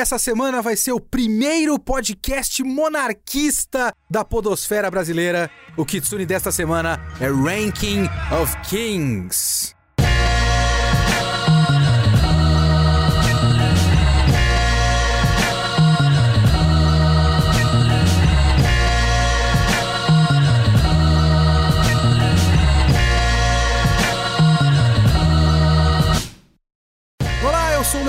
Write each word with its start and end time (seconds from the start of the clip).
Essa 0.00 0.18
semana 0.18 0.62
vai 0.62 0.76
ser 0.76 0.92
o 0.92 0.98
primeiro 0.98 1.78
podcast 1.78 2.64
monarquista 2.64 3.92
da 4.08 4.24
podosfera 4.24 4.90
brasileira. 4.90 5.50
O 5.76 5.84
Kitsune 5.84 6.24
desta 6.24 6.50
semana 6.50 6.98
é 7.20 7.26
Ranking 7.26 8.08
of 8.40 8.56
Kings. 8.62 9.78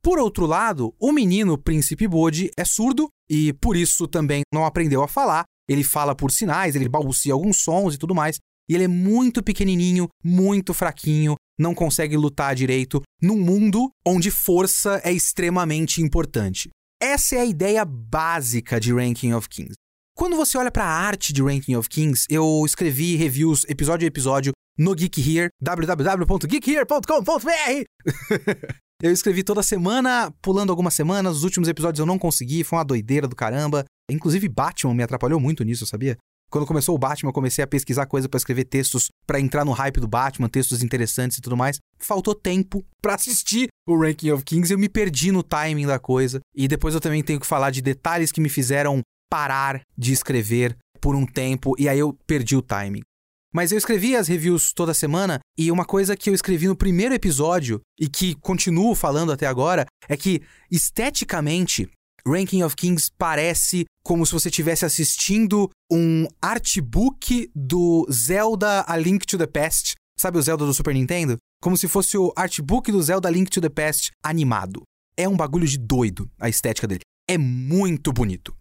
Por 0.00 0.18
outro 0.18 0.46
lado, 0.46 0.94
o 0.98 1.12
menino 1.12 1.58
Príncipe 1.58 2.08
Bode 2.08 2.50
é 2.56 2.64
surdo 2.64 3.10
e 3.28 3.52
por 3.52 3.76
isso 3.76 4.08
também 4.08 4.40
não 4.50 4.64
aprendeu 4.64 5.02
a 5.02 5.06
falar. 5.06 5.44
Ele 5.68 5.84
fala 5.84 6.14
por 6.14 6.30
sinais, 6.30 6.74
ele 6.74 6.88
balbucia 6.88 7.34
alguns 7.34 7.58
sons 7.58 7.94
e 7.94 7.98
tudo 7.98 8.14
mais. 8.14 8.38
E 8.66 8.74
ele 8.74 8.84
é 8.84 8.88
muito 8.88 9.42
pequenininho, 9.42 10.08
muito 10.24 10.72
fraquinho, 10.72 11.34
não 11.60 11.74
consegue 11.74 12.16
lutar 12.16 12.54
direito 12.54 13.02
num 13.20 13.38
mundo 13.38 13.90
onde 14.02 14.30
força 14.30 14.98
é 15.04 15.12
extremamente 15.12 16.00
importante. 16.00 16.70
Essa 16.98 17.36
é 17.36 17.40
a 17.40 17.44
ideia 17.44 17.84
básica 17.84 18.80
de 18.80 18.94
Ranking 18.94 19.34
of 19.34 19.46
Kings. 19.46 19.74
Quando 20.16 20.36
você 20.36 20.56
olha 20.56 20.70
para 20.70 20.84
a 20.84 20.88
arte 20.88 21.32
de 21.32 21.42
Ranking 21.42 21.74
of 21.74 21.88
Kings, 21.88 22.24
eu 22.30 22.62
escrevi 22.64 23.16
reviews 23.16 23.64
episódio 23.68 24.06
a 24.06 24.08
episódio 24.08 24.52
no 24.78 24.94
Geek 24.94 25.20
Here, 25.20 25.48
www.geekhere.com.br. 25.60 27.84
eu 29.02 29.10
escrevi 29.10 29.42
toda 29.42 29.60
semana, 29.60 30.32
pulando 30.40 30.70
algumas 30.70 30.94
semanas, 30.94 31.38
os 31.38 31.42
últimos 31.42 31.68
episódios 31.68 31.98
eu 31.98 32.06
não 32.06 32.16
consegui, 32.16 32.62
foi 32.62 32.78
uma 32.78 32.84
doideira 32.84 33.26
do 33.26 33.34
caramba. 33.34 33.84
Inclusive 34.08 34.48
Batman 34.48 34.94
me 34.94 35.02
atrapalhou 35.02 35.40
muito 35.40 35.64
nisso, 35.64 35.84
sabia? 35.84 36.16
Quando 36.48 36.64
começou 36.64 36.94
o 36.94 36.98
Batman, 36.98 37.30
eu 37.30 37.34
comecei 37.34 37.64
a 37.64 37.66
pesquisar 37.66 38.06
coisa 38.06 38.28
para 38.28 38.38
escrever 38.38 38.66
textos 38.66 39.08
para 39.26 39.40
entrar 39.40 39.64
no 39.64 39.72
hype 39.72 39.98
do 39.98 40.06
Batman, 40.06 40.48
textos 40.48 40.84
interessantes 40.84 41.38
e 41.38 41.40
tudo 41.40 41.56
mais. 41.56 41.80
Faltou 41.98 42.36
tempo 42.36 42.84
para 43.02 43.16
assistir 43.16 43.66
o 43.84 44.00
Ranking 44.00 44.30
of 44.30 44.44
Kings 44.44 44.72
eu 44.72 44.78
me 44.78 44.88
perdi 44.88 45.32
no 45.32 45.42
timing 45.42 45.86
da 45.86 45.98
coisa. 45.98 46.38
E 46.54 46.68
depois 46.68 46.94
eu 46.94 47.00
também 47.00 47.24
tenho 47.24 47.40
que 47.40 47.46
falar 47.46 47.72
de 47.72 47.82
detalhes 47.82 48.30
que 48.30 48.40
me 48.40 48.48
fizeram 48.48 49.02
parar 49.34 49.80
de 49.98 50.12
escrever 50.12 50.78
por 51.00 51.16
um 51.16 51.26
tempo 51.26 51.74
e 51.76 51.88
aí 51.88 51.98
eu 51.98 52.16
perdi 52.24 52.54
o 52.54 52.62
timing. 52.62 53.02
Mas 53.52 53.72
eu 53.72 53.78
escrevi 53.78 54.14
as 54.14 54.28
reviews 54.28 54.72
toda 54.72 54.94
semana 54.94 55.40
e 55.58 55.72
uma 55.72 55.84
coisa 55.84 56.16
que 56.16 56.30
eu 56.30 56.34
escrevi 56.34 56.68
no 56.68 56.76
primeiro 56.76 57.12
episódio 57.12 57.80
e 57.98 58.08
que 58.08 58.36
continuo 58.36 58.94
falando 58.94 59.32
até 59.32 59.48
agora 59.48 59.86
é 60.08 60.16
que 60.16 60.40
esteticamente 60.70 61.90
Ranking 62.24 62.62
of 62.62 62.76
Kings 62.76 63.10
parece 63.18 63.86
como 64.04 64.24
se 64.24 64.30
você 64.30 64.50
estivesse 64.50 64.84
assistindo 64.84 65.68
um 65.90 66.28
artbook 66.40 67.50
do 67.56 68.06
Zelda 68.12 68.84
A 68.86 68.96
Link 68.96 69.26
to 69.26 69.36
the 69.36 69.48
Past. 69.48 69.94
Sabe 70.16 70.38
o 70.38 70.42
Zelda 70.42 70.64
do 70.64 70.72
Super 70.72 70.94
Nintendo? 70.94 71.38
Como 71.60 71.76
se 71.76 71.88
fosse 71.88 72.16
o 72.16 72.32
artbook 72.36 72.92
do 72.92 73.02
Zelda 73.02 73.28
A 73.28 73.32
Link 73.32 73.50
to 73.50 73.60
the 73.60 73.68
Past 73.68 74.12
animado. 74.22 74.82
É 75.16 75.28
um 75.28 75.36
bagulho 75.36 75.66
de 75.66 75.76
doido 75.76 76.30
a 76.38 76.48
estética 76.48 76.86
dele. 76.86 77.02
É 77.28 77.36
muito 77.36 78.12
bonito. 78.12 78.54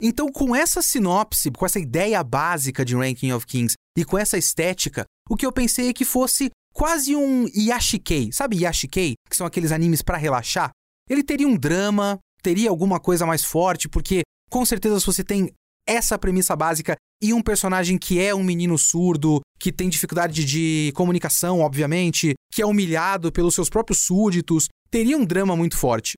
Então, 0.00 0.32
com 0.32 0.56
essa 0.56 0.80
sinopse, 0.80 1.50
com 1.50 1.66
essa 1.66 1.78
ideia 1.78 2.22
básica 2.24 2.84
de 2.84 2.96
Ranking 2.96 3.32
of 3.32 3.46
Kings 3.46 3.74
e 3.96 4.04
com 4.04 4.16
essa 4.16 4.38
estética, 4.38 5.04
o 5.28 5.36
que 5.36 5.44
eu 5.44 5.52
pensei 5.52 5.88
é 5.88 5.92
que 5.92 6.06
fosse 6.06 6.50
quase 6.72 7.14
um 7.14 7.46
Yashikei. 7.48 8.32
Sabe 8.32 8.62
Yashikei? 8.62 9.14
Que 9.28 9.36
são 9.36 9.46
aqueles 9.46 9.72
animes 9.72 10.00
para 10.00 10.16
relaxar? 10.16 10.70
Ele 11.08 11.22
teria 11.22 11.46
um 11.46 11.56
drama, 11.56 12.18
teria 12.42 12.70
alguma 12.70 12.98
coisa 12.98 13.26
mais 13.26 13.44
forte, 13.44 13.88
porque 13.88 14.22
com 14.50 14.64
certeza 14.64 14.98
se 14.98 15.06
você 15.06 15.22
tem 15.22 15.52
essa 15.86 16.18
premissa 16.18 16.56
básica 16.56 16.96
e 17.22 17.34
um 17.34 17.42
personagem 17.42 17.98
que 17.98 18.18
é 18.18 18.34
um 18.34 18.42
menino 18.42 18.78
surdo, 18.78 19.40
que 19.58 19.70
tem 19.70 19.90
dificuldade 19.90 20.44
de 20.44 20.92
comunicação, 20.94 21.60
obviamente, 21.60 22.34
que 22.50 22.62
é 22.62 22.66
humilhado 22.66 23.30
pelos 23.30 23.54
seus 23.54 23.68
próprios 23.68 24.00
súditos, 24.00 24.68
teria 24.90 25.18
um 25.18 25.24
drama 25.26 25.54
muito 25.54 25.76
forte. 25.76 26.14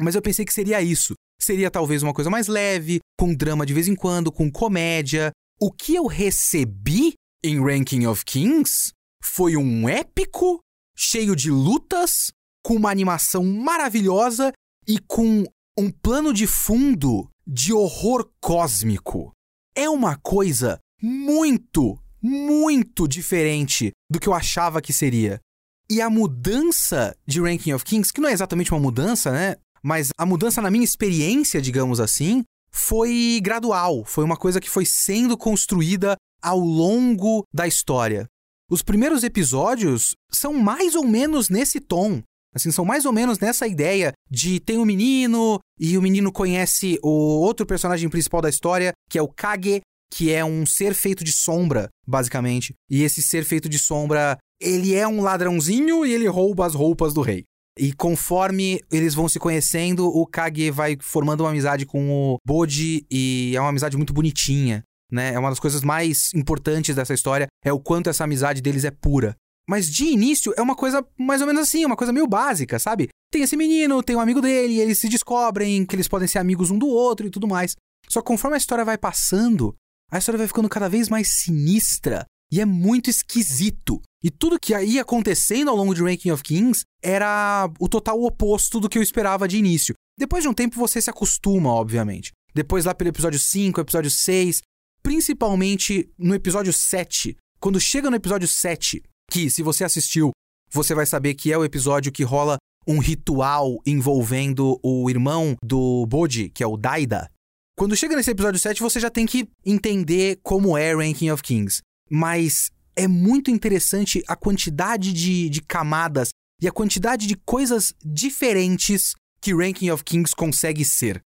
Mas 0.00 0.14
eu 0.14 0.22
pensei 0.22 0.44
que 0.44 0.52
seria 0.52 0.82
isso. 0.82 1.14
Seria 1.40 1.70
talvez 1.70 2.02
uma 2.02 2.12
coisa 2.12 2.28
mais 2.28 2.46
leve, 2.48 3.00
com 3.18 3.34
drama 3.34 3.64
de 3.64 3.72
vez 3.72 3.88
em 3.88 3.94
quando, 3.94 4.30
com 4.30 4.50
comédia. 4.50 5.32
O 5.60 5.72
que 5.72 5.94
eu 5.94 6.06
recebi 6.06 7.14
em 7.42 7.62
Ranking 7.62 8.06
of 8.06 8.24
Kings 8.24 8.92
foi 9.22 9.56
um 9.56 9.88
épico, 9.88 10.60
cheio 10.96 11.34
de 11.34 11.50
lutas, 11.50 12.30
com 12.62 12.74
uma 12.74 12.90
animação 12.90 13.42
maravilhosa 13.44 14.52
e 14.86 14.98
com 14.98 15.44
um 15.78 15.90
plano 15.90 16.32
de 16.32 16.46
fundo 16.46 17.30
de 17.46 17.72
horror 17.72 18.30
cósmico. 18.40 19.32
É 19.74 19.88
uma 19.88 20.16
coisa 20.16 20.78
muito, 21.02 21.98
muito 22.22 23.08
diferente 23.08 23.92
do 24.10 24.20
que 24.20 24.28
eu 24.28 24.34
achava 24.34 24.82
que 24.82 24.92
seria. 24.92 25.40
E 25.88 26.00
a 26.00 26.10
mudança 26.10 27.16
de 27.26 27.40
Ranking 27.40 27.72
of 27.72 27.84
Kings, 27.84 28.12
que 28.12 28.20
não 28.20 28.28
é 28.28 28.32
exatamente 28.32 28.70
uma 28.70 28.80
mudança, 28.80 29.32
né? 29.32 29.56
Mas 29.82 30.10
a 30.18 30.26
mudança 30.26 30.60
na 30.60 30.70
minha 30.70 30.84
experiência, 30.84 31.60
digamos 31.60 32.00
assim, 32.00 32.42
foi 32.70 33.40
gradual, 33.42 34.04
foi 34.04 34.24
uma 34.24 34.36
coisa 34.36 34.60
que 34.60 34.70
foi 34.70 34.84
sendo 34.84 35.36
construída 35.36 36.16
ao 36.42 36.58
longo 36.58 37.44
da 37.52 37.66
história. 37.66 38.26
Os 38.70 38.82
primeiros 38.82 39.24
episódios 39.24 40.14
são 40.30 40.52
mais 40.54 40.94
ou 40.94 41.04
menos 41.04 41.48
nesse 41.48 41.80
tom. 41.80 42.22
Assim, 42.54 42.70
são 42.70 42.84
mais 42.84 43.04
ou 43.04 43.12
menos 43.12 43.38
nessa 43.38 43.66
ideia 43.66 44.12
de 44.30 44.58
tem 44.60 44.78
um 44.78 44.84
menino 44.84 45.58
e 45.78 45.96
o 45.96 46.02
menino 46.02 46.32
conhece 46.32 46.98
o 47.02 47.08
outro 47.08 47.64
personagem 47.64 48.08
principal 48.08 48.40
da 48.40 48.48
história, 48.48 48.92
que 49.08 49.18
é 49.18 49.22
o 49.22 49.28
Kage, 49.28 49.80
que 50.12 50.32
é 50.32 50.44
um 50.44 50.66
ser 50.66 50.94
feito 50.94 51.22
de 51.22 51.32
sombra, 51.32 51.88
basicamente. 52.06 52.74
E 52.88 53.02
esse 53.02 53.22
ser 53.22 53.44
feito 53.44 53.68
de 53.68 53.78
sombra, 53.78 54.36
ele 54.60 54.94
é 54.94 55.06
um 55.06 55.20
ladrãozinho 55.20 56.04
e 56.04 56.12
ele 56.12 56.26
rouba 56.26 56.66
as 56.66 56.74
roupas 56.74 57.14
do 57.14 57.22
rei. 57.22 57.44
E 57.80 57.94
conforme 57.94 58.84
eles 58.92 59.14
vão 59.14 59.26
se 59.26 59.38
conhecendo, 59.38 60.06
o 60.06 60.26
Kage 60.26 60.70
vai 60.70 60.98
formando 61.00 61.40
uma 61.40 61.48
amizade 61.48 61.86
com 61.86 62.10
o 62.10 62.36
Boji 62.46 63.06
e 63.10 63.54
é 63.56 63.60
uma 63.60 63.70
amizade 63.70 63.96
muito 63.96 64.12
bonitinha, 64.12 64.84
né? 65.10 65.32
É 65.32 65.38
uma 65.38 65.48
das 65.48 65.58
coisas 65.58 65.80
mais 65.80 66.28
importantes 66.34 66.94
dessa 66.94 67.14
história, 67.14 67.46
é 67.64 67.72
o 67.72 67.80
quanto 67.80 68.10
essa 68.10 68.24
amizade 68.24 68.60
deles 68.60 68.84
é 68.84 68.90
pura. 68.90 69.34
Mas 69.66 69.90
de 69.90 70.04
início 70.04 70.52
é 70.58 70.60
uma 70.60 70.76
coisa 70.76 71.02
mais 71.18 71.40
ou 71.40 71.46
menos 71.46 71.62
assim, 71.62 71.82
uma 71.86 71.96
coisa 71.96 72.12
meio 72.12 72.26
básica, 72.26 72.78
sabe? 72.78 73.08
Tem 73.32 73.40
esse 73.40 73.56
menino, 73.56 74.02
tem 74.02 74.14
um 74.14 74.20
amigo 74.20 74.42
dele, 74.42 74.74
e 74.74 74.80
eles 74.80 74.98
se 74.98 75.08
descobrem 75.08 75.86
que 75.86 75.96
eles 75.96 76.06
podem 76.06 76.28
ser 76.28 76.38
amigos 76.38 76.70
um 76.70 76.76
do 76.76 76.86
outro 76.86 77.26
e 77.26 77.30
tudo 77.30 77.48
mais. 77.48 77.76
Só 78.10 78.20
que 78.20 78.26
conforme 78.26 78.56
a 78.56 78.58
história 78.58 78.84
vai 78.84 78.98
passando, 78.98 79.74
a 80.12 80.18
história 80.18 80.36
vai 80.36 80.46
ficando 80.46 80.68
cada 80.68 80.86
vez 80.86 81.08
mais 81.08 81.28
sinistra 81.28 82.26
e 82.52 82.60
é 82.60 82.64
muito 82.64 83.08
esquisito. 83.08 84.00
E 84.22 84.30
tudo 84.30 84.58
que 84.58 84.76
ia 84.76 85.02
acontecendo 85.02 85.70
ao 85.70 85.76
longo 85.76 85.94
de 85.94 86.02
Ranking 86.02 86.30
of 86.30 86.42
Kings 86.42 86.84
era 87.02 87.70
o 87.78 87.88
total 87.88 88.22
oposto 88.22 88.80
do 88.80 88.88
que 88.88 88.98
eu 88.98 89.02
esperava 89.02 89.48
de 89.48 89.56
início. 89.56 89.94
Depois 90.18 90.42
de 90.42 90.48
um 90.48 90.54
tempo 90.54 90.76
você 90.76 91.00
se 91.00 91.08
acostuma, 91.08 91.72
obviamente. 91.72 92.32
Depois 92.54 92.84
lá 92.84 92.94
pelo 92.94 93.08
episódio 93.08 93.38
5, 93.38 93.80
episódio 93.80 94.10
6, 94.10 94.60
principalmente 95.02 96.10
no 96.18 96.34
episódio 96.34 96.72
7. 96.72 97.36
Quando 97.58 97.80
chega 97.80 98.10
no 98.10 98.16
episódio 98.16 98.48
7, 98.48 99.02
que 99.30 99.48
se 99.48 99.62
você 99.62 99.84
assistiu, 99.84 100.30
você 100.70 100.94
vai 100.94 101.06
saber 101.06 101.34
que 101.34 101.52
é 101.52 101.56
o 101.56 101.64
episódio 101.64 102.12
que 102.12 102.22
rola 102.22 102.56
um 102.86 102.98
ritual 102.98 103.78
envolvendo 103.86 104.78
o 104.82 105.08
irmão 105.08 105.56
do 105.62 106.04
Bodhi, 106.06 106.50
que 106.50 106.62
é 106.62 106.66
o 106.66 106.76
Daida. 106.76 107.30
Quando 107.76 107.96
chega 107.96 108.16
nesse 108.16 108.30
episódio 108.30 108.60
7, 108.60 108.80
você 108.80 109.00
já 109.00 109.08
tem 109.08 109.24
que 109.24 109.48
entender 109.64 110.38
como 110.42 110.76
é 110.76 110.94
Ranking 110.94 111.30
of 111.30 111.42
Kings. 111.42 111.80
Mas 112.10 112.70
é 112.96 113.06
muito 113.06 113.50
interessante 113.50 114.22
a 114.26 114.36
quantidade 114.36 115.12
de, 115.12 115.48
de 115.48 115.62
camadas 115.62 116.30
e 116.60 116.68
a 116.68 116.72
quantidade 116.72 117.26
de 117.26 117.36
coisas 117.36 117.94
diferentes 118.04 119.14
que 119.40 119.54
Ranking 119.54 119.90
of 119.90 120.04
Kings 120.04 120.34
consegue 120.34 120.84
ser. 120.84 121.20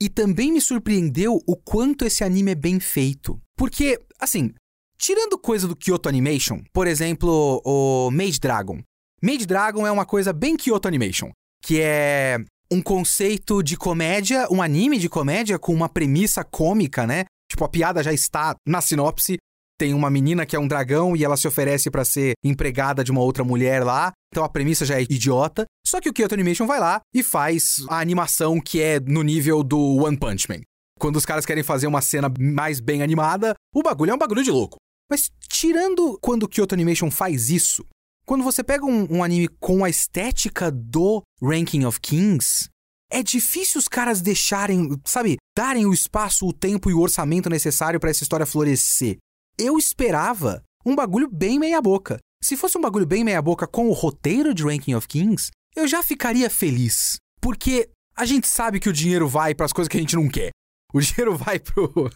E 0.00 0.08
também 0.08 0.50
me 0.50 0.60
surpreendeu 0.60 1.38
o 1.46 1.56
quanto 1.56 2.06
esse 2.06 2.24
anime 2.24 2.52
é 2.52 2.54
bem 2.54 2.80
feito. 2.80 3.38
Porque, 3.54 4.00
assim, 4.18 4.54
tirando 4.96 5.38
coisa 5.38 5.68
do 5.68 5.76
Kyoto 5.76 6.08
Animation, 6.08 6.62
por 6.72 6.86
exemplo, 6.86 7.60
o 7.64 8.10
Mage 8.10 8.40
Dragon. 8.40 8.80
Mage 9.22 9.44
Dragon 9.44 9.86
é 9.86 9.90
uma 9.90 10.06
coisa 10.06 10.32
bem 10.32 10.56
Kyoto 10.56 10.88
Animation, 10.88 11.30
que 11.62 11.80
é 11.80 12.38
um 12.70 12.80
conceito 12.80 13.62
de 13.62 13.76
comédia, 13.76 14.46
um 14.50 14.62
anime 14.62 14.98
de 14.98 15.08
comédia 15.08 15.58
com 15.58 15.74
uma 15.74 15.88
premissa 15.88 16.42
cômica, 16.42 17.06
né? 17.06 17.24
Tipo, 17.50 17.64
a 17.64 17.68
piada 17.68 18.02
já 18.02 18.12
está 18.12 18.54
na 18.66 18.80
sinopse. 18.80 19.36
Tem 19.80 19.94
uma 19.94 20.10
menina 20.10 20.44
que 20.44 20.54
é 20.54 20.60
um 20.60 20.68
dragão 20.68 21.16
e 21.16 21.24
ela 21.24 21.38
se 21.38 21.48
oferece 21.48 21.90
para 21.90 22.04
ser 22.04 22.34
empregada 22.44 23.02
de 23.02 23.10
uma 23.10 23.22
outra 23.22 23.42
mulher 23.42 23.82
lá. 23.82 24.12
Então 24.30 24.44
a 24.44 24.48
premissa 24.50 24.84
já 24.84 25.00
é 25.00 25.02
idiota. 25.04 25.64
Só 25.86 26.02
que 26.02 26.10
o 26.10 26.12
Kyoto 26.12 26.34
Animation 26.34 26.66
vai 26.66 26.78
lá 26.78 27.00
e 27.14 27.22
faz 27.22 27.76
a 27.88 27.98
animação 27.98 28.60
que 28.60 28.78
é 28.78 29.00
no 29.00 29.22
nível 29.22 29.62
do 29.62 30.04
One 30.04 30.18
Punch 30.18 30.50
Man. 30.50 30.60
Quando 30.98 31.16
os 31.16 31.24
caras 31.24 31.46
querem 31.46 31.62
fazer 31.62 31.86
uma 31.86 32.02
cena 32.02 32.30
mais 32.38 32.78
bem 32.78 33.02
animada, 33.02 33.54
o 33.74 33.82
bagulho 33.82 34.10
é 34.10 34.14
um 34.14 34.18
bagulho 34.18 34.42
de 34.42 34.50
louco. 34.50 34.76
Mas 35.10 35.30
tirando 35.48 36.18
quando 36.20 36.42
o 36.42 36.48
Kyoto 36.48 36.74
Animation 36.74 37.10
faz 37.10 37.48
isso, 37.48 37.82
quando 38.26 38.44
você 38.44 38.62
pega 38.62 38.84
um, 38.84 39.06
um, 39.10 39.24
anime 39.24 39.48
com 39.58 39.82
a 39.82 39.88
estética 39.88 40.70
do 40.70 41.22
Ranking 41.42 41.86
of 41.86 41.98
Kings, 42.02 42.68
é 43.10 43.22
difícil 43.22 43.78
os 43.78 43.88
caras 43.88 44.20
deixarem, 44.20 44.90
sabe, 45.06 45.38
darem 45.56 45.86
o 45.86 45.94
espaço, 45.94 46.46
o 46.46 46.52
tempo 46.52 46.90
e 46.90 46.92
o 46.92 47.00
orçamento 47.00 47.48
necessário 47.48 47.98
para 47.98 48.10
essa 48.10 48.22
história 48.22 48.44
florescer. 48.44 49.16
Eu 49.62 49.76
esperava 49.76 50.62
um 50.86 50.96
bagulho 50.96 51.28
bem 51.30 51.58
meia-boca. 51.58 52.18
Se 52.42 52.56
fosse 52.56 52.78
um 52.78 52.80
bagulho 52.80 53.04
bem 53.04 53.22
meia-boca 53.22 53.66
com 53.66 53.90
o 53.90 53.92
roteiro 53.92 54.54
de 54.54 54.64
Ranking 54.64 54.94
of 54.94 55.06
Kings, 55.06 55.50
eu 55.76 55.86
já 55.86 56.02
ficaria 56.02 56.48
feliz. 56.48 57.16
Porque 57.42 57.90
a 58.16 58.24
gente 58.24 58.48
sabe 58.48 58.80
que 58.80 58.88
o 58.88 58.92
dinheiro 58.92 59.28
vai 59.28 59.54
para 59.54 59.66
as 59.66 59.72
coisas 59.74 59.90
que 59.90 59.98
a 59.98 60.00
gente 60.00 60.16
não 60.16 60.30
quer. 60.30 60.48
O 60.94 60.98
dinheiro 61.02 61.36
vai 61.36 61.58
pro. 61.58 62.10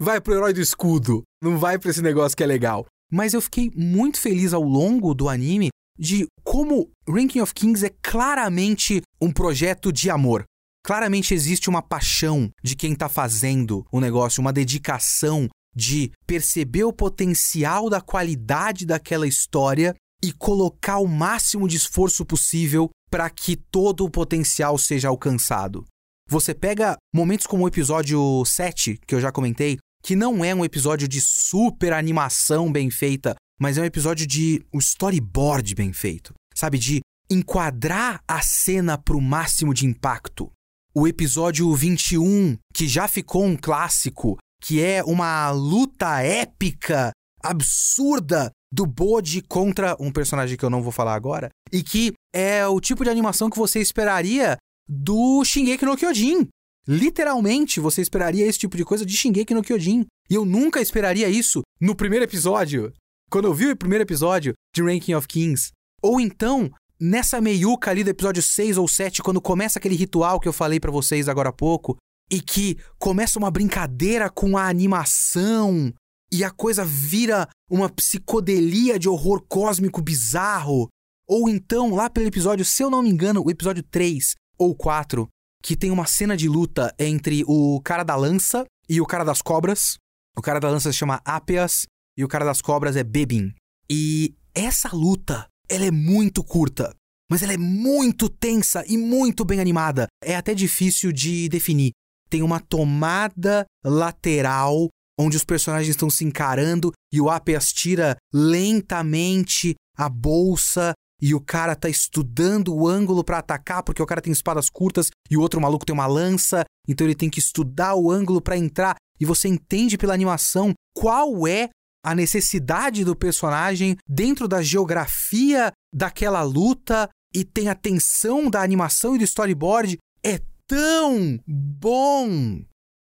vai 0.00 0.20
pro 0.20 0.34
herói 0.34 0.52
do 0.52 0.60
escudo. 0.60 1.22
Não 1.40 1.56
vai 1.56 1.78
pra 1.78 1.88
esse 1.88 2.02
negócio 2.02 2.36
que 2.36 2.42
é 2.42 2.46
legal. 2.46 2.84
Mas 3.12 3.32
eu 3.32 3.40
fiquei 3.40 3.70
muito 3.76 4.20
feliz 4.20 4.52
ao 4.52 4.64
longo 4.64 5.14
do 5.14 5.28
anime 5.28 5.68
de 5.96 6.26
como 6.42 6.90
Ranking 7.08 7.40
of 7.40 7.54
Kings 7.54 7.86
é 7.86 7.94
claramente 8.02 9.02
um 9.22 9.30
projeto 9.30 9.92
de 9.92 10.10
amor. 10.10 10.42
Claramente 10.84 11.32
existe 11.32 11.68
uma 11.68 11.80
paixão 11.80 12.50
de 12.60 12.74
quem 12.74 12.92
está 12.92 13.08
fazendo 13.08 13.86
o 13.92 14.00
negócio, 14.00 14.40
uma 14.40 14.52
dedicação 14.52 15.48
de 15.78 16.10
perceber 16.26 16.82
o 16.82 16.92
potencial 16.92 17.88
da 17.88 18.00
qualidade 18.00 18.84
daquela 18.84 19.28
história 19.28 19.94
e 20.20 20.32
colocar 20.32 20.98
o 20.98 21.06
máximo 21.06 21.68
de 21.68 21.76
esforço 21.76 22.26
possível 22.26 22.90
para 23.08 23.30
que 23.30 23.54
todo 23.54 24.04
o 24.04 24.10
potencial 24.10 24.76
seja 24.76 25.08
alcançado. 25.08 25.84
Você 26.28 26.52
pega 26.52 26.96
momentos 27.14 27.46
como 27.46 27.64
o 27.64 27.68
episódio 27.68 28.44
7, 28.44 28.98
que 29.06 29.14
eu 29.14 29.20
já 29.20 29.30
comentei, 29.30 29.78
que 30.02 30.16
não 30.16 30.44
é 30.44 30.52
um 30.52 30.64
episódio 30.64 31.06
de 31.06 31.20
super 31.20 31.92
animação 31.92 32.70
bem 32.72 32.90
feita, 32.90 33.36
mas 33.60 33.78
é 33.78 33.82
um 33.82 33.84
episódio 33.84 34.26
de 34.26 34.60
um 34.74 34.78
storyboard 34.78 35.76
bem 35.76 35.92
feito, 35.92 36.34
sabe? 36.54 36.76
De 36.76 37.00
enquadrar 37.30 38.20
a 38.26 38.42
cena 38.42 38.98
para 38.98 39.16
o 39.16 39.20
máximo 39.20 39.72
de 39.72 39.86
impacto. 39.86 40.50
O 40.92 41.06
episódio 41.06 41.72
21, 41.72 42.56
que 42.74 42.88
já 42.88 43.06
ficou 43.06 43.44
um 43.44 43.56
clássico, 43.56 44.36
que 44.60 44.82
é 44.82 45.02
uma 45.04 45.50
luta 45.50 46.20
épica, 46.20 47.10
absurda 47.42 48.50
do 48.72 48.86
Bode 48.86 49.42
contra 49.42 49.96
um 49.98 50.12
personagem 50.12 50.56
que 50.56 50.64
eu 50.64 50.70
não 50.70 50.82
vou 50.82 50.92
falar 50.92 51.14
agora, 51.14 51.48
e 51.72 51.82
que 51.82 52.12
é 52.34 52.66
o 52.66 52.80
tipo 52.80 53.04
de 53.04 53.10
animação 53.10 53.48
que 53.48 53.58
você 53.58 53.80
esperaria 53.80 54.56
do 54.88 55.44
Shingeki 55.44 55.84
no 55.84 55.96
Kyojin. 55.96 56.48
Literalmente, 56.86 57.80
você 57.80 58.00
esperaria 58.00 58.46
esse 58.46 58.58
tipo 58.58 58.76
de 58.76 58.84
coisa 58.84 59.04
de 59.04 59.14
Shingeki 59.14 59.52
no 59.52 59.62
Kyojin. 59.62 60.06
E 60.30 60.34
eu 60.34 60.44
nunca 60.44 60.80
esperaria 60.80 61.28
isso 61.28 61.62
no 61.78 61.94
primeiro 61.94 62.24
episódio. 62.24 62.92
Quando 63.30 63.44
eu 63.44 63.52
vi 63.52 63.70
o 63.70 63.76
primeiro 63.76 64.04
episódio 64.04 64.54
de 64.74 64.82
Ranking 64.82 65.14
of 65.14 65.28
Kings. 65.28 65.70
Ou 66.02 66.18
então, 66.18 66.70
nessa 66.98 67.40
meiuca 67.40 67.90
ali 67.90 68.02
do 68.02 68.10
episódio 68.10 68.42
6 68.42 68.78
ou 68.78 68.88
7, 68.88 69.22
quando 69.22 69.40
começa 69.40 69.78
aquele 69.78 69.94
ritual 69.94 70.40
que 70.40 70.48
eu 70.48 70.52
falei 70.52 70.80
para 70.80 70.90
vocês 70.90 71.28
agora 71.28 71.50
há 71.50 71.52
pouco, 71.52 71.96
e 72.30 72.40
que 72.40 72.76
começa 72.98 73.38
uma 73.38 73.50
brincadeira 73.50 74.28
com 74.28 74.56
a 74.56 74.68
animação, 74.68 75.92
e 76.30 76.44
a 76.44 76.50
coisa 76.50 76.84
vira 76.84 77.48
uma 77.70 77.88
psicodelia 77.88 78.98
de 78.98 79.08
horror 79.08 79.44
cósmico 79.48 80.02
bizarro. 80.02 80.88
Ou 81.26 81.48
então, 81.48 81.94
lá 81.94 82.08
pelo 82.10 82.26
episódio, 82.26 82.64
se 82.64 82.82
eu 82.82 82.90
não 82.90 83.02
me 83.02 83.10
engano, 83.10 83.42
o 83.44 83.50
episódio 83.50 83.82
3 83.82 84.34
ou 84.58 84.74
4, 84.74 85.28
que 85.62 85.76
tem 85.76 85.90
uma 85.90 86.06
cena 86.06 86.36
de 86.36 86.48
luta 86.48 86.94
entre 86.98 87.44
o 87.46 87.80
cara 87.82 88.02
da 88.02 88.14
lança 88.14 88.64
e 88.88 89.00
o 89.00 89.06
cara 89.06 89.24
das 89.24 89.42
cobras. 89.42 89.96
O 90.36 90.42
cara 90.42 90.60
da 90.60 90.70
lança 90.70 90.92
se 90.92 90.98
chama 90.98 91.20
Apeas 91.24 91.86
e 92.16 92.24
o 92.24 92.28
cara 92.28 92.44
das 92.44 92.60
cobras 92.60 92.96
é 92.96 93.02
Bebin. 93.02 93.52
E 93.90 94.34
essa 94.54 94.90
luta, 94.94 95.46
ela 95.68 95.86
é 95.86 95.90
muito 95.90 96.44
curta, 96.44 96.94
mas 97.30 97.42
ela 97.42 97.52
é 97.52 97.58
muito 97.58 98.28
tensa 98.28 98.84
e 98.86 98.96
muito 98.96 99.44
bem 99.44 99.60
animada. 99.60 100.06
É 100.22 100.36
até 100.36 100.54
difícil 100.54 101.12
de 101.12 101.48
definir. 101.48 101.92
Tem 102.28 102.42
uma 102.42 102.60
tomada 102.60 103.64
lateral 103.84 104.88
onde 105.18 105.36
os 105.36 105.44
personagens 105.44 105.90
estão 105.90 106.08
se 106.08 106.24
encarando 106.24 106.92
e 107.12 107.20
o 107.20 107.28
Apeas 107.28 107.72
tira 107.72 108.16
lentamente 108.32 109.74
a 109.96 110.08
bolsa 110.08 110.92
e 111.20 111.34
o 111.34 111.40
cara 111.40 111.74
tá 111.74 111.88
estudando 111.88 112.72
o 112.72 112.86
ângulo 112.86 113.24
para 113.24 113.38
atacar, 113.38 113.82
porque 113.82 114.00
o 114.00 114.06
cara 114.06 114.20
tem 114.20 114.32
espadas 114.32 114.70
curtas 114.70 115.10
e 115.28 115.36
o 115.36 115.40
outro 115.40 115.60
maluco 115.60 115.84
tem 115.84 115.92
uma 115.92 116.06
lança, 116.06 116.64
então 116.86 117.04
ele 117.04 117.16
tem 117.16 117.28
que 117.28 117.40
estudar 117.40 117.96
o 117.96 118.10
ângulo 118.10 118.40
para 118.40 118.56
entrar 118.56 118.94
e 119.20 119.24
você 119.24 119.48
entende 119.48 119.98
pela 119.98 120.14
animação 120.14 120.72
qual 120.94 121.46
é 121.48 121.70
a 122.04 122.14
necessidade 122.14 123.04
do 123.04 123.16
personagem 123.16 123.96
dentro 124.08 124.46
da 124.46 124.62
geografia 124.62 125.72
daquela 125.92 126.42
luta 126.42 127.08
e 127.34 127.44
tem 127.44 127.68
a 127.68 127.74
tensão 127.74 128.48
da 128.48 128.62
animação 128.62 129.16
e 129.16 129.18
do 129.18 129.24
storyboard. 129.24 129.98
É 130.24 130.40
tão 130.68 131.40
bom! 131.46 132.62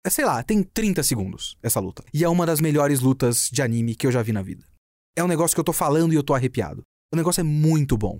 É, 0.06 0.10
sei 0.10 0.26
lá, 0.26 0.44
tem 0.44 0.62
30 0.62 1.02
segundos 1.04 1.56
essa 1.64 1.80
luta. 1.80 2.04
E 2.14 2.24
é 2.24 2.28
uma 2.28 2.46
das 2.46 2.60
melhores 2.60 3.00
lutas 3.00 3.48
de 3.50 3.62
anime 3.62 3.96
que 3.96 4.06
eu 4.06 4.12
já 4.12 4.22
vi 4.22 4.34
na 4.34 4.42
vida. 4.42 4.66
É 5.16 5.24
um 5.24 5.28
negócio 5.28 5.56
que 5.56 5.60
eu 5.60 5.64
tô 5.64 5.72
falando 5.72 6.12
e 6.12 6.16
eu 6.16 6.24
tô 6.24 6.34
arrepiado. 6.34 6.82
O 7.14 7.16
negócio 7.16 7.40
é 7.40 7.44
muito 7.44 7.96
bom. 7.96 8.20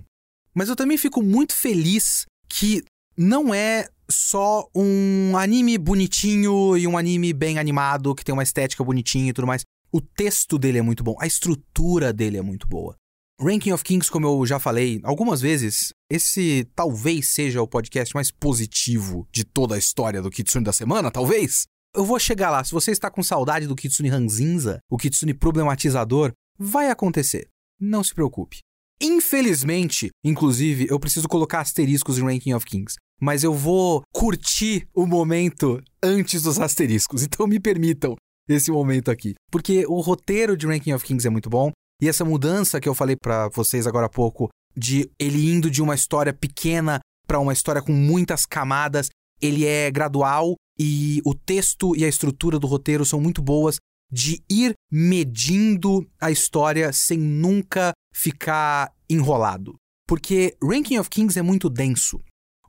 Mas 0.54 0.68
eu 0.68 0.76
também 0.76 0.96
fico 0.96 1.20
muito 1.22 1.52
feliz 1.52 2.24
que 2.48 2.82
não 3.16 3.52
é 3.52 3.88
só 4.08 4.68
um 4.74 5.36
anime 5.36 5.76
bonitinho 5.76 6.76
e 6.76 6.86
um 6.86 6.96
anime 6.96 7.32
bem 7.32 7.58
animado, 7.58 8.14
que 8.14 8.24
tem 8.24 8.32
uma 8.32 8.42
estética 8.42 8.84
bonitinha 8.84 9.30
e 9.30 9.32
tudo 9.32 9.46
mais. 9.46 9.62
O 9.92 10.00
texto 10.00 10.58
dele 10.58 10.78
é 10.78 10.82
muito 10.82 11.04
bom, 11.04 11.16
a 11.20 11.26
estrutura 11.26 12.12
dele 12.12 12.36
é 12.38 12.42
muito 12.42 12.66
boa. 12.66 12.96
Ranking 13.40 13.72
of 13.72 13.82
Kings, 13.82 14.10
como 14.10 14.26
eu 14.28 14.46
já 14.46 14.60
falei 14.60 15.00
algumas 15.02 15.40
vezes, 15.40 15.92
esse 16.08 16.68
talvez 16.74 17.34
seja 17.34 17.60
o 17.60 17.66
podcast 17.66 18.14
mais 18.14 18.30
positivo 18.30 19.26
de 19.32 19.44
toda 19.44 19.74
a 19.74 19.78
história 19.78 20.22
do 20.22 20.30
Kitsune 20.30 20.64
da 20.64 20.72
semana, 20.72 21.10
talvez. 21.10 21.64
Eu 21.94 22.04
vou 22.04 22.18
chegar 22.18 22.50
lá. 22.50 22.62
Se 22.62 22.72
você 22.72 22.92
está 22.92 23.10
com 23.10 23.22
saudade 23.22 23.66
do 23.66 23.74
Kitsune 23.74 24.08
Ranzinza, 24.08 24.78
o 24.88 24.96
Kitsune 24.96 25.34
problematizador, 25.34 26.32
vai 26.56 26.90
acontecer. 26.90 27.48
Não 27.80 28.04
se 28.04 28.14
preocupe. 28.14 28.58
Infelizmente, 29.00 30.10
inclusive, 30.24 30.86
eu 30.88 31.00
preciso 31.00 31.28
colocar 31.28 31.60
asteriscos 31.60 32.18
em 32.18 32.22
Ranking 32.22 32.54
of 32.54 32.64
Kings. 32.64 32.96
Mas 33.20 33.42
eu 33.42 33.52
vou 33.52 34.02
curtir 34.12 34.86
o 34.94 35.06
momento 35.06 35.82
antes 36.02 36.42
dos 36.42 36.58
asteriscos. 36.60 37.22
Então 37.34 37.46
me 37.48 37.58
permitam 37.58 38.14
esse 38.48 38.70
momento 38.70 39.10
aqui. 39.10 39.34
Porque 39.50 39.84
o 39.86 40.00
roteiro 40.00 40.56
de 40.56 40.66
Ranking 40.66 40.92
of 40.92 41.04
Kings 41.04 41.26
é 41.26 41.30
muito 41.30 41.50
bom. 41.50 41.72
E 42.00 42.08
essa 42.08 42.24
mudança 42.24 42.80
que 42.80 42.88
eu 42.88 42.94
falei 42.94 43.16
para 43.16 43.48
vocês 43.48 43.86
agora 43.86 44.06
há 44.06 44.10
pouco, 44.10 44.48
de 44.76 45.10
ele 45.18 45.50
indo 45.50 45.70
de 45.70 45.80
uma 45.80 45.94
história 45.94 46.32
pequena 46.32 47.00
para 47.26 47.38
uma 47.38 47.52
história 47.52 47.80
com 47.82 47.92
muitas 47.92 48.44
camadas, 48.44 49.08
ele 49.40 49.64
é 49.64 49.90
gradual 49.90 50.54
e 50.78 51.20
o 51.24 51.34
texto 51.34 51.96
e 51.96 52.04
a 52.04 52.08
estrutura 52.08 52.58
do 52.58 52.66
roteiro 52.66 53.04
são 53.04 53.20
muito 53.20 53.42
boas. 53.42 53.76
de 54.12 54.40
ir 54.48 54.74
medindo 54.92 56.06
a 56.20 56.30
história 56.30 56.92
sem 56.92 57.18
nunca 57.18 57.92
ficar 58.14 58.92
enrolado. 59.10 59.74
Porque 60.06 60.56
Ranking 60.62 60.98
of 60.98 61.10
Kings 61.10 61.36
é 61.36 61.42
muito 61.42 61.68
denso. 61.68 62.20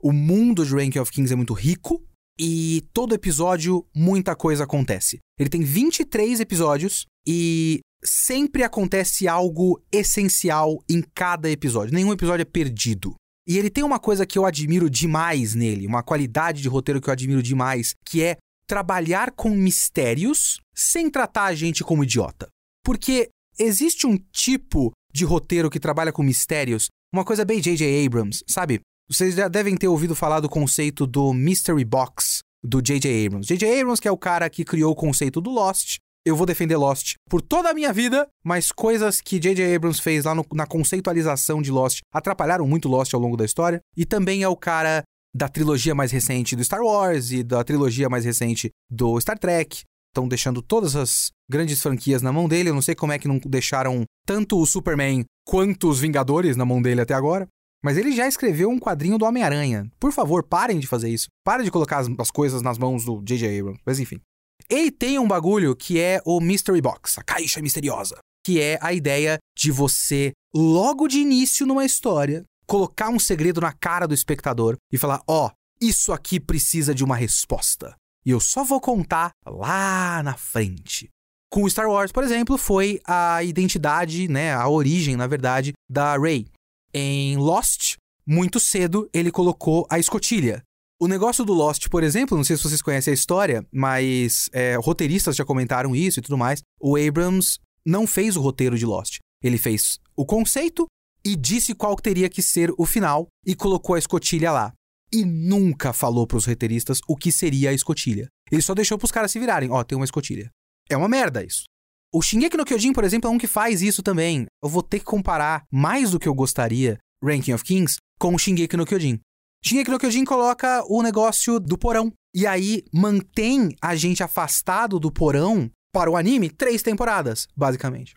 O 0.02 0.12
mundo 0.12 0.64
de 0.64 0.74
Ranking 0.74 0.98
of 0.98 1.12
Kings 1.12 1.32
é 1.32 1.36
muito 1.36 1.52
rico 1.52 2.02
e 2.38 2.82
todo 2.92 3.14
episódio 3.14 3.86
muita 3.94 4.34
coisa 4.34 4.64
acontece. 4.64 5.18
Ele 5.38 5.48
tem 5.48 5.62
23 5.62 6.40
episódios 6.40 7.06
e 7.24 7.80
sempre 8.04 8.62
acontece 8.62 9.26
algo 9.26 9.82
essencial 9.90 10.82
em 10.88 11.02
cada 11.14 11.50
episódio. 11.50 11.94
Nenhum 11.94 12.12
episódio 12.12 12.42
é 12.42 12.46
perdido. 12.46 13.14
E 13.48 13.58
ele 13.58 13.70
tem 13.70 13.84
uma 13.84 13.98
coisa 13.98 14.26
que 14.26 14.38
eu 14.38 14.44
admiro 14.44 14.90
demais 14.90 15.54
nele, 15.54 15.86
uma 15.86 16.02
qualidade 16.02 16.60
de 16.60 16.68
roteiro 16.68 17.00
que 17.00 17.08
eu 17.08 17.12
admiro 17.12 17.42
demais, 17.42 17.94
que 18.04 18.22
é 18.22 18.36
trabalhar 18.66 19.30
com 19.30 19.50
mistérios 19.50 20.58
sem 20.74 21.08
tratar 21.08 21.44
a 21.44 21.54
gente 21.54 21.84
como 21.84 22.02
idiota. 22.02 22.48
Porque 22.84 23.28
existe 23.58 24.06
um 24.06 24.18
tipo 24.32 24.90
de 25.12 25.24
roteiro 25.24 25.70
que 25.70 25.80
trabalha 25.80 26.12
com 26.12 26.22
mistérios, 26.22 26.88
uma 27.14 27.24
coisa 27.24 27.44
bem 27.44 27.60
J.J. 27.60 28.04
Abrams, 28.04 28.44
sabe? 28.48 28.80
Vocês 29.08 29.36
já 29.36 29.46
devem 29.46 29.76
ter 29.76 29.86
ouvido 29.86 30.16
falar 30.16 30.40
do 30.40 30.48
conceito 30.48 31.06
do 31.06 31.32
Mystery 31.32 31.84
Box 31.84 32.40
do 32.62 32.82
J.J. 32.82 33.26
Abrams. 33.26 33.46
J.J. 33.46 33.80
Abrams, 33.80 34.02
que 34.02 34.08
é 34.08 34.10
o 34.10 34.18
cara 34.18 34.50
que 34.50 34.64
criou 34.64 34.92
o 34.92 34.96
conceito 34.96 35.40
do 35.40 35.50
Lost. 35.50 35.98
Eu 36.26 36.34
vou 36.34 36.44
defender 36.44 36.76
Lost 36.76 37.14
por 37.30 37.40
toda 37.40 37.70
a 37.70 37.72
minha 37.72 37.92
vida, 37.92 38.26
mas 38.44 38.72
coisas 38.72 39.20
que 39.20 39.38
J.J. 39.38 39.76
Abrams 39.76 40.02
fez 40.02 40.24
lá 40.24 40.34
no, 40.34 40.44
na 40.54 40.66
conceitualização 40.66 41.62
de 41.62 41.70
Lost 41.70 42.00
atrapalharam 42.12 42.66
muito 42.66 42.88
Lost 42.88 43.14
ao 43.14 43.20
longo 43.20 43.36
da 43.36 43.44
história. 43.44 43.80
E 43.96 44.04
também 44.04 44.42
é 44.42 44.48
o 44.48 44.56
cara 44.56 45.04
da 45.32 45.48
trilogia 45.48 45.94
mais 45.94 46.10
recente 46.10 46.56
do 46.56 46.64
Star 46.64 46.82
Wars 46.82 47.30
e 47.30 47.44
da 47.44 47.62
trilogia 47.62 48.08
mais 48.08 48.24
recente 48.24 48.70
do 48.90 49.20
Star 49.20 49.38
Trek. 49.38 49.84
Estão 50.08 50.26
deixando 50.26 50.60
todas 50.60 50.96
as 50.96 51.30
grandes 51.48 51.80
franquias 51.80 52.22
na 52.22 52.32
mão 52.32 52.48
dele. 52.48 52.70
Eu 52.70 52.74
não 52.74 52.82
sei 52.82 52.96
como 52.96 53.12
é 53.12 53.20
que 53.20 53.28
não 53.28 53.38
deixaram 53.46 54.02
tanto 54.26 54.58
o 54.58 54.66
Superman 54.66 55.24
quanto 55.46 55.88
os 55.88 56.00
Vingadores 56.00 56.56
na 56.56 56.64
mão 56.64 56.82
dele 56.82 57.02
até 57.02 57.14
agora. 57.14 57.46
Mas 57.84 57.96
ele 57.96 58.10
já 58.10 58.26
escreveu 58.26 58.68
um 58.68 58.80
quadrinho 58.80 59.16
do 59.16 59.24
Homem-Aranha. 59.24 59.88
Por 60.00 60.10
favor, 60.10 60.42
parem 60.42 60.80
de 60.80 60.88
fazer 60.88 61.08
isso. 61.08 61.28
Parem 61.44 61.64
de 61.64 61.70
colocar 61.70 61.98
as, 61.98 62.08
as 62.18 62.32
coisas 62.32 62.62
nas 62.62 62.78
mãos 62.78 63.04
do 63.04 63.22
J.J. 63.22 63.60
Abrams. 63.60 63.80
Mas 63.86 64.00
enfim. 64.00 64.20
Ele 64.68 64.90
tem 64.90 65.18
um 65.18 65.28
bagulho 65.28 65.76
que 65.76 66.00
é 66.00 66.20
o 66.24 66.40
Mystery 66.40 66.80
Box, 66.80 67.18
a 67.18 67.22
caixa 67.22 67.60
misteriosa. 67.62 68.18
Que 68.44 68.60
é 68.60 68.78
a 68.80 68.92
ideia 68.92 69.38
de 69.56 69.72
você, 69.72 70.32
logo 70.54 71.08
de 71.08 71.18
início 71.18 71.66
numa 71.66 71.84
história, 71.84 72.44
colocar 72.66 73.08
um 73.08 73.18
segredo 73.18 73.60
na 73.60 73.72
cara 73.72 74.06
do 74.06 74.14
espectador 74.14 74.76
e 74.92 74.98
falar: 74.98 75.22
ó, 75.26 75.46
oh, 75.46 75.50
isso 75.80 76.12
aqui 76.12 76.40
precisa 76.40 76.94
de 76.94 77.04
uma 77.04 77.16
resposta. 77.16 77.94
E 78.24 78.30
eu 78.30 78.40
só 78.40 78.64
vou 78.64 78.80
contar 78.80 79.30
lá 79.46 80.22
na 80.22 80.34
frente. 80.34 81.08
Com 81.50 81.68
Star 81.68 81.88
Wars, 81.88 82.10
por 82.10 82.24
exemplo, 82.24 82.58
foi 82.58 83.00
a 83.06 83.42
identidade, 83.44 84.26
né, 84.26 84.52
a 84.52 84.68
origem, 84.68 85.16
na 85.16 85.26
verdade, 85.26 85.72
da 85.88 86.18
Rey. 86.18 86.46
Em 86.92 87.36
Lost, 87.36 87.94
muito 88.26 88.58
cedo, 88.58 89.08
ele 89.12 89.30
colocou 89.30 89.86
a 89.88 89.98
escotilha. 89.98 90.62
O 90.98 91.06
negócio 91.06 91.44
do 91.44 91.52
Lost, 91.52 91.88
por 91.90 92.02
exemplo, 92.02 92.38
não 92.38 92.44
sei 92.44 92.56
se 92.56 92.62
vocês 92.62 92.80
conhecem 92.80 93.10
a 93.10 93.14
história, 93.14 93.66
mas 93.70 94.48
é, 94.50 94.76
roteiristas 94.76 95.36
já 95.36 95.44
comentaram 95.44 95.94
isso 95.94 96.18
e 96.18 96.22
tudo 96.22 96.38
mais. 96.38 96.62
O 96.80 96.96
Abrams 96.96 97.58
não 97.84 98.06
fez 98.06 98.34
o 98.34 98.40
roteiro 98.40 98.78
de 98.78 98.86
Lost. 98.86 99.18
Ele 99.42 99.58
fez 99.58 99.98
o 100.16 100.24
conceito 100.24 100.86
e 101.22 101.36
disse 101.36 101.74
qual 101.74 101.96
teria 101.96 102.30
que 102.30 102.40
ser 102.40 102.72
o 102.78 102.86
final 102.86 103.28
e 103.44 103.54
colocou 103.54 103.94
a 103.94 103.98
escotilha 103.98 104.50
lá. 104.50 104.72
E 105.12 105.22
nunca 105.22 105.92
falou 105.92 106.26
para 106.26 106.38
os 106.38 106.46
roteiristas 106.46 107.00
o 107.06 107.14
que 107.14 107.30
seria 107.30 107.70
a 107.70 107.74
escotilha. 107.74 108.28
Ele 108.50 108.62
só 108.62 108.74
deixou 108.74 108.96
para 108.96 109.04
os 109.04 109.12
caras 109.12 109.30
se 109.30 109.38
virarem. 109.38 109.70
Ó, 109.70 109.78
oh, 109.78 109.84
tem 109.84 109.96
uma 109.96 110.04
escotilha. 110.04 110.50
É 110.88 110.96
uma 110.96 111.08
merda 111.08 111.44
isso. 111.44 111.64
O 112.10 112.22
Shingeki 112.22 112.56
no 112.56 112.64
Kyojin, 112.64 112.94
por 112.94 113.04
exemplo, 113.04 113.28
é 113.28 113.32
um 113.32 113.38
que 113.38 113.46
faz 113.46 113.82
isso 113.82 114.02
também. 114.02 114.46
Eu 114.62 114.70
vou 114.70 114.82
ter 114.82 115.00
que 115.00 115.04
comparar 115.04 115.64
mais 115.70 116.12
do 116.12 116.18
que 116.18 116.26
eu 116.26 116.34
gostaria, 116.34 116.96
Ranking 117.22 117.52
of 117.52 117.64
Kings, 117.64 117.98
com 118.18 118.34
o 118.34 118.38
Shingeki 118.38 118.78
no 118.78 118.86
Kyojin. 118.86 119.20
Shingeki 119.66 119.90
no 119.90 119.98
Kyojin 119.98 120.24
coloca 120.24 120.84
o 120.88 121.02
negócio 121.02 121.58
do 121.58 121.76
porão. 121.76 122.12
E 122.32 122.46
aí 122.46 122.84
mantém 122.94 123.74
a 123.82 123.96
gente 123.96 124.22
afastado 124.22 125.00
do 125.00 125.10
porão 125.10 125.68
para 125.92 126.08
o 126.08 126.16
anime 126.16 126.48
três 126.48 126.82
temporadas, 126.82 127.48
basicamente. 127.56 128.14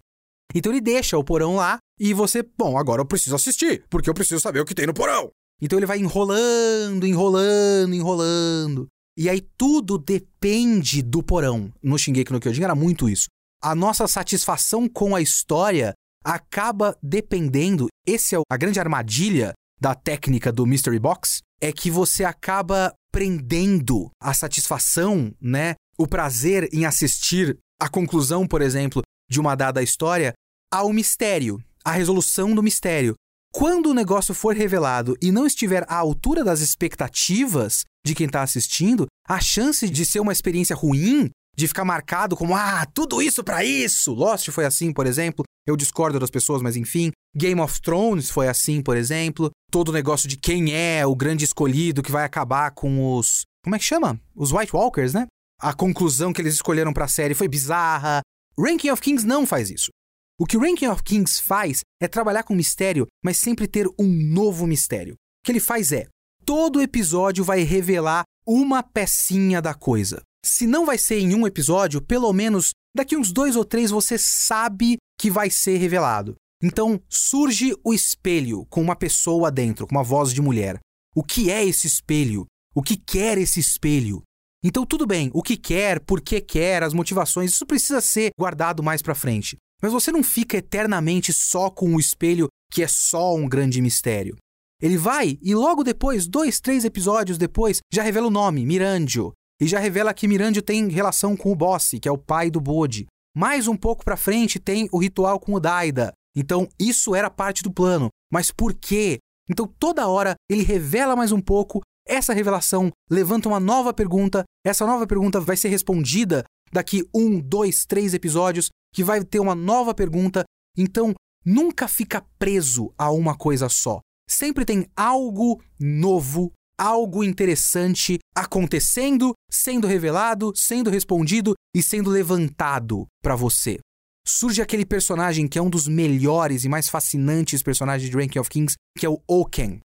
Então 0.54 0.72
ele 0.72 0.80
deixa 0.80 1.18
o 1.18 1.24
porão 1.24 1.56
lá 1.56 1.80
e 2.00 2.14
você, 2.14 2.44
bom, 2.44 2.78
agora 2.78 3.02
eu 3.02 3.06
preciso 3.06 3.36
assistir, 3.36 3.84
porque 3.90 4.08
eu 4.08 4.14
preciso 4.14 4.40
saber 4.40 4.60
o 4.60 4.66
que 4.66 4.76
tem 4.76 4.86
no 4.86 4.94
porão. 4.94 5.32
Então 5.60 5.80
ele 5.80 5.88
vai 5.88 5.98
enrolando, 5.98 7.08
enrolando, 7.08 7.96
enrolando. 7.96 8.88
E 9.18 9.28
aí 9.28 9.42
tudo 9.58 9.98
depende 9.98 11.02
do 11.02 11.24
porão. 11.24 11.74
No 11.82 11.98
Shingeki 11.98 12.32
no 12.32 12.40
Kyojin 12.40 12.64
era 12.64 12.76
muito 12.76 13.10
isso. 13.10 13.26
A 13.60 13.74
nossa 13.74 14.08
satisfação 14.08 14.88
com 14.88 15.16
a 15.16 15.22
história 15.22 15.94
acaba 16.24 16.96
dependendo, 17.02 17.88
esse 18.06 18.36
é 18.36 18.40
a 18.52 18.58
grande 18.58 18.80
armadilha 18.80 19.54
da 19.80 19.96
técnica 19.96 20.52
do 20.52 20.66
Mystery 20.66 21.00
Box, 21.00 21.40
é 21.62 21.72
que 21.72 21.90
você 21.90 22.24
acaba 22.24 22.94
prendendo 23.12 24.10
a 24.22 24.34
satisfação, 24.34 25.34
né, 25.42 25.76
o 25.98 26.08
prazer 26.08 26.70
em 26.74 26.86
assistir 26.86 27.58
a 27.82 27.90
conclusão, 27.90 28.48
por 28.48 28.62
exemplo, 28.62 29.02
de 29.30 29.40
uma 29.40 29.56
dada 29.56 29.82
história 29.82 30.34
ao 30.72 30.92
mistério, 30.94 31.62
à 31.84 31.92
resolução 31.92 32.54
do 32.54 32.64
mistério. 32.64 33.16
Quando 33.52 33.88
o 33.88 33.94
negócio 33.94 34.34
for 34.34 34.56
revelado 34.56 35.18
e 35.22 35.32
não 35.32 35.48
estiver 35.48 35.84
à 35.88 35.96
altura 35.96 36.44
das 36.44 36.60
expectativas 36.60 37.84
de 38.06 38.14
quem 38.14 38.28
está 38.28 38.44
assistindo, 38.44 39.08
a 39.28 39.40
chance 39.40 39.90
de 39.90 40.06
ser 40.06 40.20
uma 40.20 40.32
experiência 40.32 40.76
ruim, 40.76 41.30
de 41.58 41.68
ficar 41.68 41.84
marcado 41.84 42.38
como 42.38 42.56
ah, 42.56 42.86
tudo 42.94 43.22
isso 43.22 43.44
para 43.44 43.64
isso. 43.64 44.14
Lost 44.14 44.50
foi 44.52 44.66
assim, 44.66 44.94
por 44.94 45.08
exemplo. 45.08 45.44
Eu 45.70 45.78
discordo 45.78 46.20
das 46.20 46.32
pessoas, 46.32 46.64
mas 46.64 46.76
enfim. 46.76 47.12
Game 47.36 47.62
of 47.62 47.80
Thrones 47.80 48.32
foi 48.32 48.48
assim, 48.48 48.82
por 48.82 48.98
exemplo. 48.98 49.52
Todo 49.72 49.90
o 49.90 49.94
negócio 49.94 50.28
de 50.28 50.36
quem 50.36 50.74
é 50.74 51.06
o 51.06 51.16
grande 51.16 51.46
escolhido 51.46 52.02
que 52.02 52.12
vai 52.12 52.26
acabar 52.26 52.72
com 52.72 53.16
os. 53.16 53.44
Como 53.64 53.76
é 53.76 53.80
que 53.80 53.86
chama? 53.86 54.20
Os 54.36 54.52
White 54.52 54.76
Walkers, 54.76 55.14
né? 55.14 55.28
A 55.62 55.72
conclusão 55.72 56.34
que 56.34 56.42
eles 56.42 56.56
escolheram 56.56 56.92
para 56.92 57.06
a 57.06 57.08
série 57.08 57.36
foi 57.36 57.48
bizarra. 57.48 58.22
Ranking 58.58 58.90
of 58.90 59.00
Kings 59.00 59.28
não 59.28 59.46
faz 59.46 59.70
isso. 59.70 59.92
O 60.40 60.46
que 60.46 60.58
Ranking 60.58 60.88
of 60.88 61.04
Kings 61.04 61.40
faz 61.40 61.82
é 62.02 62.08
trabalhar 62.08 62.42
com 62.42 62.56
mistério, 62.56 63.06
mas 63.24 63.38
sempre 63.38 63.68
ter 63.68 63.88
um 64.00 64.08
novo 64.08 64.66
mistério. 64.66 65.14
O 65.14 65.46
que 65.46 65.52
ele 65.52 65.60
faz 65.60 65.92
é: 65.92 66.08
todo 66.46 66.82
episódio 66.82 67.44
vai 67.44 67.62
revelar 67.62 68.24
uma 68.44 68.82
pecinha 68.82 69.62
da 69.62 69.76
coisa. 69.76 70.24
Se 70.44 70.66
não 70.66 70.86
vai 70.86 70.98
ser 70.98 71.20
em 71.20 71.36
um 71.36 71.46
episódio, 71.46 72.02
pelo 72.02 72.34
menos 72.34 72.72
daqui 72.96 73.16
uns 73.16 73.32
dois 73.32 73.56
ou 73.56 73.66
três 73.66 73.92
você 73.92 74.18
sabe 74.18 74.98
que 75.20 75.30
vai 75.30 75.50
ser 75.50 75.78
revelado. 75.78 76.36
Então 76.62 77.02
surge 77.10 77.74
o 77.84 77.94
espelho 77.94 78.66
com 78.70 78.82
uma 78.82 78.96
pessoa 78.96 79.52
dentro, 79.52 79.88
com 79.88 79.96
uma 79.96 80.04
voz 80.04 80.34
de 80.34 80.42
mulher. 80.42 80.80
O 81.16 81.24
que 81.24 81.50
é 81.50 81.64
esse 81.64 81.88
espelho? 81.88 82.46
O 82.76 82.84
que 82.84 82.98
quer 82.98 83.38
esse 83.38 83.60
espelho? 83.60 84.22
Então 84.64 84.86
tudo 84.86 85.08
bem, 85.08 85.32
o 85.34 85.42
que 85.42 85.56
quer, 85.56 86.02
por 86.02 86.22
que 86.22 86.42
quer, 86.42 86.84
as 86.84 86.94
motivações, 86.94 87.52
isso 87.52 87.66
precisa 87.66 88.02
ser 88.02 88.32
guardado 88.38 88.84
mais 88.84 89.02
para 89.02 89.16
frente. 89.16 89.56
Mas 89.82 89.94
você 89.94 90.12
não 90.12 90.22
fica 90.22 90.58
eternamente 90.58 91.32
só 91.32 91.70
com 91.70 91.96
o 91.96 92.00
espelho 92.00 92.48
que 92.72 92.84
é 92.84 92.88
só 92.88 93.34
um 93.36 93.48
grande 93.48 93.82
mistério. 93.82 94.36
Ele 94.82 94.98
vai 94.98 95.38
e 95.42 95.56
logo 95.56 95.84
depois, 95.84 96.28
dois, 96.28 96.60
três 96.60 96.86
episódios 96.86 97.38
depois, 97.38 97.80
já 97.94 98.04
revela 98.04 98.28
o 98.28 98.32
nome, 98.32 98.66
Mirandio. 98.66 99.34
E 99.62 99.68
já 99.68 99.80
revela 99.80 100.14
que 100.14 100.28
Mirandio 100.28 100.62
tem 100.62 100.88
relação 100.90 101.36
com 101.36 101.52
o 101.52 101.56
Boss, 101.56 101.92
que 102.02 102.08
é 102.08 102.12
o 102.12 102.18
pai 102.18 102.50
do 102.50 102.62
Bode. 102.62 103.08
Mais 103.36 103.68
um 103.68 103.76
pouco 103.76 104.04
pra 104.04 104.18
frente 104.18 104.60
tem 104.60 104.88
o 104.92 104.98
ritual 104.98 105.40
com 105.40 105.54
o 105.54 105.60
Daida. 105.60 106.12
Então 106.36 106.68
isso 106.80 107.14
era 107.14 107.30
parte 107.30 107.62
do 107.62 107.72
plano. 107.72 108.10
Mas 108.32 108.52
por 108.52 108.74
quê? 108.74 109.20
Então 109.50 109.68
toda 109.68 110.08
hora 110.08 110.36
ele 110.50 110.64
revela 110.64 111.16
mais 111.16 111.32
um 111.32 111.42
pouco, 111.42 111.82
essa 112.08 112.34
revelação 112.34 112.92
levanta 113.10 113.48
uma 113.48 113.60
nova 113.60 113.94
pergunta, 113.94 114.44
essa 114.66 114.86
nova 114.86 115.06
pergunta 115.06 115.40
vai 115.40 115.58
ser 115.58 115.70
respondida 115.70 116.44
daqui 116.72 117.08
um, 117.14 117.40
dois, 117.40 117.86
três 117.86 118.14
episódios, 118.14 118.70
que 118.94 119.04
vai 119.04 119.24
ter 119.24 119.40
uma 119.40 119.56
nova 119.56 119.94
pergunta. 119.94 120.44
Então, 120.78 121.14
nunca 121.46 121.88
fica 121.88 122.26
preso 122.38 122.94
a 122.98 123.12
uma 123.12 123.36
coisa 123.36 123.70
só. 123.70 124.00
Sempre 124.28 124.66
tem 124.66 124.88
algo 124.96 125.62
novo, 125.80 126.52
algo 126.80 127.24
interessante 127.26 128.20
acontecendo, 128.34 129.34
sendo 129.52 129.86
revelado, 129.86 130.54
sendo 130.56 130.90
respondido 130.90 131.54
e 131.76 131.84
sendo 131.84 132.10
levantado 132.10 133.06
para 133.22 133.36
você. 133.36 133.78
Surge 134.26 134.62
aquele 134.62 134.86
personagem 134.86 135.48
que 135.48 135.60
é 135.60 135.62
um 135.62 135.70
dos 135.70 135.88
melhores 135.88 136.64
e 136.64 136.70
mais 136.70 136.88
fascinantes 136.88 137.62
personagens 137.62 138.10
de 138.10 138.16
Ranking 138.16 138.40
of 138.40 138.50
Kings, 138.50 138.76
que 138.98 139.06
é 139.06 139.10
o 139.10 139.22
Oken. 139.28 139.80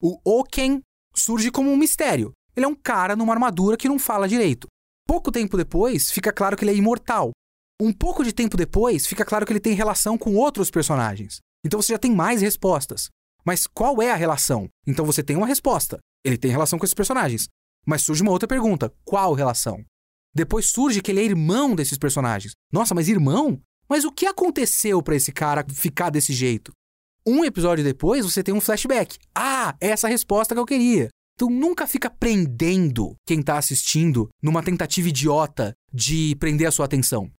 O 0.00 0.18
Oken 0.24 0.80
surge 1.14 1.50
como 1.50 1.70
um 1.70 1.76
mistério. 1.76 2.32
Ele 2.56 2.64
é 2.64 2.68
um 2.68 2.74
cara 2.74 3.14
numa 3.14 3.34
armadura 3.34 3.76
que 3.76 3.88
não 3.88 3.98
fala 3.98 4.28
direito. 4.28 4.66
Pouco 5.06 5.30
tempo 5.30 5.56
depois, 5.56 6.10
fica 6.10 6.32
claro 6.32 6.56
que 6.56 6.64
ele 6.64 6.72
é 6.72 6.76
imortal. 6.76 7.30
Um 7.80 7.92
pouco 7.92 8.24
de 8.24 8.32
tempo 8.32 8.56
depois, 8.56 9.06
fica 9.06 9.24
claro 9.24 9.44
que 9.44 9.52
ele 9.52 9.60
tem 9.60 9.74
relação 9.74 10.16
com 10.16 10.34
outros 10.34 10.70
personagens. 10.70 11.38
Então 11.64 11.80
você 11.80 11.92
já 11.92 11.98
tem 11.98 12.14
mais 12.14 12.40
respostas. 12.40 13.08
Mas 13.48 13.66
qual 13.66 14.02
é 14.02 14.10
a 14.10 14.14
relação? 14.14 14.68
Então 14.86 15.06
você 15.06 15.22
tem 15.22 15.34
uma 15.34 15.46
resposta. 15.46 15.98
Ele 16.22 16.36
tem 16.36 16.50
relação 16.50 16.78
com 16.78 16.84
esses 16.84 16.92
personagens. 16.92 17.48
Mas 17.86 18.02
surge 18.02 18.20
uma 18.20 18.30
outra 18.30 18.46
pergunta: 18.46 18.92
qual 19.06 19.32
relação? 19.32 19.82
Depois 20.34 20.66
surge 20.66 21.00
que 21.00 21.10
ele 21.10 21.20
é 21.20 21.24
irmão 21.24 21.74
desses 21.74 21.96
personagens. 21.96 22.52
Nossa, 22.70 22.94
mas 22.94 23.08
irmão? 23.08 23.58
Mas 23.88 24.04
o 24.04 24.12
que 24.12 24.26
aconteceu 24.26 25.02
para 25.02 25.16
esse 25.16 25.32
cara 25.32 25.64
ficar 25.66 26.10
desse 26.10 26.34
jeito? 26.34 26.72
Um 27.26 27.42
episódio 27.42 27.82
depois, 27.82 28.22
você 28.22 28.42
tem 28.42 28.52
um 28.52 28.60
flashback. 28.60 29.16
Ah, 29.34 29.74
é 29.80 29.88
essa 29.88 30.08
resposta 30.08 30.54
que 30.54 30.60
eu 30.60 30.66
queria. 30.66 31.08
Então 31.34 31.48
nunca 31.48 31.86
fica 31.86 32.10
prendendo 32.10 33.14
quem 33.26 33.40
tá 33.42 33.56
assistindo 33.56 34.28
numa 34.42 34.62
tentativa 34.62 35.08
idiota 35.08 35.72
de 35.90 36.36
prender 36.36 36.68
a 36.68 36.70
sua 36.70 36.84
atenção. 36.84 37.30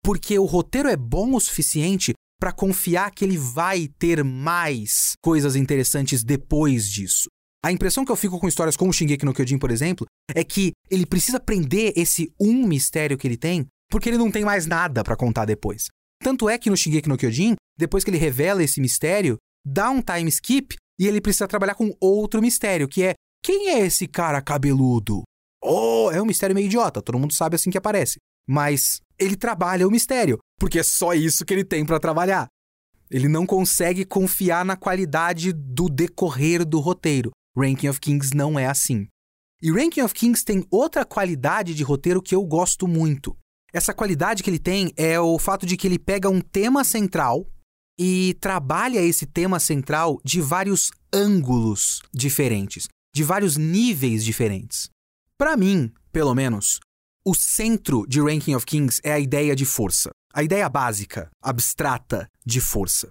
Porque 0.00 0.38
o 0.38 0.44
roteiro 0.44 0.88
é 0.88 0.96
bom 0.96 1.34
o 1.34 1.40
suficiente 1.40 2.14
para 2.40 2.52
confiar 2.52 3.10
que 3.10 3.24
ele 3.24 3.38
vai 3.38 3.88
ter 3.98 4.22
mais 4.22 5.14
coisas 5.22 5.56
interessantes 5.56 6.22
depois 6.22 6.88
disso. 6.88 7.28
A 7.64 7.72
impressão 7.72 8.04
que 8.04 8.12
eu 8.12 8.16
fico 8.16 8.38
com 8.38 8.46
histórias 8.46 8.76
como 8.76 8.92
Shingeki 8.92 9.24
no 9.24 9.34
Kyojin, 9.34 9.58
por 9.58 9.70
exemplo, 9.70 10.06
é 10.34 10.44
que 10.44 10.72
ele 10.90 11.04
precisa 11.04 11.40
prender 11.40 11.92
esse 11.96 12.32
um 12.38 12.66
mistério 12.66 13.18
que 13.18 13.26
ele 13.26 13.36
tem, 13.36 13.66
porque 13.90 14.08
ele 14.08 14.18
não 14.18 14.30
tem 14.30 14.44
mais 14.44 14.66
nada 14.66 15.02
para 15.02 15.16
contar 15.16 15.44
depois. 15.44 15.88
Tanto 16.22 16.48
é 16.48 16.58
que 16.58 16.70
no 16.70 16.76
Shingeki 16.76 17.08
no 17.08 17.16
Kyojin, 17.16 17.56
depois 17.76 18.04
que 18.04 18.10
ele 18.10 18.18
revela 18.18 18.62
esse 18.62 18.80
mistério, 18.80 19.36
dá 19.64 19.90
um 19.90 20.00
time 20.00 20.28
skip 20.28 20.76
e 20.98 21.06
ele 21.06 21.20
precisa 21.20 21.48
trabalhar 21.48 21.74
com 21.74 21.94
outro 22.00 22.40
mistério, 22.40 22.88
que 22.88 23.02
é 23.02 23.14
quem 23.42 23.70
é 23.70 23.80
esse 23.80 24.06
cara 24.06 24.40
cabeludo? 24.40 25.22
Oh, 25.62 26.10
é 26.12 26.22
um 26.22 26.26
mistério 26.26 26.54
meio 26.54 26.66
idiota, 26.66 27.02
todo 27.02 27.18
mundo 27.18 27.34
sabe 27.34 27.56
assim 27.56 27.70
que 27.70 27.78
aparece. 27.78 28.18
Mas 28.48 29.00
ele 29.18 29.36
trabalha 29.36 29.86
o 29.86 29.90
mistério, 29.90 30.38
porque 30.58 30.78
é 30.78 30.82
só 30.82 31.14
isso 31.14 31.44
que 31.44 31.52
ele 31.52 31.64
tem 31.64 31.84
para 31.84 32.00
trabalhar. 32.00 32.46
Ele 33.10 33.28
não 33.28 33.46
consegue 33.46 34.04
confiar 34.04 34.64
na 34.64 34.76
qualidade 34.76 35.52
do 35.52 35.88
decorrer 35.88 36.64
do 36.64 36.80
roteiro. 36.80 37.30
Ranking 37.56 37.88
of 37.88 38.00
Kings 38.00 38.34
não 38.34 38.58
é 38.58 38.66
assim. 38.66 39.06
E 39.62 39.70
Ranking 39.70 40.02
of 40.02 40.12
Kings 40.12 40.44
tem 40.44 40.66
outra 40.70 41.04
qualidade 41.04 41.74
de 41.74 41.82
roteiro 41.82 42.20
que 42.20 42.34
eu 42.34 42.44
gosto 42.44 42.86
muito. 42.86 43.36
Essa 43.72 43.94
qualidade 43.94 44.42
que 44.42 44.50
ele 44.50 44.58
tem 44.58 44.92
é 44.96 45.18
o 45.18 45.38
fato 45.38 45.64
de 45.64 45.76
que 45.76 45.86
ele 45.86 45.98
pega 45.98 46.28
um 46.28 46.40
tema 46.40 46.84
central 46.84 47.46
e 47.98 48.34
trabalha 48.40 49.00
esse 49.00 49.24
tema 49.24 49.58
central 49.58 50.20
de 50.24 50.40
vários 50.40 50.90
ângulos 51.12 52.00
diferentes, 52.12 52.88
de 53.14 53.22
vários 53.22 53.56
níveis 53.56 54.24
diferentes. 54.24 54.90
Para 55.38 55.56
mim, 55.56 55.92
pelo 56.12 56.34
menos, 56.34 56.80
o 57.26 57.34
centro 57.34 58.06
de 58.06 58.20
Ranking 58.20 58.54
of 58.54 58.64
Kings 58.64 59.00
é 59.02 59.12
a 59.12 59.18
ideia 59.18 59.56
de 59.56 59.64
força. 59.64 60.10
A 60.32 60.44
ideia 60.44 60.68
básica, 60.68 61.28
abstrata 61.42 62.28
de 62.46 62.60
força. 62.60 63.10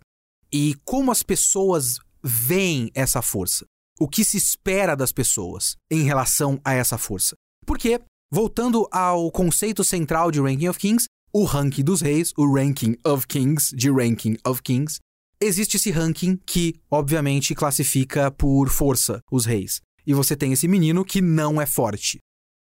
E 0.49 0.73
como 0.85 1.11
as 1.11 1.21
pessoas 1.21 1.97
veem 2.23 2.89
essa 2.95 3.21
força. 3.21 3.65
O 3.99 4.07
que 4.07 4.23
se 4.23 4.37
espera 4.37 4.95
das 4.95 5.11
pessoas 5.11 5.75
em 5.91 6.03
relação 6.03 6.57
a 6.63 6.73
essa 6.73 6.97
força. 6.97 7.35
Porque, 7.65 7.99
voltando 8.31 8.87
ao 8.89 9.29
conceito 9.31 9.83
central 9.83 10.31
de 10.31 10.39
Ranking 10.39 10.69
of 10.69 10.79
Kings, 10.79 11.07
o 11.33 11.43
ranking 11.43 11.83
dos 11.83 11.99
reis, 11.99 12.31
o 12.37 12.49
Ranking 12.55 12.95
of 13.05 13.27
Kings, 13.27 13.75
de 13.75 13.91
Ranking 13.91 14.37
of 14.47 14.61
Kings, 14.61 14.99
existe 15.41 15.75
esse 15.75 15.91
ranking 15.91 16.39
que, 16.45 16.75
obviamente, 16.89 17.53
classifica 17.53 18.31
por 18.31 18.69
força 18.69 19.19
os 19.29 19.45
reis. 19.45 19.81
E 20.07 20.13
você 20.13 20.37
tem 20.37 20.53
esse 20.53 20.69
menino 20.69 21.03
que 21.03 21.19
não 21.19 21.61
é 21.61 21.65
forte 21.65 22.19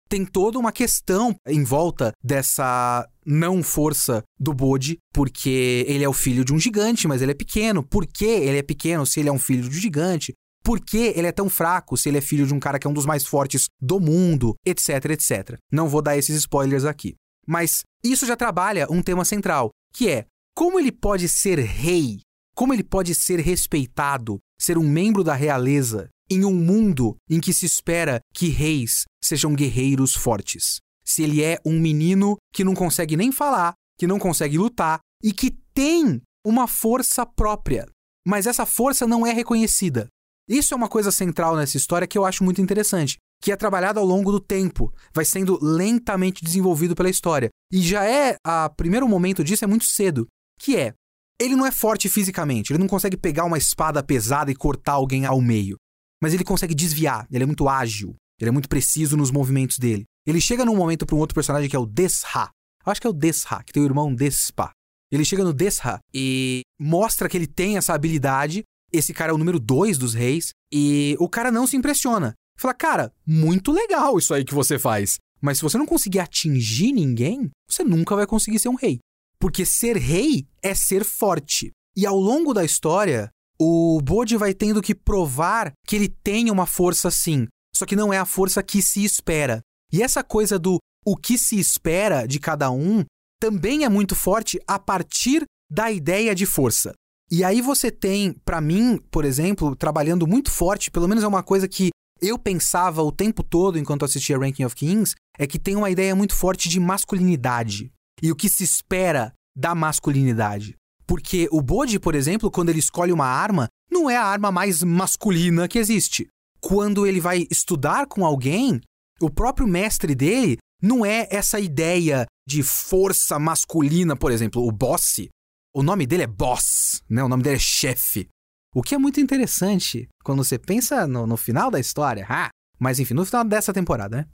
tem 0.09 0.25
toda 0.25 0.59
uma 0.59 0.71
questão 0.71 1.35
em 1.47 1.63
volta 1.63 2.11
dessa 2.23 3.07
não 3.25 3.63
força 3.63 4.21
do 4.39 4.53
Bode, 4.53 4.97
porque 5.13 5.85
ele 5.87 6.03
é 6.03 6.09
o 6.09 6.13
filho 6.13 6.45
de 6.45 6.53
um 6.53 6.59
gigante, 6.59 7.07
mas 7.07 7.21
ele 7.21 7.31
é 7.31 7.35
pequeno. 7.35 7.83
Por 7.83 8.05
que 8.05 8.25
ele 8.25 8.57
é 8.57 8.63
pequeno 8.63 9.05
se 9.05 9.19
ele 9.19 9.29
é 9.29 9.31
um 9.31 9.39
filho 9.39 9.63
de 9.63 9.69
um 9.69 9.81
gigante? 9.81 10.33
Por 10.63 10.79
que 10.79 11.13
ele 11.15 11.27
é 11.27 11.31
tão 11.31 11.49
fraco 11.49 11.97
se 11.97 12.09
ele 12.09 12.17
é 12.17 12.21
filho 12.21 12.47
de 12.47 12.53
um 12.53 12.59
cara 12.59 12.79
que 12.79 12.87
é 12.87 12.89
um 12.89 12.93
dos 12.93 13.05
mais 13.05 13.25
fortes 13.25 13.65
do 13.81 13.99
mundo, 13.99 14.55
etc, 14.65 15.05
etc. 15.11 15.57
Não 15.71 15.89
vou 15.89 16.01
dar 16.01 16.17
esses 16.17 16.37
spoilers 16.37 16.85
aqui. 16.85 17.15
Mas 17.45 17.81
isso 18.03 18.25
já 18.25 18.35
trabalha 18.35 18.87
um 18.89 19.01
tema 19.01 19.25
central, 19.25 19.71
que 19.93 20.09
é 20.09 20.25
como 20.55 20.79
ele 20.79 20.91
pode 20.91 21.27
ser 21.27 21.59
rei, 21.59 22.19
como 22.55 22.73
ele 22.73 22.83
pode 22.83 23.13
ser 23.15 23.39
respeitado, 23.39 24.39
ser 24.59 24.77
um 24.77 24.87
membro 24.87 25.23
da 25.23 25.33
realeza 25.33 26.09
em 26.33 26.45
um 26.45 26.53
mundo 26.53 27.15
em 27.29 27.39
que 27.39 27.53
se 27.53 27.65
espera 27.65 28.19
que 28.33 28.49
reis 28.49 29.05
sejam 29.23 29.53
guerreiros 29.53 30.13
fortes. 30.13 30.79
Se 31.05 31.23
ele 31.23 31.43
é 31.43 31.59
um 31.65 31.79
menino 31.79 32.37
que 32.53 32.63
não 32.63 32.73
consegue 32.73 33.15
nem 33.15 33.31
falar, 33.31 33.73
que 33.97 34.07
não 34.07 34.19
consegue 34.19 34.57
lutar 34.57 34.99
e 35.23 35.31
que 35.31 35.51
tem 35.73 36.21
uma 36.45 36.67
força 36.67 37.25
própria, 37.25 37.85
mas 38.25 38.47
essa 38.47 38.65
força 38.65 39.07
não 39.07 39.25
é 39.25 39.31
reconhecida. 39.31 40.07
Isso 40.47 40.73
é 40.73 40.77
uma 40.77 40.89
coisa 40.89 41.11
central 41.11 41.55
nessa 41.55 41.77
história 41.77 42.07
que 42.07 42.17
eu 42.17 42.25
acho 42.25 42.43
muito 42.43 42.61
interessante, 42.61 43.17
que 43.41 43.51
é 43.51 43.55
trabalhado 43.55 43.99
ao 43.99 44.05
longo 44.05 44.31
do 44.31 44.39
tempo, 44.39 44.93
vai 45.13 45.23
sendo 45.23 45.57
lentamente 45.61 46.43
desenvolvido 46.43 46.95
pela 46.95 47.09
história. 47.09 47.49
E 47.71 47.81
já 47.81 48.05
é, 48.05 48.35
a 48.45 48.69
primeiro 48.69 49.07
momento 49.07 49.43
disso 49.43 49.63
é 49.63 49.67
muito 49.67 49.85
cedo, 49.85 50.27
que 50.59 50.75
é 50.75 50.93
ele 51.39 51.55
não 51.55 51.65
é 51.65 51.71
forte 51.71 52.07
fisicamente, 52.09 52.71
ele 52.71 52.79
não 52.79 52.87
consegue 52.87 53.17
pegar 53.17 53.45
uma 53.45 53.57
espada 53.57 54.03
pesada 54.03 54.51
e 54.51 54.55
cortar 54.55 54.93
alguém 54.93 55.25
ao 55.25 55.41
meio 55.41 55.77
mas 56.23 56.33
ele 56.33 56.45
consegue 56.45 56.73
desviar, 56.73 57.27
ele 57.29 57.43
é 57.43 57.45
muito 57.45 57.67
ágil, 57.67 58.15
ele 58.39 58.47
é 58.47 58.51
muito 58.51 58.69
preciso 58.69 59.17
nos 59.17 59.29
movimentos 59.29 59.77
dele. 59.77 60.05
Ele 60.25 60.39
chega 60.39 60.63
num 60.63 60.73
momento 60.73 61.05
para 61.05 61.17
um 61.17 61.19
outro 61.19 61.35
personagem 61.35 61.69
que 61.69 61.75
é 61.75 61.79
o 61.79 61.85
Desha. 61.85 62.49
Acho 62.85 63.01
que 63.01 63.07
é 63.07 63.09
o 63.09 63.13
Desha, 63.13 63.61
que 63.61 63.73
tem 63.73 63.83
o 63.83 63.85
irmão 63.85 64.15
Despa. 64.15 64.71
Ele 65.11 65.25
chega 65.25 65.43
no 65.43 65.51
Desha 65.51 65.99
e 66.13 66.61
mostra 66.79 67.27
que 67.27 67.35
ele 67.35 67.45
tem 67.45 67.75
essa 67.75 67.93
habilidade. 67.93 68.63
Esse 68.89 69.13
cara 69.13 69.33
é 69.33 69.35
o 69.35 69.37
número 69.37 69.59
dois 69.59 69.97
dos 69.97 70.13
reis. 70.13 70.51
E 70.73 71.17
o 71.19 71.27
cara 71.27 71.51
não 71.51 71.67
se 71.67 71.75
impressiona. 71.75 72.33
Fala, 72.57 72.73
cara, 72.73 73.11
muito 73.27 73.73
legal 73.73 74.17
isso 74.17 74.33
aí 74.33 74.45
que 74.45 74.53
você 74.53 74.79
faz. 74.79 75.17
Mas 75.41 75.57
se 75.57 75.63
você 75.63 75.77
não 75.77 75.85
conseguir 75.85 76.19
atingir 76.19 76.93
ninguém, 76.93 77.51
você 77.69 77.83
nunca 77.83 78.15
vai 78.15 78.25
conseguir 78.25 78.59
ser 78.59 78.69
um 78.69 78.75
rei. 78.75 78.99
Porque 79.37 79.65
ser 79.65 79.97
rei 79.97 80.47
é 80.61 80.73
ser 80.73 81.03
forte. 81.03 81.71
E 81.97 82.05
ao 82.05 82.17
longo 82.17 82.53
da 82.53 82.63
história, 82.63 83.29
o 83.65 84.01
Bode 84.01 84.35
vai 84.35 84.53
tendo 84.53 84.81
que 84.81 84.93
provar 84.93 85.71
que 85.87 85.95
ele 85.95 86.09
tem 86.09 86.51
uma 86.51 86.65
força 86.65 87.09
sim, 87.09 87.47
só 87.73 87.85
que 87.85 87.95
não 87.95 88.11
é 88.11 88.17
a 88.17 88.25
força 88.25 88.61
que 88.61 88.81
se 88.81 89.03
espera. 89.03 89.61
E 89.91 90.03
essa 90.03 90.23
coisa 90.23 90.59
do 90.59 90.77
o 91.05 91.15
que 91.15 91.37
se 91.37 91.57
espera 91.57 92.27
de 92.27 92.39
cada 92.39 92.69
um 92.69 93.05
também 93.39 93.85
é 93.85 93.89
muito 93.89 94.15
forte 94.15 94.59
a 94.67 94.77
partir 94.77 95.43
da 95.71 95.91
ideia 95.91 96.35
de 96.35 96.45
força. 96.45 96.93
E 97.31 97.43
aí 97.43 97.61
você 97.61 97.89
tem, 97.89 98.33
para 98.45 98.59
mim, 98.59 98.99
por 99.09 99.23
exemplo, 99.23 99.75
trabalhando 99.75 100.27
muito 100.27 100.51
forte, 100.51 100.91
pelo 100.91 101.07
menos 101.07 101.23
é 101.23 101.27
uma 101.27 101.43
coisa 101.43 101.67
que 101.67 101.89
eu 102.21 102.37
pensava 102.37 103.01
o 103.01 103.11
tempo 103.11 103.43
todo 103.43 103.79
enquanto 103.79 104.05
assistia 104.05 104.37
Ranking 104.37 104.65
of 104.65 104.75
Kings, 104.75 105.15
é 105.37 105.47
que 105.47 105.59
tem 105.59 105.75
uma 105.75 105.89
ideia 105.89 106.15
muito 106.15 106.35
forte 106.35 106.67
de 106.67 106.79
masculinidade 106.79 107.91
e 108.21 108.31
o 108.31 108.35
que 108.35 108.49
se 108.49 108.63
espera 108.63 109.33
da 109.55 109.73
masculinidade. 109.73 110.75
Porque 111.13 111.47
o 111.51 111.61
Bode, 111.61 111.99
por 111.99 112.15
exemplo, 112.15 112.49
quando 112.49 112.69
ele 112.69 112.79
escolhe 112.79 113.11
uma 113.11 113.27
arma, 113.27 113.67
não 113.87 114.09
é 114.09 114.17
a 114.17 114.25
arma 114.25 114.51
mais 114.51 114.81
masculina 114.81 115.67
que 115.67 115.77
existe. 115.77 116.27
Quando 116.59 117.05
ele 117.05 117.21
vai 117.21 117.45
estudar 117.51 118.07
com 118.07 118.25
alguém, 118.25 118.81
o 119.21 119.29
próprio 119.29 119.67
mestre 119.67 120.15
dele 120.15 120.57
não 120.81 121.05
é 121.05 121.27
essa 121.29 121.59
ideia 121.59 122.25
de 122.47 122.63
força 122.63 123.37
masculina, 123.37 124.15
por 124.15 124.31
exemplo, 124.31 124.67
o 124.67 124.71
boss. 124.71 125.27
O 125.71 125.83
nome 125.83 126.07
dele 126.07 126.23
é 126.23 126.27
boss, 126.27 127.03
né? 127.07 127.23
O 127.23 127.29
nome 127.29 127.43
dele 127.43 127.57
é 127.57 127.59
chefe. 127.59 128.27
O 128.73 128.81
que 128.81 128.95
é 128.95 128.97
muito 128.97 129.19
interessante 129.19 130.09
quando 130.23 130.43
você 130.43 130.57
pensa 130.57 131.05
no, 131.05 131.27
no 131.27 131.37
final 131.37 131.69
da 131.69 131.79
história. 131.79 132.25
Ah, 132.27 132.49
mas 132.79 132.99
enfim, 132.99 133.13
no 133.13 133.23
final 133.23 133.43
dessa 133.43 133.71
temporada, 133.71 134.17
né? 134.17 134.27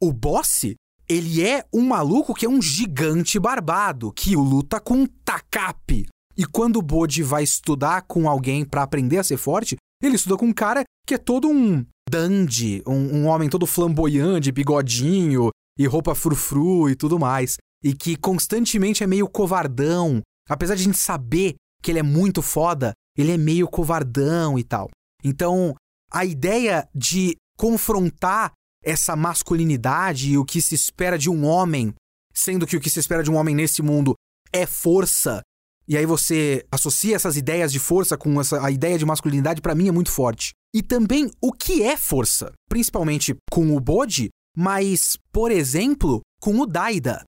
O 0.00 0.10
boss 0.10 0.74
ele 1.08 1.46
é 1.46 1.64
um 1.72 1.82
maluco 1.82 2.32
que 2.32 2.46
é 2.46 2.48
um 2.48 2.62
gigante 2.62 3.38
barbado, 3.38 4.10
que 4.10 4.34
luta 4.34 4.80
com 4.80 5.02
um 5.02 5.06
tacape. 5.06 6.06
E 6.36 6.44
quando 6.44 6.76
o 6.76 6.82
Bode 6.82 7.22
vai 7.22 7.42
estudar 7.42 8.02
com 8.02 8.28
alguém 8.28 8.64
para 8.64 8.82
aprender 8.82 9.18
a 9.18 9.24
ser 9.24 9.36
forte, 9.36 9.76
ele 10.02 10.16
estuda 10.16 10.36
com 10.36 10.46
um 10.46 10.52
cara 10.52 10.82
que 11.06 11.14
é 11.14 11.18
todo 11.18 11.48
um 11.48 11.84
dandy, 12.10 12.82
um, 12.86 13.18
um 13.18 13.26
homem 13.26 13.48
todo 13.48 13.66
flamboyante, 13.66 14.52
bigodinho 14.52 15.50
e 15.78 15.86
roupa 15.86 16.14
frufru 16.14 16.90
e 16.90 16.94
tudo 16.94 17.18
mais. 17.18 17.56
E 17.82 17.94
que 17.94 18.16
constantemente 18.16 19.04
é 19.04 19.06
meio 19.06 19.28
covardão. 19.28 20.20
Apesar 20.48 20.74
de 20.74 20.82
a 20.82 20.84
gente 20.84 20.98
saber 20.98 21.54
que 21.82 21.90
ele 21.90 21.98
é 21.98 22.02
muito 22.02 22.42
foda, 22.42 22.92
ele 23.16 23.32
é 23.32 23.36
meio 23.36 23.68
covardão 23.68 24.58
e 24.58 24.64
tal. 24.64 24.90
Então, 25.22 25.74
a 26.10 26.24
ideia 26.24 26.88
de 26.94 27.36
confrontar 27.56 28.52
essa 28.82 29.16
masculinidade 29.16 30.30
e 30.30 30.38
o 30.38 30.44
que 30.44 30.60
se 30.60 30.74
espera 30.74 31.16
de 31.16 31.30
um 31.30 31.44
homem, 31.44 31.94
sendo 32.32 32.66
que 32.66 32.76
o 32.76 32.80
que 32.80 32.90
se 32.90 32.98
espera 32.98 33.22
de 33.22 33.30
um 33.30 33.36
homem 33.36 33.54
nesse 33.54 33.82
mundo 33.82 34.14
é 34.52 34.66
força. 34.66 35.40
E 35.86 35.96
aí 35.96 36.06
você 36.06 36.64
associa 36.70 37.16
essas 37.16 37.36
ideias 37.36 37.70
de 37.72 37.78
força 37.78 38.16
com 38.16 38.40
essa, 38.40 38.64
a 38.64 38.70
ideia 38.70 38.98
de 38.98 39.04
masculinidade, 39.04 39.60
para 39.60 39.74
mim 39.74 39.88
é 39.88 39.92
muito 39.92 40.10
forte. 40.10 40.52
E 40.74 40.82
também 40.82 41.30
o 41.40 41.52
que 41.52 41.82
é 41.82 41.96
força, 41.96 42.52
principalmente 42.68 43.34
com 43.50 43.76
o 43.76 43.80
Bode, 43.80 44.30
mas, 44.56 45.16
por 45.32 45.50
exemplo, 45.50 46.20
com 46.40 46.58
o 46.60 46.66
Daida. 46.66 47.22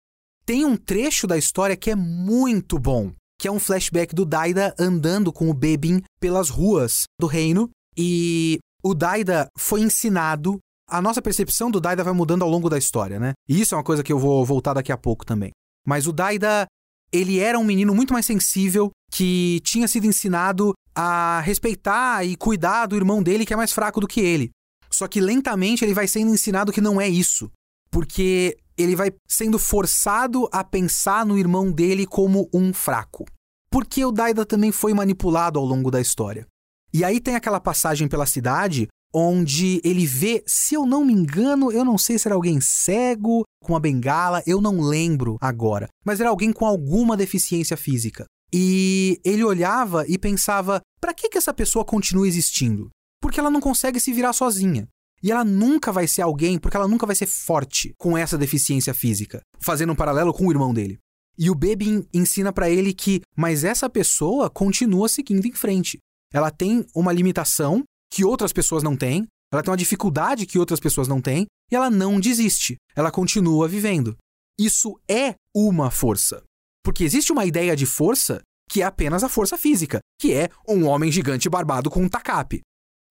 Tem 0.45 0.64
um 0.64 0.77
trecho 0.77 1.27
da 1.27 1.37
história 1.37 1.77
que 1.77 1.90
é 1.90 1.97
muito 1.97 2.79
bom, 2.79 3.12
que 3.38 3.49
é 3.49 3.53
um 3.53 3.59
flashback 3.59 4.14
do 4.14 4.25
Daida 4.25 4.75
andando 4.79 5.33
com 5.33 5.51
o 5.51 5.55
Bebin 5.55 6.03
pelas 6.21 6.49
ruas 6.49 7.05
do 7.21 7.27
reino 7.27 7.69
e 7.97 8.59
o 8.83 8.95
Daida 8.95 9.49
foi 9.59 9.81
ensinado 9.81 10.59
a 10.88 11.03
nossa 11.03 11.21
percepção 11.21 11.71
do 11.71 11.81
Daida 11.81 12.05
vai 12.05 12.12
mudando 12.12 12.42
ao 12.42 12.49
longo 12.49 12.71
da 12.71 12.79
história, 12.79 13.19
né? 13.19 13.33
E 13.49 13.61
isso 13.61 13.75
é 13.75 13.79
uma 13.79 13.85
coisa 13.85 14.05
que 14.05 14.12
eu 14.12 14.19
vou 14.19 14.45
voltar 14.45 14.75
daqui 14.75 14.92
a 14.92 14.97
pouco 14.97 15.27
também. 15.27 15.51
Mas 15.85 16.07
o 16.07 16.12
Daida, 16.12 16.66
ele 17.12 17.38
era 17.38 17.59
um 17.59 17.64
menino 17.64 17.95
muito 17.95 18.12
mais 18.12 18.27
sensível, 18.27 18.90
que 19.11 19.61
tinha 19.64 19.88
sido 19.88 20.07
ensinado 20.07 20.73
a 20.95 21.40
respeitar 21.40 22.25
e 22.25 22.37
cuidar 22.37 22.87
do 22.87 22.97
irmão 22.97 23.23
dele 23.23 23.47
que 23.47 23.53
é 23.53 23.57
mais 23.57 23.73
fraco 23.73 24.01
do 24.01 24.09
que 24.09 24.21
ele. 24.21 24.51
Só 24.90 25.07
que 25.07 25.21
lentamente 25.21 25.85
ele 25.85 25.95
vai 25.95 26.09
sendo 26.09 26.33
ensinado 26.33 26.73
que 26.73 26.81
não 26.81 27.01
é 27.01 27.09
isso. 27.09 27.51
Porque 27.90 28.57
ele 28.77 28.97
vai 28.97 29.12
sendo 29.27 29.59
forçado 29.59 30.49
a 30.53 30.64
pensar 30.64 31.25
no 31.25 31.38
irmão 31.38 31.71
dele 31.71 32.07
como 32.07 32.49
um 32.53 32.73
fraco. 32.73 33.25
Porque 33.71 34.05
o 34.05 34.12
Daida 34.12 34.45
também 34.45 34.73
foi 34.73 34.95
manipulado 34.95 35.59
ao 35.59 35.64
longo 35.64 35.90
da 35.90 36.01
história. 36.01 36.47
E 36.92 37.05
aí 37.05 37.21
tem 37.21 37.35
aquela 37.35 37.61
passagem 37.61 38.09
pela 38.09 38.27
cidade 38.27 38.88
onde 39.18 39.81
ele 39.83 40.05
vê, 40.05 40.44
se 40.46 40.74
eu 40.74 40.85
não 40.85 41.02
me 41.02 41.14
engano, 41.14 41.72
eu 41.72 41.87
não 41.87 41.96
sei 41.96 42.18
se 42.18 42.29
era 42.29 42.35
alguém 42.35 42.61
cego, 42.61 43.44
com 43.64 43.72
uma 43.72 43.81
bengala, 43.81 44.42
eu 44.46 44.61
não 44.61 44.79
lembro 44.79 45.38
agora, 45.40 45.88
mas 46.05 46.20
era 46.20 46.29
alguém 46.29 46.52
com 46.52 46.66
alguma 46.66 47.16
deficiência 47.16 47.79
física. 47.79 48.26
E 48.52 49.18
ele 49.24 49.42
olhava 49.42 50.05
e 50.07 50.18
pensava: 50.18 50.83
para 51.00 51.14
que, 51.14 51.31
que 51.31 51.38
essa 51.38 51.55
pessoa 51.55 51.83
continua 51.83 52.29
existindo? 52.29 52.90
Porque 53.18 53.40
ela 53.40 53.50
não 53.50 53.61
consegue 53.61 53.98
se 53.98 54.12
virar 54.12 54.35
sozinha. 54.35 54.87
E 55.22 55.33
ela 55.33 55.44
nunca 55.44 55.90
vai 55.90 56.07
ser 56.07 56.20
alguém, 56.20 56.59
porque 56.59 56.76
ela 56.76 56.87
nunca 56.87 57.07
vai 57.07 57.16
ser 57.16 57.26
forte 57.26 57.94
com 57.96 58.18
essa 58.18 58.37
deficiência 58.37 58.92
física, 58.92 59.40
fazendo 59.59 59.94
um 59.94 59.96
paralelo 59.96 60.33
com 60.33 60.46
o 60.46 60.52
irmão 60.52 60.74
dele. 60.74 60.98
E 61.38 61.50
o 61.50 61.55
Bebin 61.55 62.07
ensina 62.12 62.52
para 62.52 62.68
ele 62.68 62.92
que, 62.92 63.22
mas 63.35 63.64
essa 63.64 63.88
pessoa 63.88 64.50
continua 64.50 65.09
seguindo 65.09 65.46
em 65.46 65.52
frente. 65.52 65.98
Ela 66.33 66.50
tem 66.50 66.85
uma 66.94 67.12
limitação 67.12 67.83
que 68.16 68.24
outras 68.24 68.50
pessoas 68.50 68.83
não 68.83 68.96
têm, 68.96 69.26
ela 69.52 69.62
tem 69.62 69.70
uma 69.70 69.76
dificuldade 69.76 70.46
que 70.46 70.59
outras 70.59 70.81
pessoas 70.81 71.07
não 71.07 71.20
têm, 71.20 71.44
e 71.70 71.76
ela 71.76 71.90
não 71.90 72.18
desiste, 72.18 72.79
ela 72.96 73.11
continua 73.11 73.68
vivendo. 73.68 74.16
Isso 74.59 74.98
é 75.07 75.35
uma 75.55 75.90
força. 75.90 76.42
Porque 76.83 77.05
existe 77.05 77.31
uma 77.31 77.44
ideia 77.44 77.76
de 77.76 77.85
força 77.85 78.40
que 78.70 78.81
é 78.81 78.87
apenas 78.87 79.22
a 79.22 79.29
força 79.29 79.59
física, 79.59 80.00
que 80.18 80.33
é 80.33 80.48
um 80.66 80.87
homem 80.87 81.12
gigante 81.12 81.46
barbado 81.50 81.90
com 81.90 82.05
um 82.05 82.09
tacape. 82.09 82.62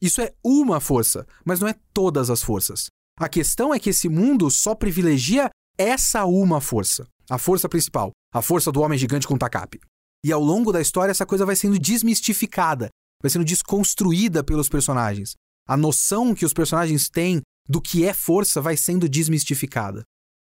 Isso 0.02 0.22
é 0.22 0.34
uma 0.44 0.80
força, 0.80 1.28
mas 1.46 1.60
não 1.60 1.68
é 1.68 1.76
todas 1.94 2.32
as 2.32 2.42
forças. 2.42 2.88
A 3.20 3.30
questão 3.30 3.72
é 3.72 3.78
que 3.78 3.92
esse 3.92 4.10
mundo 4.10 4.50
só 4.50 4.74
privilegia 4.74 5.52
essa 5.78 6.26
uma 6.26 6.60
força, 6.60 7.06
a 7.30 7.38
força 7.38 7.70
principal, 7.70 8.10
a 8.34 8.42
força 8.42 8.72
do 8.72 8.82
homem 8.82 8.98
gigante 8.98 9.28
com 9.28 9.38
tacape. 9.38 9.80
E 10.26 10.32
ao 10.32 10.42
longo 10.42 10.72
da 10.72 10.82
história 10.82 11.12
essa 11.12 11.28
coisa 11.28 11.46
vai 11.46 11.56
sendo 11.56 11.78
desmistificada 11.78 12.90
vai 13.22 13.30
sendo 13.30 13.46
desconstruída 13.46 14.44
pelos 14.44 14.70
personagens. 14.70 15.34
A 15.68 15.76
noção 15.76 16.36
que 16.36 16.46
os 16.46 16.54
personagens 16.54 17.10
têm 17.10 17.42
do 17.68 17.82
que 17.82 18.06
é 18.06 18.14
força 18.14 18.62
vai 18.62 18.78
sendo 18.78 19.10
desmistificada. 19.10 20.04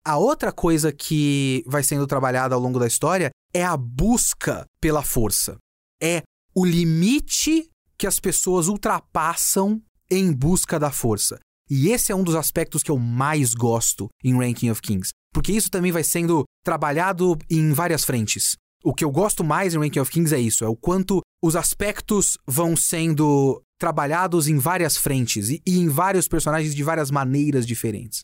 A 0.06 0.17
outra 0.17 0.51
coisa 0.51 0.91
que 0.91 1.63
vai 1.67 1.84
sendo 1.84 2.08
trabalhada 2.08 2.56
ao 2.56 2.62
longo 2.62 2.80
da 2.80 2.88
história 2.88 3.30
é 3.53 3.63
a 3.63 3.75
busca 3.75 4.65
pela 4.80 5.03
força. 5.03 5.58
É 6.01 6.21
o 6.56 6.65
limite 6.65 7.69
que 7.97 8.08
as 8.08 8.19
pessoas 8.19 8.67
ultrapassam 8.67 9.82
em 10.10 10.32
busca 10.32 10.80
da 10.80 10.91
força. 10.91 11.39
E 11.69 11.89
esse 11.89 12.12
é 12.12 12.15
um 12.15 12.23
dos 12.23 12.36
aspectos 12.36 12.82
que 12.82 12.91
eu 12.91 12.97
mais 12.97 13.53
gosto 13.53 14.08
em 14.23 14.38
Ranking 14.38 14.69
of 14.69 14.82
Kings, 14.82 15.12
porque 15.34 15.51
isso 15.51 15.69
também 15.69 15.91
vai 15.91 16.03
sendo 16.03 16.45
trabalhado 16.63 17.38
em 17.49 17.73
várias 17.73 18.06
frentes. 18.06 18.56
O 18.88 18.93
que 18.93 19.04
eu 19.04 19.12
gosto 19.12 19.43
mais 19.43 19.73
em 19.73 19.80
Ranking 19.80 20.00
of 20.00 20.10
Kings 20.10 20.34
é 20.34 20.39
isso, 20.39 20.63
é 20.63 20.67
o 20.69 20.73
quanto 20.73 21.19
os 21.43 21.58
aspectos 21.58 22.38
vão 22.47 22.73
sendo 22.73 23.62
trabalhados 23.78 24.47
em 24.47 24.58
várias 24.58 24.95
frentes 24.95 25.50
e, 25.50 25.62
e 25.67 25.78
em 25.78 25.89
vários 25.89 26.26
personagens 26.26 26.73
de 26.73 26.84
várias 26.86 27.12
maneiras 27.12 27.67
diferentes. 27.67 28.23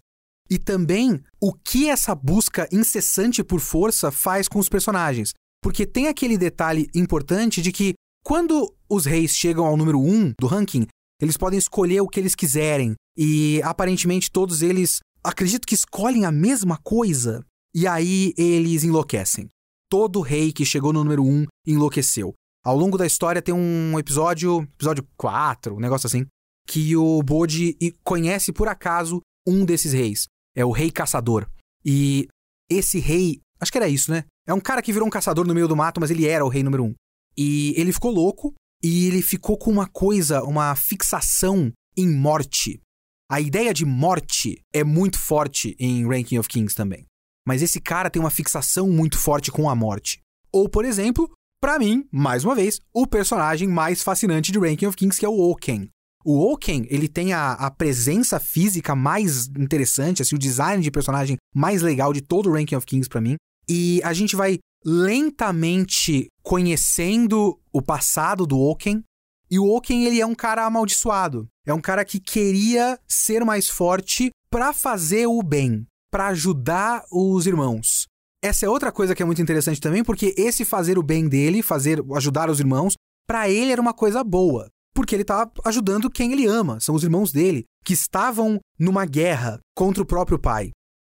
E 0.49 0.58
também 0.58 1.21
o 1.38 1.52
que 1.52 1.89
essa 1.89 2.15
busca 2.15 2.65
incessante 2.71 3.43
por 3.43 3.60
força 3.60 4.10
faz 4.10 4.47
com 4.47 4.58
os 4.58 4.69
personagens. 4.69 5.34
Porque 5.62 5.86
tem 5.86 6.08
aquele 6.08 6.38
detalhe 6.38 6.88
importante 6.95 7.62
de 7.62 7.73
que 7.73 7.93
quando 8.23 8.73
os 8.89 9.06
reis 9.06 9.36
chegam 9.36 9.65
ao 9.65 9.76
número 9.76 9.99
1 9.99 10.15
um 10.15 10.34
do 10.39 10.47
ranking, 10.47 10.88
eles 11.21 11.36
podem 11.36 11.60
escolher 11.60 11.99
o 11.99 12.08
que 12.08 12.21
eles 12.21 12.36
quiserem. 12.36 12.95
E 13.17 13.62
aparentemente 13.65 14.32
todos 14.32 14.62
eles 14.62 14.99
acredito 15.21 15.67
que 15.67 15.76
escolhem 15.76 16.23
a 16.23 16.32
mesma 16.32 16.78
coisa. 16.82 17.45
E 17.76 17.86
aí 17.86 18.34
eles 18.38 18.86
enlouquecem. 18.86 19.49
Todo 19.93 20.21
rei 20.21 20.51
que 20.51 20.65
chegou 20.65 20.91
no 20.91 21.03
número 21.03 21.23
1 21.23 21.27
um 21.27 21.45
enlouqueceu. 21.67 22.34
Ao 22.65 22.75
longo 22.75 22.97
da 22.97 23.06
história 23.06 23.43
tem 23.43 23.53
um 23.53 23.99
episódio, 23.99 24.63
episódio 24.63 25.08
4, 25.15 25.75
um 25.75 25.79
negócio 25.79 26.08
assim, 26.08 26.25
que 26.67 26.97
o 26.97 27.21
Bode 27.21 27.77
conhece 28.03 28.51
por 28.51 28.67
acaso 28.67 29.21
um 29.47 29.63
desses 29.63 29.93
reis. 29.93 30.25
É 30.58 30.65
o 30.65 30.71
Rei 30.71 30.89
Caçador. 30.89 31.47
E 31.86 32.27
esse 32.67 32.97
rei, 32.97 33.39
acho 33.60 33.71
que 33.71 33.77
era 33.77 33.88
isso, 33.88 34.10
né? 34.10 34.23
É 34.47 34.53
um 34.56 34.60
cara 34.60 34.82
que 34.82 34.91
virou 34.91 35.08
um 35.08 35.12
caçador 35.12 35.45
no 35.45 35.53
meio 35.53 35.67
do 35.67 35.75
mato, 35.75 36.01
mas 36.01 36.10
ele 36.10 36.25
era 36.25 36.43
o 36.43 36.49
rei 36.49 36.63
número 36.63 36.86
um. 36.86 36.95
E 37.38 37.75
ele 37.77 37.93
ficou 37.93 38.10
louco 38.10 38.51
e 38.82 39.06
ele 39.06 39.21
ficou 39.21 39.60
com 39.60 39.69
uma 39.69 39.88
coisa, 39.88 40.41
uma 40.41 40.75
fixação 40.75 41.71
em 41.95 42.10
morte. 42.10 42.82
A 43.29 43.39
ideia 43.39 43.71
de 43.71 43.86
morte 43.86 44.60
é 44.73 44.84
muito 44.84 45.19
forte 45.19 45.75
em 45.77 46.03
Ranking 46.08 46.39
of 46.39 46.49
Kings 46.49 46.73
também. 46.75 47.06
Mas 47.47 47.62
esse 47.62 47.79
cara 47.79 48.10
tem 48.10 48.21
uma 48.21 48.29
fixação 48.29 48.89
muito 48.89 49.17
forte 49.17 49.51
com 49.51 49.69
a 49.69 49.75
morte. 49.75 50.19
Ou, 50.51 50.69
por 50.69 50.86
exemplo, 50.86 51.29
para 51.60 51.79
mim, 51.79 52.06
mais 52.12 52.43
uma 52.43 52.56
vez, 52.56 52.79
o 52.93 53.08
personagem 53.08 53.67
mais 53.67 54.03
fascinante 54.03 54.51
de 54.51 54.60
Ranking 54.60 54.86
of 54.86 54.97
Kings, 54.97 55.19
que 55.19 55.25
é 55.25 55.29
o 55.29 55.39
Oaken. 55.39 55.89
O 56.25 56.38
Oaken, 56.51 56.88
ele 56.89 57.08
tem 57.08 57.34
a, 57.34 57.53
a, 57.53 57.71
presença 57.71 58.39
física 58.39 58.95
mais 58.95 59.47
interessante, 59.58 60.21
assim, 60.21 60.36
o 60.36 60.39
design 60.39 60.82
de 60.82 60.91
personagem 60.91 61.38
mais 61.53 61.82
legal 61.82 62.13
de 62.13 62.21
todo 62.21 62.49
o 62.49 62.53
Ranking 62.53 62.75
of 62.75 62.86
Kings 62.86 63.10
para 63.10 63.21
mim. 63.21 63.36
E 63.67 64.01
a 64.03 64.13
gente 64.13 64.36
vai 64.36 64.60
lentamente 64.86 66.27
conhecendo 66.41 67.60
o 67.71 67.82
passado 67.82 68.45
do 68.45 68.60
Oaken. 68.60 69.03
E 69.49 69.60
o 69.60 69.65
Oaken, 69.65 70.06
ele 70.06 70.21
é 70.21 70.25
um 70.25 70.36
cara 70.36 70.65
amaldiçoado. 70.65 71.47
É 71.65 71.73
um 71.73 71.82
cara 71.82 72.03
que 72.03 72.19
queria 72.19 72.99
ser 73.08 73.43
mais 73.43 73.69
forte 73.69 74.32
para 74.49 74.73
fazer 74.73 75.27
o 75.27 75.41
bem, 75.41 75.86
para 76.13 76.28
ajudar 76.28 77.04
os 77.12 77.47
irmãos. 77.47 78.06
Essa 78.39 78.67
é 78.67 78.69
outra 78.69 78.91
coisa 78.91 79.15
que 79.15 79.23
é 79.23 79.26
muito 79.26 79.41
interessante 79.41 79.82
também, 79.82 80.04
porque 80.04 80.36
esse 80.38 80.63
fazer 80.63 80.99
o 80.99 81.02
bem 81.02 81.28
dele, 81.28 81.63
fazer 81.63 82.04
ajudar 82.13 82.52
os 82.52 82.60
irmãos, 82.60 82.93
para 83.28 83.49
ele 83.49 83.71
era 83.71 83.82
uma 83.82 83.95
coisa 83.95 84.23
boa, 84.23 84.69
porque 84.93 85.15
ele 85.15 85.23
estava 85.23 85.52
ajudando 85.65 86.12
quem 86.12 86.32
ele 86.32 86.45
ama, 86.45 86.80
são 86.80 86.93
os 86.93 87.04
irmãos 87.04 87.32
dele, 87.32 87.63
que 87.84 87.93
estavam 87.93 88.60
numa 88.78 89.08
guerra 89.08 89.60
contra 89.76 90.04
o 90.04 90.06
próprio 90.06 90.38
pai. 90.38 90.69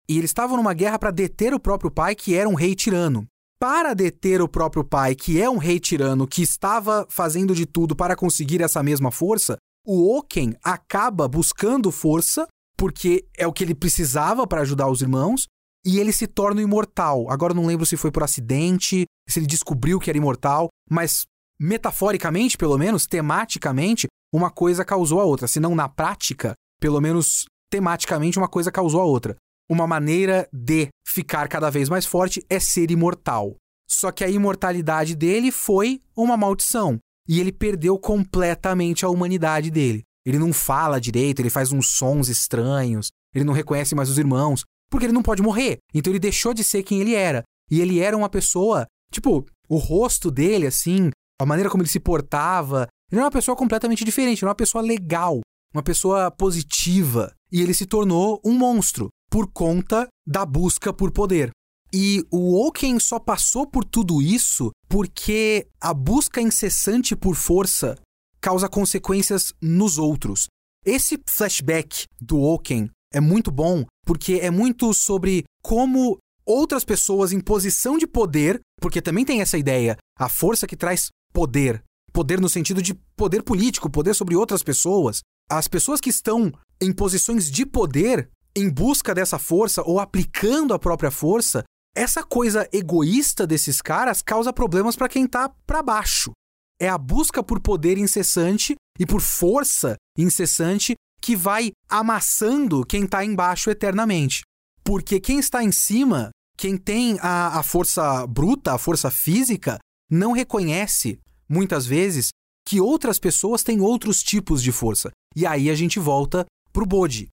E 0.07 0.19
eles 0.19 0.29
estavam 0.29 0.59
numa 0.59 0.75
guerra 0.75 0.99
para 0.99 1.11
deter 1.11 1.55
o 1.55 1.61
próprio 1.61 1.91
pai, 1.91 2.15
que 2.15 2.35
era 2.35 2.47
um 2.47 2.55
rei 2.55 2.75
tirano. 2.75 3.27
Para 3.59 3.95
deter 3.95 4.43
o 4.43 4.49
próprio 4.49 4.85
pai, 4.85 5.15
que 5.15 5.41
é 5.41 5.49
um 5.49 5.57
rei 5.57 5.81
tirano, 5.81 6.27
que 6.27 6.43
estava 6.43 7.07
fazendo 7.09 7.55
de 7.55 7.65
tudo 7.65 7.97
para 7.97 8.15
conseguir 8.15 8.61
essa 8.61 8.83
mesma 8.83 9.11
força, 9.11 9.57
o 9.87 10.15
Oken 10.19 10.55
acaba 10.63 11.27
buscando 11.27 11.91
força, 11.91 12.47
porque 12.81 13.27
é 13.37 13.47
o 13.47 13.53
que 13.53 13.63
ele 13.63 13.75
precisava 13.75 14.47
para 14.47 14.63
ajudar 14.63 14.89
os 14.89 15.03
irmãos, 15.03 15.47
e 15.85 15.99
ele 15.99 16.13
se 16.13 16.27
torna 16.27 16.63
imortal. 16.63 17.31
Agora 17.31 17.53
não 17.53 17.67
lembro 17.67 17.85
se 17.85 17.95
foi 17.95 18.11
por 18.11 18.23
acidente, 18.23 19.05
se 19.29 19.39
ele 19.39 19.47
descobriu 19.47 20.01
que 20.01 20.09
era 20.09 20.17
imortal, 20.17 20.71
mas 20.89 21.27
metaforicamente, 21.61 22.57
pelo 22.57 22.79
menos, 22.79 23.07
tematicamente, 23.07 24.07
uma 24.33 24.51
coisa 24.51 24.83
causou 24.83 25.21
a 25.21 25.25
outra. 25.25 25.47
Se 25.47 25.61
não 25.61 25.75
na 25.75 25.91
prática, 25.91 26.55
pelo 26.81 27.03
menos 27.03 27.45
tematicamente, 27.71 28.39
uma 28.39 28.49
coisa 28.49 28.73
causou 28.73 29.03
a 29.03 29.05
outra. 29.05 29.37
Uma 29.69 29.87
maneira 29.87 30.49
de 30.51 30.89
ficar 31.07 31.49
cada 31.49 31.69
vez 31.69 31.91
mais 31.91 32.07
forte 32.07 32.43
é 32.49 32.59
ser 32.59 32.91
imortal. 32.91 33.57
Só 33.87 34.11
que 34.11 34.25
a 34.25 34.31
imortalidade 34.31 35.15
dele 35.15 35.53
foi 35.53 36.01
uma 36.17 36.35
maldição. 36.35 36.99
E 37.29 37.41
ele 37.41 37.53
perdeu 37.53 37.99
completamente 37.99 39.05
a 39.05 39.11
humanidade 39.11 39.71
dele. 39.71 40.03
Ele 40.25 40.39
não 40.39 40.53
fala 40.53 41.01
direito, 41.01 41.41
ele 41.41 41.51
faz 41.51 41.73
uns 41.73 41.89
sons 41.89 42.29
estranhos, 42.29 43.11
ele 43.35 43.45
não 43.45 43.55
reconhece 43.55 43.95
mais 43.95 44.11
os 44.11 44.19
irmãos 44.19 44.65
porque 44.91 45.07
ele 45.07 45.13
não 45.13 45.23
pode 45.23 45.43
morrer. 45.43 45.79
Então 45.95 46.13
ele 46.13 46.19
deixou 46.19 46.53
de 46.53 46.65
ser 46.65 46.83
quem 46.83 47.01
ele 47.01 47.15
era. 47.15 47.45
E 47.71 47.81
ele 47.81 48.01
era 48.01 48.17
uma 48.17 48.29
pessoa, 48.29 48.87
tipo, 49.13 49.47
o 49.69 49.77
rosto 49.77 50.31
dele, 50.31 50.67
assim, 50.67 51.11
a 51.41 51.47
maneira 51.47 51.71
como 51.71 51.83
ele 51.83 51.89
se 51.89 52.01
portava. 52.01 52.89
Ele 53.11 53.21
era 53.21 53.25
uma 53.25 53.31
pessoa 53.31 53.57
completamente 53.57 54.05
diferente, 54.05 54.43
era 54.43 54.49
uma 54.49 54.55
pessoa 54.55 54.83
legal, 54.83 55.41
uma 55.73 55.83
pessoa 55.83 56.31
positiva. 56.31 57.33
E 57.53 57.63
ele 57.63 57.73
se 57.73 57.87
tornou 57.87 58.41
um 58.45 58.53
monstro 58.53 59.09
por 59.31 59.47
conta 59.53 60.09
da 60.27 60.45
busca 60.45 60.93
por 60.93 61.13
poder. 61.13 61.51
E 61.93 62.25
o 62.31 62.65
Oaken 62.65 62.99
só 63.01 63.19
passou 63.19 63.67
por 63.67 63.85
tudo 63.85 64.21
isso 64.21 64.71
porque 64.89 65.69
a 65.81 65.95
busca 65.95 66.41
incessante 66.41 67.17
por 67.17 67.35
força 67.35 67.97
causa 68.41 68.69
consequências 68.69 69.53
nos 69.61 69.99
outros. 69.99 70.47
Esse 70.85 71.21
flashback 71.29 72.07
do 72.21 72.41
Oaken 72.41 72.91
é 73.13 73.21
muito 73.21 73.51
bom 73.51 73.85
porque 74.07 74.35
é 74.35 74.51
muito 74.51 74.95
sobre 74.95 75.45
como 75.63 76.19
outras 76.47 76.85
pessoas 76.85 77.33
em 77.33 77.41
posição 77.41 77.99
de 77.99 78.07
poder, 78.07 78.61
porque 78.81 79.03
também 79.03 79.25
tem 79.25 79.41
essa 79.41 79.59
ideia, 79.59 79.97
a 80.19 80.29
força 80.29 80.67
que 80.67 80.77
traz 80.77 81.09
poder, 81.33 81.83
poder 82.13 82.41
no 82.41 82.49
sentido 82.49 82.83
de 82.83 82.95
poder 83.17 83.43
político, 83.43 83.91
poder 83.91 84.15
sobre 84.15 84.35
outras 84.35 84.63
pessoas. 84.63 85.21
As 85.49 85.69
pessoas 85.69 86.01
que 86.01 86.11
estão 86.11 86.53
em 86.81 86.93
posições 86.93 87.51
de 87.51 87.67
poder, 87.67 88.31
em 88.57 88.69
busca 88.69 89.15
dessa 89.15 89.39
força 89.39 89.83
ou 89.83 90.01
aplicando 90.01 90.75
a 90.75 90.79
própria 90.79 91.11
força, 91.11 91.63
essa 91.95 92.23
coisa 92.23 92.69
egoísta 92.73 93.47
desses 93.47 93.83
caras 93.83 94.23
causa 94.23 94.53
problemas 94.53 94.97
para 94.97 95.09
quem 95.09 95.27
tá 95.27 95.51
para 95.67 95.83
baixo. 95.83 96.33
É 96.81 96.89
a 96.89 96.97
busca 96.97 97.43
por 97.43 97.61
poder 97.61 97.99
incessante 97.99 98.75
e 98.99 99.05
por 99.05 99.21
força 99.21 99.97
incessante 100.17 100.95
que 101.21 101.37
vai 101.37 101.73
amassando 101.89 102.85
quem 102.87 103.07
tá 103.07 103.25
embaixo 103.25 103.71
eternamente. 103.71 104.41
Porque 104.83 105.21
quem 105.21 105.39
está 105.39 105.63
em 105.63 105.71
cima, 105.71 106.31
quem 106.57 106.77
tem 106.77 107.19
a, 107.21 107.59
a 107.59 107.63
força 107.63 108.27
bruta, 108.27 108.73
a 108.73 108.79
força 108.79 109.11
física, 109.11 109.79
não 110.11 110.33
reconhece, 110.33 111.21
muitas 111.49 111.87
vezes, 111.87 112.31
que 112.67 112.81
outras 112.81 113.19
pessoas 113.19 113.63
têm 113.63 113.81
outros 113.81 114.23
tipos 114.23 114.63
de 114.63 114.73
força. 114.73 115.11
E 115.37 115.47
aí 115.47 115.71
a 115.71 115.75
gente 115.75 115.99
volta 115.99 116.47
pro 116.73 116.87
Bode. 116.87 117.29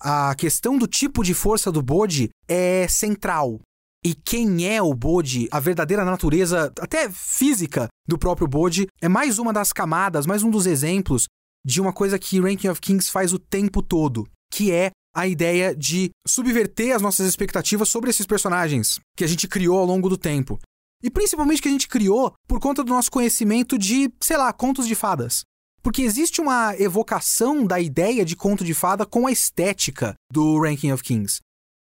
A 0.00 0.34
questão 0.34 0.78
do 0.78 0.86
tipo 0.86 1.22
de 1.22 1.34
força 1.34 1.70
do 1.70 1.82
Bode 1.82 2.30
é 2.48 2.88
central. 2.88 3.60
E 4.04 4.14
quem 4.14 4.66
é 4.66 4.82
o 4.82 4.92
Bode, 4.92 5.48
a 5.52 5.60
verdadeira 5.60 6.04
natureza, 6.04 6.72
até 6.80 7.08
física, 7.08 7.86
do 8.06 8.18
próprio 8.18 8.48
Bode, 8.48 8.88
é 9.00 9.08
mais 9.08 9.38
uma 9.38 9.52
das 9.52 9.72
camadas, 9.72 10.26
mais 10.26 10.42
um 10.42 10.50
dos 10.50 10.66
exemplos 10.66 11.26
de 11.64 11.80
uma 11.80 11.92
coisa 11.92 12.18
que 12.18 12.40
Ranking 12.40 12.66
of 12.66 12.80
Kings 12.80 13.08
faz 13.08 13.32
o 13.32 13.38
tempo 13.38 13.80
todo, 13.80 14.26
que 14.52 14.72
é 14.72 14.90
a 15.14 15.28
ideia 15.28 15.72
de 15.76 16.10
subverter 16.26 16.96
as 16.96 17.00
nossas 17.00 17.28
expectativas 17.28 17.88
sobre 17.88 18.10
esses 18.10 18.26
personagens 18.26 18.98
que 19.16 19.22
a 19.22 19.26
gente 19.28 19.46
criou 19.46 19.78
ao 19.78 19.86
longo 19.86 20.08
do 20.08 20.18
tempo. 20.18 20.58
E 21.00 21.08
principalmente 21.08 21.62
que 21.62 21.68
a 21.68 21.72
gente 21.72 21.86
criou 21.86 22.32
por 22.48 22.58
conta 22.58 22.82
do 22.82 22.92
nosso 22.92 23.10
conhecimento 23.10 23.78
de, 23.78 24.12
sei 24.20 24.36
lá, 24.36 24.52
contos 24.52 24.88
de 24.88 24.96
fadas. 24.96 25.44
Porque 25.80 26.02
existe 26.02 26.40
uma 26.40 26.74
evocação 26.76 27.64
da 27.64 27.78
ideia 27.78 28.24
de 28.24 28.34
conto 28.34 28.64
de 28.64 28.74
fada 28.74 29.06
com 29.06 29.28
a 29.28 29.32
estética 29.32 30.14
do 30.32 30.60
Ranking 30.60 30.90
of 30.90 31.04
Kings. 31.04 31.40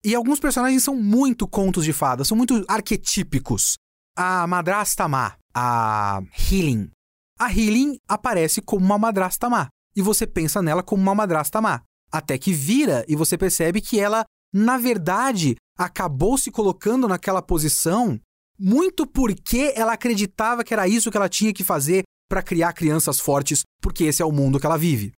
E 0.06 0.14
alguns 0.14 0.38
personagens 0.38 0.84
são 0.84 0.94
muito 0.94 1.48
contos 1.48 1.84
de 1.84 1.92
fada, 1.92 2.24
são 2.24 2.36
muito 2.36 2.64
arquetípicos. 2.68 3.76
A 4.16 4.46
madrasta 4.46 5.08
má, 5.08 5.34
a 5.52 6.20
Healing. 6.48 6.88
A 7.36 7.52
Healing 7.52 7.98
aparece 8.06 8.62
como 8.62 8.86
uma 8.86 8.96
madrasta 8.96 9.50
má, 9.50 9.66
e 9.96 10.00
você 10.00 10.24
pensa 10.24 10.62
nela 10.62 10.80
como 10.80 11.02
uma 11.02 11.12
madrasta 11.12 11.60
má. 11.60 11.82
Até 12.12 12.38
que 12.38 12.52
vira 12.52 13.04
e 13.08 13.16
você 13.16 13.36
percebe 13.36 13.80
que 13.80 13.98
ela, 13.98 14.24
na 14.54 14.78
verdade, 14.78 15.56
acabou 15.76 16.38
se 16.38 16.52
colocando 16.52 17.08
naquela 17.08 17.42
posição 17.42 18.16
muito 18.56 19.08
porque 19.08 19.72
ela 19.74 19.94
acreditava 19.94 20.62
que 20.62 20.72
era 20.72 20.86
isso 20.86 21.10
que 21.10 21.16
ela 21.16 21.28
tinha 21.28 21.52
que 21.52 21.64
fazer 21.64 22.04
para 22.30 22.44
criar 22.44 22.72
crianças 22.74 23.18
fortes, 23.18 23.64
porque 23.82 24.04
esse 24.04 24.22
é 24.22 24.24
o 24.24 24.30
mundo 24.30 24.60
que 24.60 24.66
ela 24.66 24.78
vive. 24.78 25.10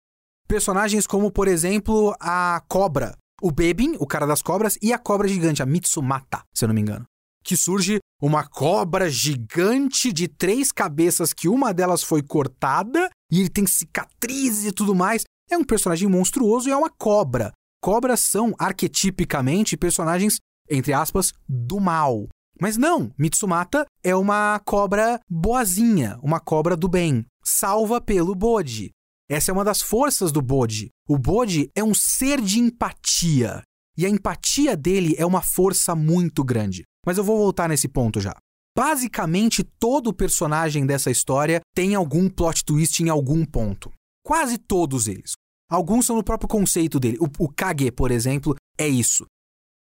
Personagens 0.48 1.06
como, 1.06 1.30
por 1.30 1.50
exemplo, 1.50 2.16
a 2.22 2.64
Cobra, 2.70 3.18
o 3.42 3.52
Bebin, 3.52 3.96
o 4.00 4.08
cara 4.08 4.26
das 4.26 4.42
cobras, 4.42 4.78
e 4.82 4.92
a 4.92 4.98
cobra 4.98 5.28
gigante, 5.28 5.62
a 5.62 5.66
Mitsumata, 5.66 6.44
se 6.54 6.64
eu 6.64 6.68
não 6.68 6.76
me 6.76 6.82
engano. 6.82 7.06
Que 7.44 7.56
surge 7.56 8.00
uma 8.22 8.48
cobra 8.48 9.10
gigante 9.10 10.12
de 10.12 10.28
três 10.28 10.72
cabeças, 10.72 11.34
que 11.34 11.48
uma 11.48 11.74
delas 11.74 12.04
foi 12.04 12.22
cortada, 12.22 13.10
e 13.32 13.40
ele 13.40 13.50
tem 13.50 13.66
cicatrizes 13.66 14.66
e 14.66 14.72
tudo 14.72 14.96
mais. 14.96 15.24
É 15.50 15.58
um 15.58 15.64
personagem 15.64 16.10
monstruoso 16.10 16.68
e 16.68 16.72
é 16.72 16.76
uma 16.76 16.90
cobra. 16.90 17.52
Cobras 17.82 18.22
são, 18.22 18.54
arquetipicamente, 18.58 19.78
personagens, 19.78 20.40
entre 20.70 20.94
aspas, 20.94 21.32
do 21.48 21.80
mal. 21.80 22.28
Mas 22.60 22.76
não, 22.76 23.12
Mitsumata 23.18 23.86
é 24.04 24.16
uma 24.16 24.60
cobra 24.66 25.20
boazinha, 25.30 26.18
uma 26.24 26.40
cobra 26.40 26.76
do 26.76 26.88
bem, 26.88 27.24
salva 27.44 28.02
pelo 28.02 28.34
Bode. 28.34 28.92
Essa 29.30 29.52
é 29.52 29.54
uma 29.54 29.64
das 29.64 29.82
forças 29.82 30.32
do 30.32 30.42
Bode. 30.42 30.90
O 31.08 31.18
Bode 31.18 31.70
é 31.76 31.84
um 31.84 31.94
ser 31.94 32.42
de 32.42 32.60
empatia. 32.60 33.62
E 33.98 34.06
a 34.06 34.10
empatia 34.10 34.78
dele 34.78 35.16
é 35.18 35.26
uma 35.26 35.42
força 35.42 35.96
muito 35.96 36.44
grande. 36.44 36.84
Mas 37.06 37.18
eu 37.18 37.24
vou 37.24 37.38
voltar 37.38 37.68
nesse 37.68 37.88
ponto 37.88 38.22
já. 38.22 38.34
Basicamente, 38.76 39.64
todo 39.64 40.14
personagem 40.14 40.86
dessa 40.86 41.10
história 41.10 41.62
tem 41.76 41.96
algum 41.96 42.30
plot 42.30 42.64
twist 42.64 43.02
em 43.02 43.10
algum 43.10 43.44
ponto. 43.44 43.92
Quase 44.24 44.58
todos 44.58 45.08
eles. 45.08 45.34
Alguns 45.70 46.06
são 46.06 46.16
no 46.16 46.24
próprio 46.24 46.48
conceito 46.48 47.00
dele. 47.00 47.18
O, 47.20 47.28
o 47.44 47.50
Kage, 47.50 47.92
por 47.92 48.12
exemplo, 48.12 48.56
é 48.78 48.88
isso. 48.88 49.26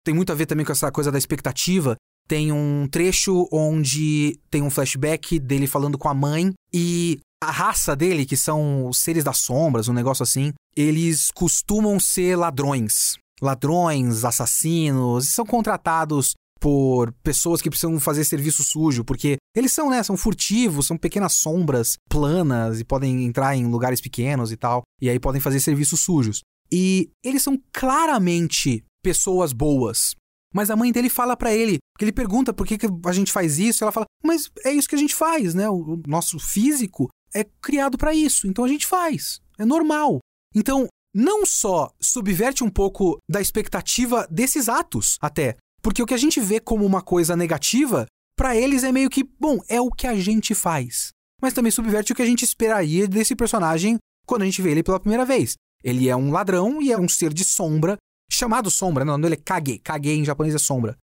Tem 0.03 0.13
muito 0.13 0.31
a 0.31 0.35
ver 0.35 0.45
também 0.45 0.65
com 0.65 0.71
essa 0.71 0.91
coisa 0.91 1.11
da 1.11 1.17
expectativa 1.17 1.95
tem 2.27 2.51
um 2.51 2.87
trecho 2.91 3.47
onde 3.51 4.37
tem 4.51 4.61
um 4.61 4.69
flashback 4.69 5.39
dele 5.39 5.65
falando 5.65 5.97
com 5.97 6.09
a 6.09 6.13
mãe 6.13 6.53
e 6.73 7.19
a 7.41 7.51
raça 7.51 7.95
dele, 7.95 8.25
que 8.25 8.35
são 8.35 8.87
os 8.87 8.99
seres 8.99 9.23
das 9.23 9.37
sombras, 9.39 9.87
um 9.87 9.93
negócio 9.93 10.23
assim, 10.23 10.53
eles 10.75 11.29
costumam 11.33 11.99
ser 11.99 12.35
ladrões. 12.35 13.15
Ladrões, 13.41 14.25
assassinos, 14.25 15.27
e 15.27 15.31
são 15.31 15.45
contratados 15.45 16.33
por 16.59 17.13
pessoas 17.23 17.61
que 17.61 17.69
precisam 17.69 17.99
fazer 17.99 18.23
serviço 18.23 18.63
sujo, 18.63 19.03
porque 19.03 19.37
eles 19.55 19.71
são, 19.71 19.91
né, 19.91 20.01
são 20.01 20.17
furtivos, 20.17 20.87
são 20.87 20.97
pequenas 20.97 21.33
sombras 21.33 21.97
planas 22.09 22.79
e 22.79 22.83
podem 22.83 23.25
entrar 23.25 23.55
em 23.55 23.67
lugares 23.67 24.01
pequenos 24.01 24.51
e 24.51 24.57
tal, 24.57 24.81
e 24.99 25.07
aí 25.09 25.19
podem 25.19 25.39
fazer 25.39 25.59
serviços 25.59 25.99
sujos. 25.99 26.41
E 26.71 27.09
eles 27.23 27.43
são 27.43 27.61
claramente 27.71 28.83
pessoas 29.03 29.53
boas. 29.53 30.15
Mas 30.53 30.71
a 30.71 30.75
mãe 30.75 30.91
dele 30.91 31.09
fala 31.09 31.37
para 31.37 31.53
ele, 31.53 31.77
porque 31.93 32.05
ele 32.05 32.11
pergunta 32.11 32.53
por 32.53 32.65
que, 32.65 32.77
que 32.77 32.87
a 33.05 33.11
gente 33.11 33.31
faz 33.31 33.59
isso, 33.59 33.83
ela 33.83 33.91
fala: 33.91 34.05
"Mas 34.23 34.49
é 34.65 34.71
isso 34.71 34.87
que 34.87 34.95
a 34.95 34.97
gente 34.97 35.13
faz, 35.13 35.53
né? 35.53 35.69
O 35.69 36.01
nosso 36.07 36.39
físico 36.39 37.07
é 37.33 37.43
criado 37.61 37.97
para 37.97 38.13
isso, 38.13 38.47
então 38.47 38.63
a 38.63 38.67
gente 38.67 38.85
faz. 38.85 39.41
É 39.57 39.65
normal". 39.65 40.19
Então, 40.55 40.87
não 41.13 41.45
só 41.45 41.91
subverte 42.01 42.63
um 42.63 42.69
pouco 42.69 43.17
da 43.29 43.41
expectativa 43.41 44.27
desses 44.29 44.69
atos, 44.69 45.17
até, 45.21 45.55
porque 45.81 46.01
o 46.01 46.05
que 46.05 46.13
a 46.13 46.17
gente 46.17 46.39
vê 46.39 46.59
como 46.59 46.85
uma 46.85 47.01
coisa 47.01 47.35
negativa, 47.35 48.05
para 48.35 48.55
eles 48.55 48.83
é 48.83 48.91
meio 48.91 49.09
que, 49.09 49.23
bom, 49.23 49.59
é 49.67 49.81
o 49.81 49.89
que 49.89 50.07
a 50.07 50.15
gente 50.15 50.53
faz. 50.53 51.09
Mas 51.41 51.53
também 51.53 51.71
subverte 51.71 52.11
o 52.11 52.15
que 52.15 52.21
a 52.21 52.25
gente 52.25 52.43
esperaria 52.43 53.07
desse 53.07 53.35
personagem 53.35 53.97
quando 54.25 54.41
a 54.41 54.45
gente 54.45 54.61
vê 54.61 54.71
ele 54.71 54.83
pela 54.83 54.99
primeira 54.99 55.25
vez. 55.25 55.55
Ele 55.83 56.09
é 56.09 56.15
um 56.15 56.31
ladrão 56.31 56.81
e 56.81 56.91
é 56.91 56.97
um 56.97 57.07
ser 57.07 57.33
de 57.33 57.43
sombra 57.43 57.97
chamado 58.29 58.69
sombra, 58.69 59.05
não, 59.05 59.17
ele 59.17 59.35
é 59.35 59.37
kage. 59.37 59.79
Kage 59.79 60.09
em 60.09 60.25
japonês 60.25 60.53
é 60.53 60.59
sombra. 60.59 60.97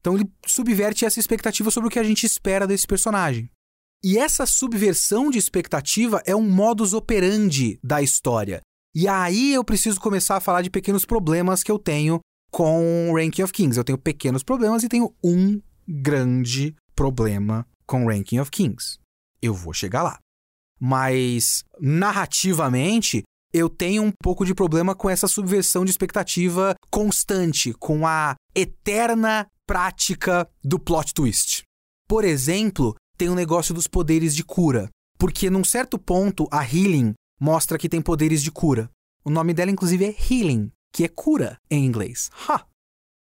Então 0.00 0.14
ele 0.14 0.30
subverte 0.46 1.04
essa 1.04 1.18
expectativa 1.18 1.70
sobre 1.70 1.88
o 1.88 1.90
que 1.90 1.98
a 1.98 2.04
gente 2.04 2.24
espera 2.24 2.66
desse 2.66 2.86
personagem. 2.86 3.50
E 4.04 4.18
essa 4.18 4.46
subversão 4.46 5.30
de 5.30 5.38
expectativa 5.38 6.22
é 6.24 6.34
um 6.34 6.48
modus 6.48 6.92
operandi 6.92 7.78
da 7.82 8.02
história. 8.02 8.60
E 8.94 9.08
aí 9.08 9.52
eu 9.52 9.64
preciso 9.64 10.00
começar 10.00 10.36
a 10.36 10.40
falar 10.40 10.62
de 10.62 10.70
pequenos 10.70 11.04
problemas 11.04 11.62
que 11.62 11.70
eu 11.70 11.78
tenho 11.78 12.20
com 12.50 13.12
Ranking 13.14 13.42
of 13.42 13.52
Kings. 13.52 13.76
Eu 13.76 13.84
tenho 13.84 13.98
pequenos 13.98 14.42
problemas 14.42 14.82
e 14.82 14.88
tenho 14.88 15.14
um 15.22 15.60
grande 15.86 16.74
problema 16.94 17.66
com 17.86 18.06
Ranking 18.06 18.38
of 18.38 18.50
Kings. 18.50 18.98
Eu 19.42 19.54
vou 19.54 19.72
chegar 19.72 20.02
lá. 20.02 20.18
Mas 20.80 21.64
narrativamente, 21.80 23.22
eu 23.52 23.68
tenho 23.68 24.02
um 24.02 24.12
pouco 24.22 24.44
de 24.44 24.54
problema 24.54 24.94
com 24.94 25.08
essa 25.08 25.28
subversão 25.28 25.84
de 25.84 25.90
expectativa 25.90 26.74
constante, 26.90 27.72
com 27.74 28.06
a 28.06 28.34
eterna 28.54 29.46
prática 29.66 30.48
do 30.62 30.78
plot 30.78 31.12
twist. 31.14 31.62
Por 32.08 32.24
exemplo, 32.24 32.94
tem 33.16 33.28
o 33.28 33.32
um 33.32 33.34
negócio 33.36 33.74
dos 33.74 33.86
poderes 33.86 34.34
de 34.34 34.44
cura, 34.44 34.88
porque 35.18 35.48
num 35.50 35.64
certo 35.64 35.98
ponto 35.98 36.46
a 36.50 36.62
Healing 36.62 37.14
mostra 37.40 37.78
que 37.78 37.88
tem 37.88 38.00
poderes 38.00 38.42
de 38.42 38.50
cura. 38.50 38.90
O 39.24 39.30
nome 39.30 39.54
dela 39.54 39.70
inclusive 39.70 40.04
é 40.04 40.14
Healing, 40.14 40.70
que 40.92 41.04
é 41.04 41.08
cura 41.08 41.58
em 41.70 41.84
inglês. 41.84 42.30
Ha! 42.48 42.64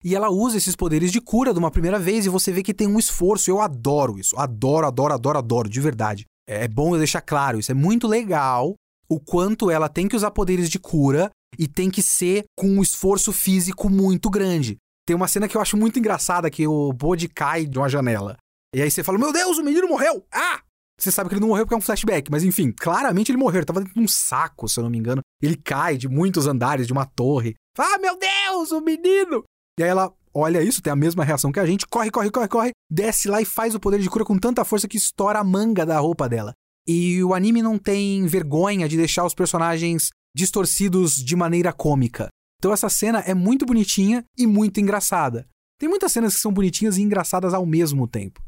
E 0.03 0.13
ela 0.13 0.29
usa 0.29 0.57
esses 0.57 0.75
poderes 0.75 1.11
de 1.11 1.19
cura 1.19 1.51
de 1.51 1.57
uma 1.57 1.71
primeira 1.71 1.97
vez 1.97 2.25
e 2.25 2.29
você 2.29 2.51
vê 2.51 2.61
que 2.61 2.75
tem 2.75 2.87
um 2.87 2.99
esforço. 2.99 3.49
Eu 3.49 3.59
adoro 3.59 4.19
isso. 4.19 4.37
Adoro, 4.37 4.85
adoro, 4.85 5.13
adoro, 5.13 5.39
adoro, 5.39 5.69
de 5.69 5.81
verdade. 5.81 6.25
É 6.47 6.67
bom 6.67 6.93
eu 6.93 6.99
deixar 6.99 7.21
claro, 7.21 7.57
isso 7.57 7.71
é 7.71 7.75
muito 7.75 8.07
legal 8.07 8.75
o 9.09 9.19
quanto 9.19 9.71
ela 9.71 9.89
tem 9.89 10.07
que 10.07 10.15
usar 10.15 10.29
poderes 10.31 10.69
de 10.69 10.77
cura 10.77 11.31
e 11.57 11.67
tem 11.67 11.89
que 11.89 12.03
ser 12.03 12.45
com 12.55 12.67
um 12.67 12.81
esforço 12.81 13.31
físico 13.31 13.89
muito 13.89 14.29
grande. 14.29 14.77
Tem 15.07 15.15
uma 15.15 15.27
cena 15.27 15.47
que 15.47 15.55
eu 15.55 15.61
acho 15.61 15.77
muito 15.77 15.97
engraçada 15.99 16.49
que 16.49 16.67
o 16.67 16.91
Bode 16.91 17.27
cai 17.27 17.65
de 17.65 17.77
uma 17.77 17.89
janela. 17.89 18.37
E 18.75 18.81
aí 18.81 18.91
você 18.91 19.01
fala: 19.01 19.17
Meu 19.17 19.31
Deus, 19.31 19.57
o 19.57 19.63
menino 19.63 19.87
morreu! 19.87 20.27
Ah! 20.29 20.59
Você 20.99 21.09
sabe 21.09 21.29
que 21.29 21.35
ele 21.35 21.39
não 21.39 21.47
morreu 21.47 21.65
porque 21.65 21.73
é 21.73 21.77
um 21.77 21.81
flashback, 21.81 22.29
mas 22.29 22.43
enfim, 22.43 22.73
claramente 22.73 23.31
ele 23.31 23.37
morreu. 23.37 23.59
Ele 23.59 23.65
tava 23.65 23.79
dentro 23.79 23.93
de 23.93 24.01
um 24.01 24.07
saco, 24.07 24.67
se 24.67 24.77
eu 24.77 24.83
não 24.83 24.91
me 24.91 24.97
engano. 24.97 25.21
Ele 25.41 25.55
cai 25.55 25.97
de 25.97 26.09
muitos 26.09 26.45
andares 26.45 26.85
de 26.85 26.91
uma 26.91 27.05
torre. 27.05 27.55
Ah, 27.77 27.97
meu 27.99 28.17
Deus, 28.19 28.71
o 28.71 28.81
menino! 28.81 29.43
E 29.79 29.83
aí 29.83 29.89
ela 29.89 30.13
olha 30.33 30.61
isso, 30.61 30.81
tem 30.81 30.91
a 30.91 30.95
mesma 30.95 31.23
reação 31.23 31.53
que 31.53 31.59
a 31.59 31.65
gente, 31.65 31.87
corre, 31.87 32.11
corre, 32.11 32.29
corre, 32.29 32.47
corre, 32.49 32.71
desce 32.91 33.29
lá 33.29 33.41
e 33.41 33.45
faz 33.45 33.73
o 33.75 33.79
poder 33.79 34.01
de 34.01 34.09
cura 34.09 34.25
com 34.25 34.37
tanta 34.37 34.65
força 34.65 34.89
que 34.89 34.97
estoura 34.97 35.39
a 35.39 35.43
manga 35.43 35.85
da 35.85 35.97
roupa 35.97 36.27
dela. 36.27 36.51
E 36.85 37.23
o 37.23 37.33
anime 37.33 37.61
não 37.61 37.77
tem 37.77 38.27
vergonha 38.27 38.89
de 38.89 38.97
deixar 38.97 39.25
os 39.25 39.33
personagens 39.33 40.09
distorcidos 40.35 41.13
de 41.13 41.35
maneira 41.35 41.71
cômica. 41.71 42.27
Então 42.59 42.73
essa 42.73 42.89
cena 42.89 43.19
é 43.19 43.33
muito 43.33 43.65
bonitinha 43.65 44.25
e 44.37 44.45
muito 44.45 44.81
engraçada. 44.81 45.47
Tem 45.79 45.87
muitas 45.87 46.11
cenas 46.11 46.35
que 46.35 46.41
são 46.41 46.51
bonitinhas 46.51 46.97
e 46.97 47.01
engraçadas 47.01 47.53
ao 47.53 47.65
mesmo 47.65 48.05
tempo. 48.05 48.41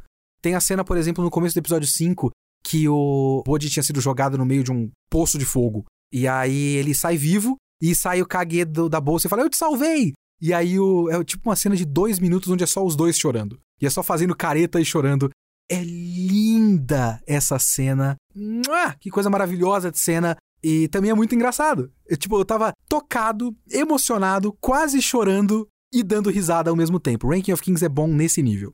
Tem 0.47 0.55
a 0.55 0.61
cena, 0.61 0.81
por 0.81 0.95
exemplo, 0.95 1.21
no 1.21 1.29
começo 1.29 1.53
do 1.53 1.57
episódio 1.57 1.85
5, 1.85 2.31
que 2.63 2.87
o 2.87 3.43
Bode 3.45 3.69
tinha 3.69 3.83
sido 3.83 3.99
jogado 3.99 4.37
no 4.37 4.45
meio 4.45 4.63
de 4.63 4.71
um 4.71 4.89
poço 5.09 5.37
de 5.37 5.43
fogo. 5.43 5.83
E 6.09 6.25
aí 6.25 6.77
ele 6.77 6.95
sai 6.95 7.17
vivo, 7.17 7.57
e 7.83 7.93
sai 7.93 8.21
o 8.21 8.25
Kage 8.25 8.63
do, 8.63 8.87
da 8.87 9.01
bolsa 9.01 9.27
e 9.27 9.29
fala: 9.29 9.41
Eu 9.41 9.49
te 9.49 9.57
salvei! 9.57 10.13
E 10.41 10.53
aí 10.53 10.79
o, 10.79 11.09
é 11.09 11.21
tipo 11.21 11.49
uma 11.49 11.55
cena 11.57 11.75
de 11.75 11.83
dois 11.83 12.17
minutos 12.17 12.49
onde 12.49 12.63
é 12.63 12.65
só 12.65 12.81
os 12.81 12.95
dois 12.95 13.19
chorando. 13.19 13.59
E 13.81 13.85
é 13.85 13.89
só 13.89 14.01
fazendo 14.01 14.33
careta 14.33 14.79
e 14.79 14.85
chorando. 14.85 15.29
É 15.69 15.83
linda 15.83 17.21
essa 17.27 17.59
cena. 17.59 18.15
Que 19.01 19.09
coisa 19.09 19.29
maravilhosa 19.29 19.91
de 19.91 19.99
cena. 19.99 20.37
E 20.63 20.87
também 20.87 21.11
é 21.11 21.13
muito 21.13 21.35
engraçado. 21.35 21.91
Eu, 22.05 22.15
tipo, 22.15 22.39
eu 22.39 22.45
tava 22.45 22.71
tocado, 22.87 23.53
emocionado, 23.69 24.55
quase 24.61 25.01
chorando 25.01 25.67
e 25.93 26.01
dando 26.01 26.29
risada 26.29 26.69
ao 26.69 26.75
mesmo 26.77 27.01
tempo. 27.01 27.27
Ranking 27.29 27.51
of 27.51 27.61
Kings 27.61 27.83
é 27.83 27.89
bom 27.89 28.07
nesse 28.07 28.41
nível. 28.41 28.73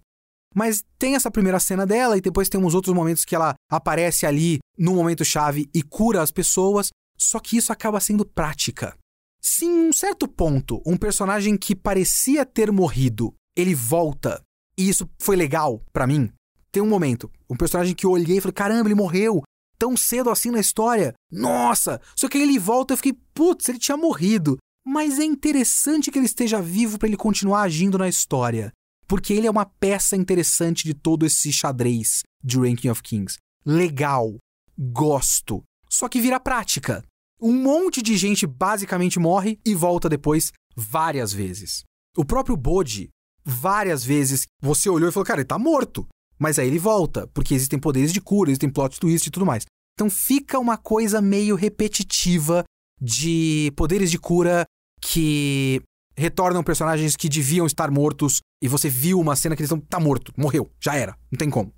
Mas 0.54 0.84
tem 1.00 1.16
essa 1.16 1.32
primeira 1.32 1.60
cena 1.60 1.86
dela 1.86 2.18
e 2.18 2.22
depois 2.22 2.50
tem 2.50 2.62
uns 2.62 2.74
outros 2.74 2.96
momentos 2.96 3.26
que 3.26 3.36
ela 3.36 3.56
aparece 3.70 4.26
ali 4.26 4.60
no 4.78 4.96
momento 4.96 5.26
chave 5.26 5.70
e 5.74 5.82
cura 5.82 6.22
as 6.22 6.32
pessoas, 6.32 6.90
só 7.18 7.40
que 7.40 7.58
isso 7.58 7.72
acaba 7.72 8.00
sendo 8.00 8.26
prática. 8.26 8.96
Se 9.42 9.66
em 9.66 9.90
um 9.90 9.94
certo 9.94 10.28
ponto 10.28 10.82
um 10.86 10.96
personagem 10.96 11.58
que 11.58 11.76
parecia 11.76 12.46
ter 12.46 12.72
morrido, 12.72 13.34
ele 13.56 13.76
volta, 13.76 14.42
e 14.78 14.88
isso 14.88 15.10
foi 15.20 15.36
legal 15.36 15.82
para 15.92 16.08
mim, 16.08 16.32
tem 16.72 16.82
um 16.82 16.88
momento, 16.88 17.30
um 17.50 17.56
personagem 17.56 17.94
que 17.94 18.06
eu 18.06 18.12
olhei 18.12 18.38
e 18.38 18.42
falei, 18.42 18.54
caramba, 18.54 18.88
ele 18.88 18.96
morreu 18.96 19.44
tão 19.78 19.98
cedo 19.98 20.30
assim 20.30 20.50
na 20.50 20.60
história. 20.60 21.14
Nossa! 21.32 22.00
Só 22.16 22.30
que 22.30 22.38
ele 22.38 22.58
volta 22.58 22.94
e 22.94 22.96
eu 22.96 22.98
fiquei, 22.98 23.14
putz, 23.34 23.68
ele 23.68 23.78
tinha 23.78 23.98
morrido. 23.98 24.58
Mas 24.86 25.20
é 25.20 25.24
interessante 25.24 26.10
que 26.10 26.18
ele 26.18 26.26
esteja 26.26 26.62
vivo 26.62 26.98
para 26.98 27.08
ele 27.08 27.18
continuar 27.18 27.62
agindo 27.62 27.98
na 27.98 28.08
história. 28.08 28.72
Porque 29.08 29.34
ele 29.34 29.48
é 29.48 29.52
uma 29.52 29.66
peça 29.66 30.16
interessante 30.16 30.84
de 30.84 30.94
todo 30.94 31.26
esse 31.26 31.52
xadrez 31.52 32.24
de 32.44 32.58
Ranking 32.58 32.90
of 32.90 33.02
Kings. 33.02 33.38
Legal. 33.66 34.38
Gosto. 34.78 35.64
Só 35.90 36.10
que 36.10 36.22
vira 36.22 36.40
prática. 36.40 37.04
Um 37.42 37.54
monte 37.54 38.02
de 38.02 38.18
gente 38.18 38.48
basicamente 38.48 39.20
morre 39.20 39.60
e 39.66 39.76
volta 39.76 40.10
depois 40.10 40.52
várias 40.76 41.34
vezes. 41.34 41.84
O 42.18 42.24
próprio 42.24 42.56
Bodhi, 42.56 43.10
várias 43.44 44.04
vezes, 44.04 44.46
você 44.62 44.90
olhou 44.90 45.10
e 45.10 45.12
falou, 45.12 45.26
cara, 45.26 45.42
ele 45.42 45.48
tá 45.48 45.60
morto. 45.60 46.08
Mas 46.40 46.58
aí 46.58 46.68
ele 46.68 46.80
volta, 46.80 47.28
porque 47.28 47.54
existem 47.54 47.80
poderes 47.80 48.12
de 48.12 48.22
cura, 48.22 48.50
existem 48.50 48.70
plot 48.70 49.00
twist 49.00 49.28
e 49.28 49.32
tudo 49.32 49.46
mais. 49.46 49.66
Então 49.94 50.10
fica 50.10 50.58
uma 50.58 50.78
coisa 50.78 51.22
meio 51.22 51.56
repetitiva 51.56 52.64
de 53.00 53.72
poderes 53.76 54.10
de 54.10 54.18
cura 54.18 54.66
que 55.02 55.82
retornam 56.16 56.64
personagens 56.64 57.16
que 57.16 57.30
deviam 57.30 57.66
estar 57.66 57.92
mortos 57.92 58.40
e 58.64 58.68
você 58.70 58.90
viu 58.90 59.20
uma 59.20 59.36
cena 59.36 59.58
que 59.58 59.62
eles 59.62 59.70
estão 59.70 59.82
tá 59.82 60.00
morto, 60.00 60.32
morreu, 60.38 60.72
já 60.80 60.96
era, 60.96 61.18
não 61.30 61.38
tem 61.38 61.50
como. 61.50 61.74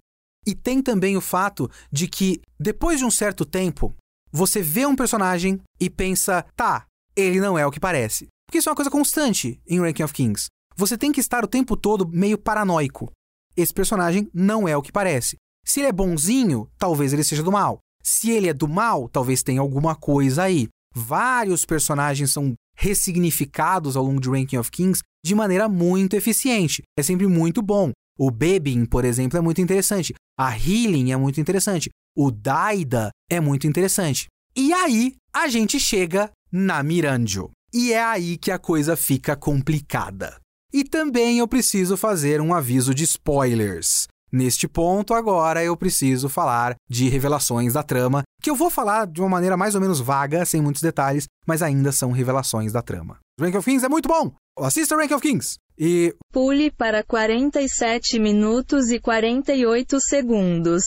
E 0.46 0.54
tem 0.54 0.84
também 0.84 1.18
o 1.18 1.22
fato 1.22 1.68
de 1.92 2.08
que 2.08 2.40
depois 2.60 3.00
de 3.00 3.06
um 3.06 3.10
certo 3.10 3.44
tempo, 3.44 3.96
você 4.32 4.62
vê 4.62 4.86
um 4.86 4.96
personagem 4.96 5.60
e 5.80 5.90
pensa, 5.90 6.46
tá, 6.56 6.86
ele 7.16 7.40
não 7.40 7.58
é 7.58 7.66
o 7.66 7.72
que 7.72 7.80
parece. 7.80 8.28
Porque 8.46 8.60
isso 8.60 8.70
é 8.70 8.72
uma 8.72 8.76
coisa 8.76 8.92
constante 8.92 9.60
em 9.68 9.80
Ranking 9.80 10.04
of 10.04 10.14
Kings. 10.14 10.46
Você 10.76 10.96
tem 10.96 11.12
que 11.12 11.20
estar 11.20 11.44
o 11.44 11.48
tempo 11.48 11.76
todo 11.76 12.08
meio 12.08 12.38
paranoico. 12.38 13.12
Esse 13.58 13.74
personagem 13.74 14.30
não 14.32 14.68
é 14.68 14.78
o 14.78 14.82
que 14.84 14.92
parece. 14.92 15.38
Se 15.66 15.80
ele 15.80 15.88
é 15.88 15.92
bonzinho, 15.92 16.70
talvez 16.78 17.14
ele 17.14 17.24
seja 17.24 17.42
do 17.42 17.52
mal. 17.52 17.80
Se 18.04 18.30
ele 18.30 18.48
é 18.48 18.54
do 18.54 18.68
mal, 18.68 19.10
talvez 19.10 19.42
tenha 19.42 19.62
alguma 19.62 19.96
coisa 19.96 20.44
aí. 20.44 20.68
Vários 20.94 21.66
personagens 21.66 22.32
são 22.32 22.54
ressignificados 22.76 23.96
ao 23.96 24.04
longo 24.04 24.20
de 24.20 24.30
Ranking 24.30 24.58
of 24.58 24.70
Kings 24.72 25.02
de 25.24 25.34
maneira 25.34 25.68
muito 25.68 26.16
eficiente. 26.16 26.84
É 26.98 27.04
sempre 27.04 27.28
muito 27.28 27.62
bom. 27.62 27.92
O 28.18 28.32
Bebin, 28.32 28.86
por 28.86 29.04
exemplo, 29.04 29.38
é 29.38 29.42
muito 29.42 29.62
interessante. 29.62 30.14
A 30.38 30.52
Healing 30.58 31.12
é 31.12 31.18
muito 31.18 31.40
interessante. 31.42 31.90
O 32.16 32.32
Daida 32.32 33.10
é 33.30 33.40
muito 33.40 33.68
interessante. 33.68 34.28
E 34.56 34.72
aí 34.72 35.16
a 35.34 35.48
gente 35.48 35.80
chega 35.80 36.32
na 36.52 36.82
Miranjo. 36.82 37.50
E 37.74 37.92
é 37.92 38.02
aí 38.02 38.38
que 38.38 38.52
a 38.52 38.60
coisa 38.60 38.96
fica 38.96 39.36
complicada. 39.36 40.38
E 40.72 40.84
também 40.84 41.40
eu 41.40 41.48
preciso 41.48 41.98
fazer 41.98 42.40
um 42.40 42.54
aviso 42.54 42.94
de 42.94 43.04
spoilers. 43.04 44.08
Neste 44.36 44.68
ponto, 44.68 45.14
agora 45.14 45.64
eu 45.64 45.78
preciso 45.78 46.28
falar 46.28 46.76
de 46.90 47.08
revelações 47.08 47.72
da 47.72 47.82
trama, 47.82 48.22
que 48.42 48.50
eu 48.50 48.56
vou 48.56 48.70
falar 48.70 49.08
de 49.08 49.22
uma 49.22 49.30
maneira 49.30 49.56
mais 49.56 49.76
ou 49.76 49.80
menos 49.80 50.02
vaga, 50.02 50.44
sem 50.44 50.62
muitos 50.62 50.82
detalhes, 50.82 51.26
mas 51.48 51.62
ainda 51.62 51.90
são 51.94 52.12
revelações 52.12 52.74
da 52.74 52.82
trama. 52.82 53.18
Rank 53.40 53.56
of 53.56 53.64
Kings 53.64 53.86
é 53.86 53.88
muito 53.88 54.10
bom! 54.10 54.34
Assista 54.60 54.98
Rank 54.98 55.12
of 55.14 55.22
Kings! 55.22 55.56
E. 55.80 56.14
Pule 56.34 56.70
para 56.70 57.02
47 57.02 58.20
minutos 58.20 58.90
e 58.90 59.00
48 59.00 60.02
segundos. 60.02 60.84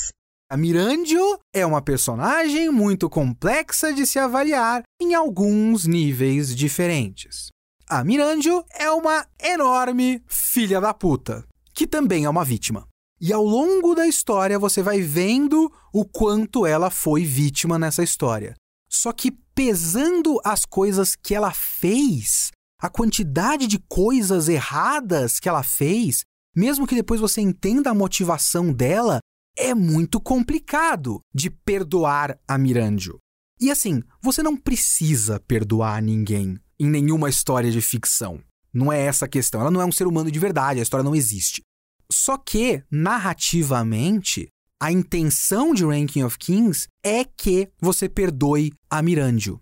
A 0.50 0.56
Mirandio 0.58 1.38
é 1.50 1.64
uma 1.64 1.80
personagem 1.80 2.70
muito 2.70 3.08
complexa 3.08 3.94
de 3.94 4.06
se 4.06 4.18
avaliar 4.18 4.82
em 5.00 5.14
alguns 5.14 5.87
níveis 5.87 6.54
diferentes. 6.54 7.48
A 7.88 8.04
Mirandio 8.04 8.62
é 8.78 8.90
uma 8.90 9.26
enorme 9.42 10.22
filha 10.26 10.82
da 10.82 10.92
puta, 10.92 11.42
que 11.72 11.87
também 11.87 12.26
é 12.26 12.28
uma 12.28 12.44
vítima. 12.44 12.87
E 13.20 13.33
ao 13.33 13.44
longo 13.44 13.94
da 13.94 14.07
história 14.07 14.59
você 14.59 14.83
vai 14.83 15.00
vendo 15.00 15.72
o 15.92 16.04
quanto 16.04 16.64
ela 16.64 16.90
foi 16.90 17.24
vítima 17.24 17.78
nessa 17.78 18.02
história. 18.02 18.54
Só 18.88 19.12
que 19.12 19.33
pesando 19.54 20.40
as 20.44 20.64
coisas 20.64 21.16
que 21.16 21.35
ela 21.35 21.52
fez, 21.52 22.50
a 22.81 22.88
quantidade 22.88 23.66
de 23.66 23.78
coisas 23.88 24.48
erradas 24.48 25.40
que 25.40 25.48
ela 25.48 25.62
fez, 25.62 26.20
mesmo 26.54 26.87
que 26.87 26.94
depois 26.94 27.20
você 27.20 27.40
entenda 27.40 27.90
a 27.90 27.94
motivação 27.94 28.72
dela, 28.72 29.18
é 29.57 29.74
muito 29.74 30.20
complicado 30.20 31.20
de 31.35 31.50
perdoar 31.50 32.38
a 32.46 32.57
Mirandio. 32.57 33.18
E 33.61 33.70
assim, 33.72 34.00
você 34.22 34.40
não 34.40 34.57
precisa 34.57 35.40
perdoar 35.40 36.00
ninguém 36.00 36.57
em 36.78 36.88
nenhuma 36.88 37.28
história 37.28 37.70
de 37.70 37.81
ficção. 37.81 38.40
Não 38.72 38.92
é 38.92 39.00
essa 39.00 39.24
a 39.24 39.28
questão. 39.28 39.61
Ela 39.61 39.70
não 39.70 39.81
é 39.81 39.85
um 39.85 39.90
ser 39.90 40.07
humano 40.07 40.31
de 40.31 40.38
verdade, 40.38 40.78
a 40.78 40.83
história 40.83 41.02
não 41.02 41.16
existe. 41.16 41.62
Só 42.11 42.38
que, 42.38 42.83
narrativamente, 42.90 44.49
a 44.81 44.92
intenção 44.92 45.75
de 45.75 45.85
Ranking 45.85 46.23
of 46.23 46.38
Kings 46.38 46.87
é 47.05 47.25
que 47.25 47.68
você 47.81 48.09
perdoe 48.09 48.73
a 48.90 49.03
Mirandio. 49.03 49.61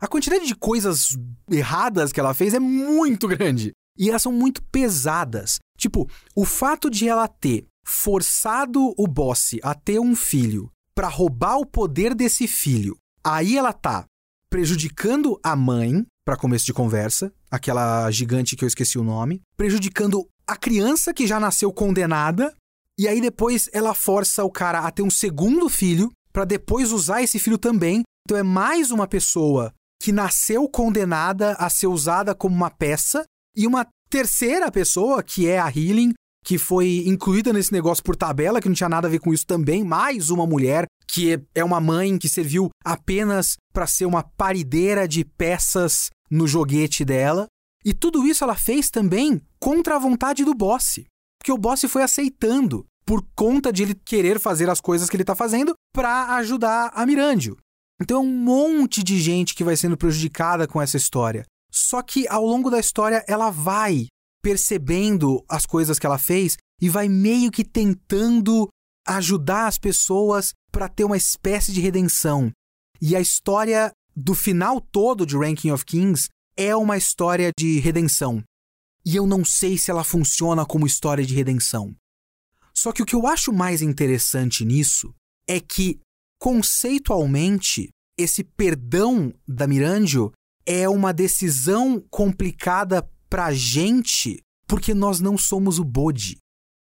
A 0.00 0.06
quantidade 0.06 0.46
de 0.46 0.54
coisas 0.54 1.16
erradas 1.50 2.12
que 2.12 2.20
ela 2.20 2.34
fez 2.34 2.54
é 2.54 2.58
muito 2.58 3.28
grande. 3.28 3.72
E 3.96 4.08
elas 4.08 4.22
são 4.22 4.32
muito 4.32 4.62
pesadas. 4.64 5.58
Tipo, 5.78 6.08
o 6.34 6.44
fato 6.44 6.90
de 6.90 7.08
ela 7.08 7.28
ter 7.28 7.66
forçado 7.86 8.92
o 8.96 9.06
boss 9.06 9.56
a 9.62 9.74
ter 9.74 10.00
um 10.00 10.16
filho 10.16 10.70
para 10.94 11.08
roubar 11.08 11.58
o 11.58 11.66
poder 11.66 12.14
desse 12.14 12.46
filho. 12.46 12.96
Aí 13.22 13.56
ela 13.56 13.72
tá 13.72 14.04
prejudicando 14.48 15.38
a 15.42 15.56
mãe, 15.56 16.06
para 16.24 16.36
começo 16.36 16.64
de 16.64 16.72
conversa, 16.72 17.32
aquela 17.50 18.10
gigante 18.10 18.56
que 18.56 18.64
eu 18.64 18.68
esqueci 18.68 18.98
o 18.98 19.04
nome, 19.04 19.42
prejudicando 19.56 20.26
a 20.46 20.56
criança 20.56 21.12
que 21.12 21.26
já 21.26 21.40
nasceu 21.40 21.72
condenada, 21.72 22.54
e 22.98 23.08
aí 23.08 23.20
depois 23.20 23.68
ela 23.72 23.94
força 23.94 24.44
o 24.44 24.50
cara 24.50 24.80
a 24.80 24.90
ter 24.90 25.02
um 25.02 25.10
segundo 25.10 25.68
filho, 25.68 26.10
para 26.32 26.44
depois 26.44 26.92
usar 26.92 27.22
esse 27.22 27.38
filho 27.38 27.58
também. 27.58 28.02
Então 28.26 28.36
é 28.36 28.42
mais 28.42 28.90
uma 28.90 29.06
pessoa 29.06 29.72
que 30.00 30.12
nasceu 30.12 30.68
condenada 30.68 31.52
a 31.52 31.70
ser 31.70 31.86
usada 31.86 32.34
como 32.34 32.54
uma 32.54 32.70
peça, 32.70 33.24
e 33.56 33.66
uma 33.66 33.86
terceira 34.10 34.70
pessoa, 34.70 35.22
que 35.22 35.48
é 35.48 35.58
a 35.58 35.68
Healing, 35.68 36.12
que 36.44 36.58
foi 36.58 37.04
incluída 37.06 37.52
nesse 37.52 37.72
negócio 37.72 38.02
por 38.04 38.16
tabela, 38.16 38.60
que 38.60 38.68
não 38.68 38.74
tinha 38.74 38.88
nada 38.88 39.08
a 39.08 39.10
ver 39.10 39.18
com 39.18 39.32
isso 39.32 39.46
também, 39.46 39.82
mais 39.82 40.28
uma 40.28 40.46
mulher 40.46 40.86
que 41.06 41.40
é 41.54 41.62
uma 41.62 41.80
mãe 41.80 42.18
que 42.18 42.28
serviu 42.28 42.70
apenas 42.84 43.56
para 43.72 43.86
ser 43.86 44.04
uma 44.06 44.22
parideira 44.22 45.06
de 45.06 45.24
peças 45.24 46.10
no 46.30 46.48
joguete 46.48 47.04
dela. 47.04 47.46
E 47.84 47.92
tudo 47.92 48.26
isso 48.26 48.42
ela 48.42 48.56
fez 48.56 48.90
também 48.90 49.40
contra 49.60 49.96
a 49.96 49.98
vontade 49.98 50.44
do 50.44 50.54
boss. 50.54 51.00
Porque 51.38 51.52
o 51.52 51.58
boss 51.58 51.82
foi 51.88 52.02
aceitando 52.02 52.86
por 53.04 53.22
conta 53.34 53.72
de 53.72 53.82
ele 53.82 53.94
querer 53.94 54.40
fazer 54.40 54.70
as 54.70 54.80
coisas 54.80 55.10
que 55.10 55.16
ele 55.16 55.22
está 55.22 55.34
fazendo 55.34 55.74
para 55.92 56.36
ajudar 56.36 56.90
a 56.94 57.04
Mirandio. 57.04 57.56
Então 58.00 58.18
é 58.18 58.20
um 58.20 58.32
monte 58.32 59.02
de 59.02 59.20
gente 59.20 59.54
que 59.54 59.62
vai 59.62 59.76
sendo 59.76 59.96
prejudicada 59.96 60.66
com 60.66 60.80
essa 60.80 60.96
história. 60.96 61.44
Só 61.70 62.02
que 62.02 62.26
ao 62.28 62.44
longo 62.44 62.70
da 62.70 62.80
história 62.80 63.24
ela 63.28 63.50
vai 63.50 64.06
percebendo 64.42 65.44
as 65.48 65.66
coisas 65.66 65.98
que 65.98 66.06
ela 66.06 66.18
fez 66.18 66.56
e 66.80 66.88
vai 66.88 67.08
meio 67.08 67.50
que 67.50 67.64
tentando 67.64 68.68
ajudar 69.06 69.66
as 69.66 69.78
pessoas 69.78 70.52
para 70.72 70.88
ter 70.88 71.04
uma 71.04 71.16
espécie 71.16 71.72
de 71.72 71.80
redenção. 71.80 72.50
E 73.00 73.14
a 73.14 73.20
história 73.20 73.92
do 74.16 74.34
final 74.34 74.80
todo 74.80 75.26
de 75.26 75.36
Ranking 75.36 75.70
of 75.70 75.84
Kings 75.84 76.28
é 76.56 76.74
uma 76.74 76.96
história 76.96 77.50
de 77.58 77.78
redenção. 77.78 78.42
E 79.04 79.16
eu 79.16 79.26
não 79.26 79.44
sei 79.44 79.76
se 79.76 79.90
ela 79.90 80.04
funciona 80.04 80.64
como 80.64 80.86
história 80.86 81.24
de 81.24 81.34
redenção. 81.34 81.94
Só 82.72 82.92
que 82.92 83.02
o 83.02 83.06
que 83.06 83.14
eu 83.14 83.26
acho 83.26 83.52
mais 83.52 83.82
interessante 83.82 84.64
nisso 84.64 85.14
é 85.48 85.60
que, 85.60 86.00
conceitualmente, 86.38 87.90
esse 88.18 88.42
perdão 88.42 89.32
da 89.46 89.66
Mirandio 89.66 90.32
é 90.66 90.88
uma 90.88 91.12
decisão 91.12 92.00
complicada 92.10 93.08
pra 93.28 93.52
gente 93.52 94.40
porque 94.66 94.94
nós 94.94 95.20
não 95.20 95.36
somos 95.36 95.78
o 95.78 95.84
Bodhi. 95.84 96.38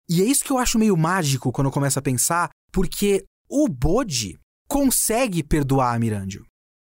E 0.10 0.22
é 0.22 0.26
isso 0.26 0.44
que 0.44 0.52
eu 0.52 0.58
acho 0.58 0.80
meio 0.80 0.96
mágico 0.96 1.52
quando 1.52 1.68
eu 1.68 1.72
começo 1.72 2.00
a 2.00 2.02
pensar, 2.02 2.50
porque 2.72 3.24
o 3.50 3.68
Bodhi 3.68 4.38
consegue 4.68 5.44
perdoar 5.44 5.96
a 5.96 6.00
Mirandio. 6.00 6.46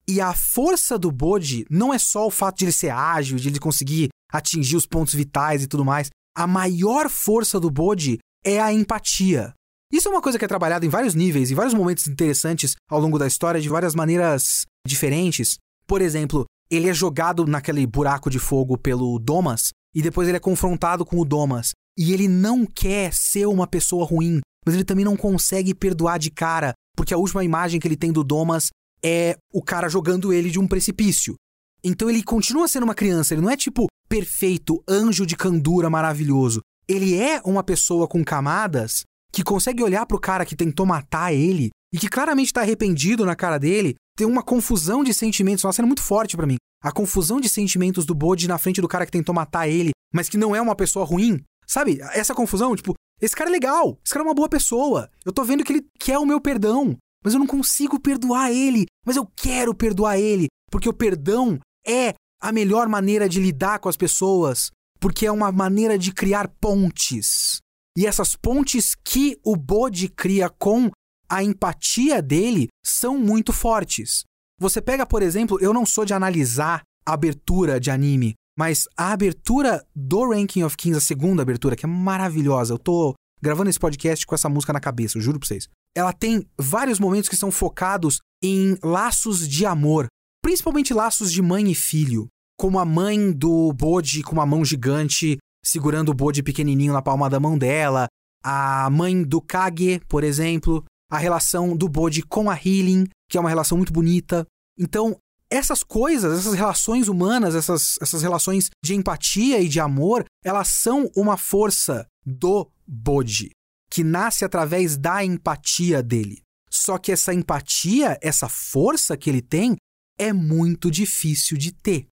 E 0.10 0.20
a 0.20 0.34
força 0.34 0.97
do 0.97 1.12
Bode 1.12 1.68
não 1.70 1.93
é 1.93 1.99
só 1.99 2.26
o 2.26 2.32
fato 2.32 2.57
de 2.57 2.66
ele 2.66 2.72
ser 2.72 2.89
ágil, 2.89 3.38
de 3.38 3.47
ele 3.47 3.60
conseguir 3.60 4.10
atingir 4.34 4.76
os 4.76 4.88
pontos 4.88 5.14
vitais 5.14 5.62
e 5.62 5.68
tudo 5.68 5.86
mais. 5.86 6.10
A 6.36 6.47
maior 6.47 7.07
força 7.07 7.60
do 7.60 7.70
Bode 7.70 8.18
é 8.43 8.60
a 8.60 8.74
empatia. 8.74 9.53
Isso 9.93 10.07
é 10.07 10.12
uma 10.12 10.22
coisa 10.22 10.39
que 10.39 10.45
é 10.45 10.47
trabalhada 10.47 10.84
em 10.84 10.89
vários 10.89 11.14
níveis, 11.14 11.51
em 11.51 11.53
vários 11.53 11.76
momentos 11.76 12.07
interessantes 12.07 12.74
ao 12.89 12.99
longo 12.99 13.20
da 13.20 13.28
história, 13.28 13.62
de 13.62 13.70
várias 13.70 13.93
maneiras 13.93 14.66
diferentes. 14.84 15.57
Por 15.86 16.01
exemplo, 16.01 16.43
ele 16.72 16.89
é 16.89 16.93
jogado 16.93 17.45
naquele 17.45 17.86
buraco 17.86 18.32
de 18.32 18.39
fogo 18.39 18.80
pelo 18.80 19.20
Domas, 19.20 19.70
e 19.93 20.01
depois 20.01 20.28
ele 20.28 20.38
é 20.38 20.39
confrontado 20.39 21.05
com 21.05 21.20
o 21.20 21.26
Domas. 21.26 21.70
E 21.95 22.14
ele 22.14 22.28
não 22.28 22.66
quer 22.66 23.14
ser 23.14 23.45
uma 23.45 23.68
pessoa 23.68 24.07
ruim, 24.07 24.41
mas 24.66 24.74
ele 24.74 24.84
também 24.84 25.05
não 25.05 25.16
consegue 25.16 25.76
perdoar 25.76 26.18
de 26.18 26.32
cara, 26.32 26.74
porque 26.97 27.14
a 27.14 27.18
última 27.18 27.43
imagem 27.43 27.80
que 27.80 27.88
ele 27.88 27.95
tem 27.95 28.12
do 28.12 28.24
Domas 28.24 28.70
é 29.03 29.37
o 29.53 29.61
cara 29.61 29.89
jogando 29.89 30.33
ele 30.33 30.49
de 30.49 30.59
um 30.59 30.67
precipício. 30.67 31.35
Então 31.83 32.09
ele 32.09 32.23
continua 32.23 32.67
sendo 32.67 32.83
uma 32.83 32.95
criança, 32.95 33.33
ele 33.33 33.41
não 33.41 33.49
é 33.49 33.55
tipo 33.55 33.87
perfeito, 34.07 34.83
anjo 34.87 35.25
de 35.25 35.35
candura 35.35 35.89
maravilhoso. 35.89 36.61
Ele 36.87 37.15
é 37.15 37.41
uma 37.45 37.63
pessoa 37.63 38.07
com 38.07 38.23
camadas 38.23 39.03
que 39.31 39.43
consegue 39.43 39.83
olhar 39.83 40.05
pro 40.05 40.19
cara 40.19 40.45
que 40.45 40.55
tentou 40.55 40.85
matar 40.85 41.33
ele 41.33 41.69
e 41.93 41.97
que 41.97 42.09
claramente 42.09 42.51
tá 42.51 42.61
arrependido 42.61 43.25
na 43.25 43.35
cara 43.35 43.57
dele. 43.57 43.95
Tem 44.17 44.27
uma 44.27 44.43
confusão 44.43 45.03
de 45.03 45.13
sentimentos, 45.13 45.63
uma 45.63 45.71
cena 45.71 45.87
muito 45.87 46.01
forte 46.01 46.35
para 46.35 46.47
mim. 46.47 46.57
A 46.83 46.91
confusão 46.91 47.39
de 47.39 47.47
sentimentos 47.47 48.05
do 48.05 48.15
Bode 48.15 48.47
na 48.47 48.57
frente 48.57 48.81
do 48.81 48.87
cara 48.87 49.05
que 49.05 49.11
tentou 49.11 49.33
matar 49.33 49.67
ele, 49.67 49.91
mas 50.13 50.27
que 50.27 50.37
não 50.37 50.55
é 50.55 50.61
uma 50.61 50.75
pessoa 50.75 51.05
ruim. 51.05 51.41
Sabe? 51.67 51.99
Essa 52.13 52.33
confusão, 52.33 52.75
tipo, 52.75 52.95
esse 53.21 53.35
cara 53.35 53.49
é 53.49 53.53
legal, 53.53 53.99
esse 54.03 54.13
cara 54.13 54.25
é 54.25 54.27
uma 54.27 54.33
boa 54.33 54.49
pessoa. 54.49 55.09
Eu 55.23 55.31
tô 55.31 55.43
vendo 55.43 55.63
que 55.63 55.73
ele 55.73 55.85
quer 55.99 56.17
o 56.17 56.25
meu 56.25 56.41
perdão, 56.41 56.97
mas 57.24 57.34
eu 57.34 57.39
não 57.39 57.47
consigo 57.47 57.99
perdoar 57.99 58.51
ele, 58.51 58.86
mas 59.05 59.15
eu 59.15 59.26
quero 59.36 59.74
perdoar 59.74 60.17
ele, 60.17 60.47
porque 60.72 60.89
o 60.89 60.93
perdão 60.93 61.59
é 61.86 62.13
a 62.41 62.51
melhor 62.51 62.88
maneira 62.88 63.28
de 63.28 63.39
lidar 63.39 63.80
com 63.80 63.89
as 63.89 63.97
pessoas, 63.97 64.72
porque 64.99 65.26
é 65.26 65.32
uma 65.32 65.51
maneira 65.51 65.97
de 65.97 66.13
criar 66.13 66.47
pontes. 66.59 67.59
E 67.97 68.05
essas 68.05 68.36
pontes 68.36 68.95
que 69.03 69.38
o 69.43 69.55
Bode 69.55 70.07
cria 70.07 70.49
com 70.49 70.89
a 71.30 71.43
empatia 71.43 72.22
dele 72.22 72.67
são 72.86 73.17
muito 73.17 73.51
fortes. 73.51 74.24
Você 74.59 74.82
pega, 74.82 75.05
por 75.05 75.22
exemplo, 75.22 75.57
eu 75.61 75.74
não 75.74 75.86
sou 75.86 76.05
de 76.05 76.13
analisar 76.13 76.82
a 77.05 77.13
abertura 77.13 77.80
de 77.80 77.91
anime, 77.91 78.34
mas 78.57 78.88
a 78.97 79.11
abertura 79.11 79.86
do 79.95 80.30
Ranking 80.30 80.63
of 80.63 80.76
Kings, 80.76 80.97
a 80.97 81.01
segunda 81.01 81.41
abertura, 81.41 81.76
que 81.76 81.86
é 81.86 81.89
maravilhosa. 81.89 82.74
Eu 82.74 82.80
tô 82.80 83.13
gravando 83.41 83.70
esse 83.70 83.80
podcast 83.80 84.26
com 84.26 84.36
essa 84.36 84.49
música 84.49 84.74
na 84.74 84.80
cabeça, 84.80 85.17
eu 85.17 85.22
juro 85.22 85.39
pra 85.39 85.47
vocês. 85.47 85.67
Ela 85.95 86.13
tem 86.13 86.45
vários 86.57 86.99
momentos 86.99 87.29
que 87.29 87.35
são 87.35 87.51
focados 87.51 88.19
em 88.43 88.77
laços 88.83 89.47
de 89.47 89.65
amor, 89.65 90.07
principalmente 90.41 90.93
laços 90.93 91.31
de 91.31 91.41
mãe 91.41 91.69
e 91.69 91.75
filho, 91.75 92.27
como 92.57 92.79
a 92.79 92.85
mãe 92.85 93.31
do 93.31 93.73
Bode 93.73 94.23
com 94.23 94.33
uma 94.33 94.45
mão 94.45 94.63
gigante 94.63 95.37
segurando 95.63 96.09
o 96.09 96.13
Bode 96.13 96.41
pequenininho 96.41 96.93
na 96.93 97.01
palma 97.01 97.29
da 97.29 97.39
mão 97.39 97.57
dela, 97.57 98.07
a 98.43 98.89
mãe 98.89 99.23
do 99.23 99.41
Kage, 99.41 100.01
por 100.07 100.23
exemplo, 100.23 100.83
a 101.11 101.17
relação 101.17 101.75
do 101.75 101.89
Bode 101.89 102.21
com 102.21 102.49
a 102.49 102.55
Healing, 102.55 103.05
que 103.29 103.37
é 103.37 103.39
uma 103.39 103.49
relação 103.49 103.77
muito 103.77 103.91
bonita. 103.91 104.45
Então, 104.77 105.17
essas 105.49 105.83
coisas, 105.83 106.39
essas 106.39 106.53
relações 106.53 107.07
humanas, 107.07 107.55
essas, 107.55 107.97
essas 108.01 108.21
relações 108.21 108.69
de 108.83 108.95
empatia 108.95 109.59
e 109.59 109.67
de 109.67 109.79
amor, 109.79 110.23
elas 110.43 110.69
são 110.69 111.09
uma 111.15 111.37
força 111.37 112.05
do 112.25 112.69
Bode, 112.87 113.51
que 113.89 114.03
nasce 114.03 114.45
através 114.45 114.97
da 114.97 115.23
empatia 115.23 116.03
dele. 116.03 116.41
Só 116.69 116.97
que 116.97 117.11
essa 117.11 117.33
empatia, 117.33 118.17
essa 118.21 118.47
força 118.47 119.17
que 119.17 119.29
ele 119.29 119.41
tem, 119.41 119.75
é 120.17 120.31
muito 120.31 120.91
difícil 120.91 121.57
de 121.57 121.71
ter. 121.71 122.07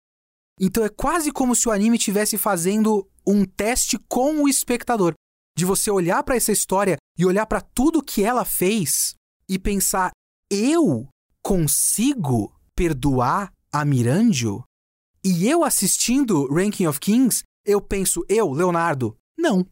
Então 0.60 0.86
é 0.86 0.90
quase 0.90 1.32
como 1.32 1.56
se 1.56 1.68
o 1.68 1.72
anime 1.72 1.98
estivesse 1.98 2.38
fazendo 2.38 3.10
um 3.28 3.44
teste 3.44 3.98
com 4.08 4.44
o 4.44 4.48
espectador. 4.48 5.14
De 5.58 5.66
você 5.66 5.90
olhar 5.90 6.22
para 6.24 6.36
essa 6.36 6.52
história 6.52 6.98
e 7.18 7.26
olhar 7.26 7.46
para 7.46 7.62
tudo 7.62 8.04
que 8.04 8.24
ela 8.24 8.46
fez 8.46 9.16
e 9.50 9.58
pensar: 9.58 10.12
eu 10.52 11.08
consigo 11.42 12.54
perdoar 12.76 13.52
a 13.72 13.86
Mirandio? 13.86 14.64
E 15.24 15.48
eu 15.48 15.64
assistindo 15.64 16.48
Ranking 16.54 16.88
of 16.88 17.00
Kings, 17.00 17.44
eu 17.66 17.82
penso, 17.82 18.24
eu, 18.30 18.52
Leonardo, 18.52 19.16
não. 19.38 19.66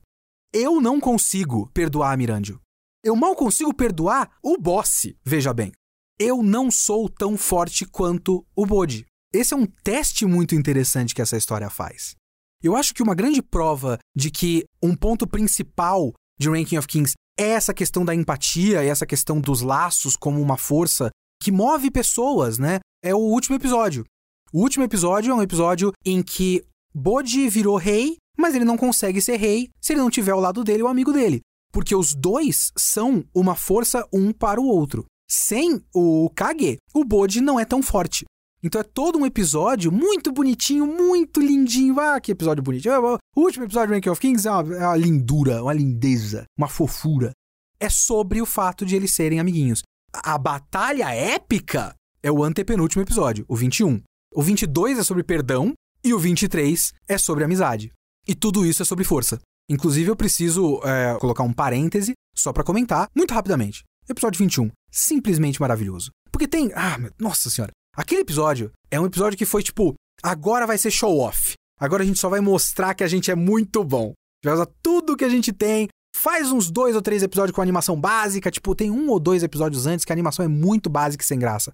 Eu 0.54 0.80
não 0.80 1.00
consigo 1.00 1.70
perdoar 1.74 2.14
a 2.14 2.18
Mirandio. 2.18 2.62
Eu 3.04 3.16
mal 3.16 3.36
consigo 3.36 3.74
perdoar 3.74 4.32
o 4.42 4.58
boss, 4.58 5.08
veja 5.26 5.54
bem 5.54 5.74
eu 6.20 6.44
não 6.44 6.70
sou 6.70 7.10
tão 7.10 7.38
forte 7.38 7.86
quanto 7.86 8.46
o 8.56 8.66
Bode. 8.66 9.06
Esse 9.34 9.54
é 9.54 9.58
um 9.58 9.66
teste 9.66 10.26
muito 10.26 10.56
interessante 10.56 11.14
que 11.14 11.22
essa 11.22 11.38
história 11.38 11.70
faz. 11.70 12.16
Eu 12.62 12.76
acho 12.76 12.94
que 12.94 13.04
uma 13.04 13.16
grande 13.16 13.42
prova 13.42 13.98
de 14.16 14.30
que 14.30 14.64
um 14.82 14.96
ponto 14.96 15.28
principal 15.28 16.14
de 16.40 16.50
Ranking 16.50 16.78
of 16.78 16.88
Kings 16.88 17.14
é 17.38 17.50
essa 17.50 17.74
questão 17.74 18.06
da 18.06 18.14
empatia, 18.14 18.84
é 18.84 18.88
essa 18.88 19.06
questão 19.06 19.42
dos 19.42 19.62
laços 19.62 20.16
como 20.16 20.40
uma 20.40 20.56
força 20.56 21.10
que 21.42 21.52
move 21.52 21.92
pessoas, 21.92 22.58
né? 22.58 22.80
É 23.04 23.14
o 23.14 23.20
último 23.20 23.56
episódio. 23.56 24.06
O 24.54 24.62
último 24.62 24.86
episódio 24.86 25.32
é 25.32 25.36
um 25.36 25.42
episódio 25.42 25.92
em 26.06 26.22
que 26.22 26.64
Bode 26.96 27.50
virou 27.50 27.76
rei, 27.76 28.18
mas 28.38 28.56
ele 28.56 28.66
não 28.66 28.78
consegue 28.78 29.22
ser 29.22 29.38
rei 29.38 29.70
se 29.82 29.94
ele 29.94 30.02
não 30.02 30.10
tiver 30.10 30.32
ao 30.32 30.40
lado 30.40 30.64
dele 30.64 30.84
o 30.84 30.88
amigo 30.88 31.12
dele. 31.12 31.42
Porque 31.72 31.96
os 31.96 32.14
dois 32.14 32.72
são 32.78 33.26
uma 33.34 33.56
força 33.56 34.08
um 34.14 34.32
para 34.32 34.62
o 34.62 34.66
outro. 34.66 35.06
Sem 35.28 35.82
o 35.94 36.30
Kage, 36.30 36.78
o 36.94 37.04
Bode 37.04 37.42
não 37.42 37.60
é 37.60 37.66
tão 37.66 37.82
forte. 37.82 38.26
Então 38.64 38.80
é 38.80 38.84
todo 38.84 39.18
um 39.18 39.26
episódio 39.26 39.92
muito 39.92 40.32
bonitinho, 40.32 40.86
muito 40.88 41.42
lindinho. 41.42 42.00
Ah, 42.00 42.22
que 42.22 42.32
episódio 42.32 42.64
bonitinho. 42.64 42.94
O 43.36 43.42
último 43.42 43.66
episódio 43.66 43.90
de 43.90 43.94
Ranking 43.96 44.10
of 44.10 44.22
Kings 44.22 44.48
é 44.48 44.52
uma, 44.52 44.76
é 44.76 44.88
uma 44.88 44.96
lindura, 44.96 45.64
uma 45.64 45.74
lindeza, 45.74 46.46
uma 46.58 46.70
fofura. 46.70 47.32
É 47.80 47.90
sobre 47.90 48.42
o 48.42 48.46
fato 48.46 48.86
de 48.86 48.96
eles 48.96 49.14
serem 49.14 49.40
amiguinhos. 49.40 49.82
A 50.14 50.38
batalha 50.38 51.14
épica 51.14 51.94
é 52.22 52.32
o 52.32 52.44
antepenúltimo 52.44 53.02
episódio, 53.02 53.44
o 53.50 53.56
21. 53.56 54.00
O 54.34 54.42
22 54.42 54.98
é 54.98 55.04
sobre 55.04 55.24
perdão 55.24 55.74
e 56.04 56.14
o 56.14 56.20
23 56.20 56.94
é 57.08 57.18
sobre 57.18 57.44
amizade. 57.44 57.92
E 58.28 58.34
tudo 58.34 58.66
isso 58.66 58.82
é 58.82 58.86
sobre 58.86 59.04
força. 59.04 59.40
Inclusive, 59.70 60.10
eu 60.10 60.16
preciso 60.16 60.80
é, 60.84 61.18
colocar 61.20 61.44
um 61.44 61.54
parêntese 61.54 62.14
só 62.36 62.52
para 62.52 62.64
comentar, 62.64 63.10
muito 63.16 63.34
rapidamente. 63.34 63.84
Episódio 64.10 64.40
21. 64.40 64.70
Simplesmente 64.92 65.62
maravilhoso. 65.62 66.12
Porque 66.32 66.48
tem. 66.48 66.72
Ah, 66.74 66.98
nossa 67.20 67.50
senhora. 67.50 67.72
Aquele 67.96 68.22
episódio 68.22 68.72
é 68.92 69.00
um 69.00 69.06
episódio 69.06 69.38
que 69.38 69.46
foi 69.46 69.64
tipo: 69.64 69.94
agora 70.22 70.68
vai 70.68 70.78
ser 70.78 70.92
show 70.92 71.20
off. 71.20 71.54
Agora 71.80 72.04
a 72.04 72.06
gente 72.06 72.20
só 72.20 72.30
vai 72.30 72.40
mostrar 72.40 72.94
que 72.94 73.04
a 73.04 73.08
gente 73.08 73.32
é 73.32 73.36
muito 73.36 73.84
bom. 73.84 74.14
Vai 74.44 74.54
usar 74.54 74.68
tudo 74.82 75.16
que 75.16 75.26
a 75.26 75.30
gente 75.30 75.52
tem. 75.54 75.88
Faz 76.16 76.52
uns 76.52 76.70
dois 76.70 76.96
ou 76.96 77.02
três 77.02 77.24
episódios 77.24 77.56
com 77.56 77.62
animação 77.62 78.00
básica. 78.00 78.52
Tipo, 78.52 78.76
tem 78.76 78.92
um 78.92 79.10
ou 79.10 79.20
dois 79.20 79.44
episódios 79.44 79.86
antes 79.86 80.06
que 80.06 80.12
a 80.12 80.16
animação 80.16 80.46
é 80.46 80.48
muito 80.48 80.90
básica 80.90 81.24
e 81.24 81.28
sem 81.28 81.40
graça. 81.40 81.72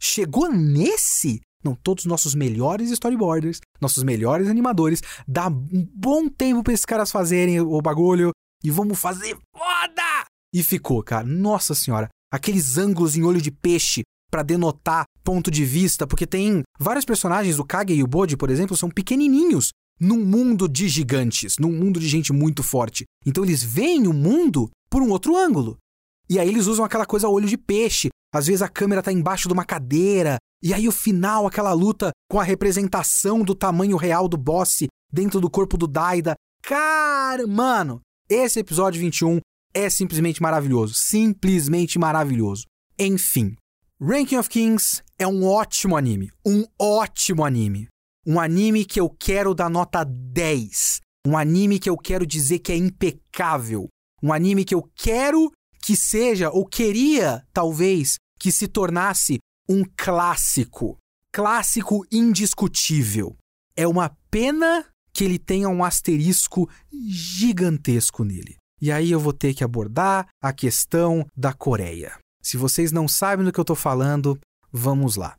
Chegou 0.00 0.50
nesse? 0.50 1.40
Não, 1.62 1.74
todos 1.74 2.04
os 2.04 2.08
nossos 2.08 2.34
melhores 2.34 2.90
storyboarders, 2.90 3.60
nossos 3.80 4.02
melhores 4.02 4.48
animadores, 4.48 5.00
dá 5.26 5.48
um 5.48 5.88
bom 5.94 6.28
tempo 6.28 6.62
para 6.62 6.72
esses 6.72 6.84
caras 6.84 7.12
fazerem 7.12 7.60
o 7.60 7.80
bagulho 7.80 8.30
e 8.64 8.70
vamos 8.70 8.98
fazer 8.98 9.36
foda! 9.56 10.26
E 10.54 10.62
ficou, 10.62 11.02
cara. 11.02 11.26
Nossa 11.26 11.74
senhora. 11.74 12.08
Aqueles 12.32 12.76
ângulos 12.76 13.16
em 13.16 13.22
olho 13.22 13.40
de 13.40 13.50
peixe 13.50 14.02
para 14.30 14.42
denotar 14.42 15.04
ponto 15.22 15.50
de 15.50 15.64
vista, 15.64 16.06
porque 16.06 16.26
tem 16.26 16.62
vários 16.78 17.04
personagens, 17.04 17.58
o 17.58 17.64
Kage 17.64 17.94
e 17.94 18.02
o 18.02 18.06
Bode, 18.06 18.36
por 18.36 18.50
exemplo, 18.50 18.76
são 18.76 18.90
pequenininhos 18.90 19.70
num 20.00 20.24
mundo 20.24 20.68
de 20.68 20.88
gigantes, 20.88 21.56
num 21.58 21.70
mundo 21.70 22.00
de 22.00 22.08
gente 22.08 22.32
muito 22.32 22.62
forte. 22.62 23.04
Então 23.24 23.44
eles 23.44 23.62
veem 23.62 24.06
o 24.08 24.12
mundo 24.12 24.70
por 24.90 25.02
um 25.02 25.10
outro 25.10 25.36
ângulo. 25.36 25.76
E 26.32 26.38
aí 26.38 26.48
eles 26.48 26.66
usam 26.66 26.82
aquela 26.82 27.04
coisa 27.04 27.28
olho 27.28 27.46
de 27.46 27.58
peixe. 27.58 28.08
Às 28.34 28.46
vezes 28.46 28.62
a 28.62 28.68
câmera 28.68 29.02
tá 29.02 29.12
embaixo 29.12 29.48
de 29.48 29.52
uma 29.52 29.66
cadeira, 29.66 30.38
e 30.62 30.72
aí 30.72 30.88
o 30.88 30.92
final, 30.92 31.46
aquela 31.46 31.74
luta 31.74 32.10
com 32.26 32.40
a 32.40 32.42
representação 32.42 33.42
do 33.42 33.54
tamanho 33.54 33.98
real 33.98 34.26
do 34.26 34.38
boss 34.38 34.78
dentro 35.12 35.42
do 35.42 35.50
corpo 35.50 35.76
do 35.76 35.86
Daida. 35.86 36.34
Cara, 36.62 37.46
mano, 37.46 38.00
esse 38.30 38.58
episódio 38.58 38.98
21 38.98 39.40
é 39.74 39.90
simplesmente 39.90 40.40
maravilhoso. 40.40 40.94
Simplesmente 40.94 41.98
maravilhoso. 41.98 42.64
Enfim, 42.98 43.54
Ranking 44.00 44.36
of 44.36 44.48
Kings 44.48 45.02
é 45.18 45.26
um 45.26 45.46
ótimo 45.46 45.98
anime. 45.98 46.30
Um 46.46 46.64
ótimo 46.80 47.44
anime. 47.44 47.88
Um 48.26 48.40
anime 48.40 48.86
que 48.86 48.98
eu 48.98 49.10
quero 49.10 49.54
dar 49.54 49.68
nota 49.68 50.02
10. 50.02 50.98
Um 51.26 51.36
anime 51.36 51.78
que 51.78 51.90
eu 51.90 51.98
quero 51.98 52.24
dizer 52.24 52.60
que 52.60 52.72
é 52.72 52.76
impecável. 52.76 53.86
Um 54.22 54.32
anime 54.32 54.64
que 54.64 54.74
eu 54.74 54.82
quero 54.96 55.52
que 55.82 55.96
seja, 55.96 56.50
ou 56.50 56.64
queria, 56.64 57.44
talvez, 57.52 58.16
que 58.38 58.52
se 58.52 58.68
tornasse 58.68 59.38
um 59.68 59.84
clássico. 59.96 60.96
Clássico 61.32 62.06
indiscutível. 62.10 63.36
É 63.76 63.86
uma 63.86 64.16
pena 64.30 64.86
que 65.12 65.24
ele 65.24 65.38
tenha 65.38 65.68
um 65.68 65.84
asterisco 65.84 66.68
gigantesco 66.92 68.24
nele. 68.24 68.56
E 68.80 68.90
aí 68.90 69.10
eu 69.10 69.20
vou 69.20 69.32
ter 69.32 69.54
que 69.54 69.64
abordar 69.64 70.28
a 70.42 70.52
questão 70.52 71.26
da 71.36 71.52
Coreia. 71.52 72.18
Se 72.42 72.56
vocês 72.56 72.90
não 72.90 73.06
sabem 73.06 73.44
do 73.44 73.52
que 73.52 73.60
eu 73.60 73.62
estou 73.62 73.76
falando, 73.76 74.38
vamos 74.72 75.16
lá. 75.16 75.36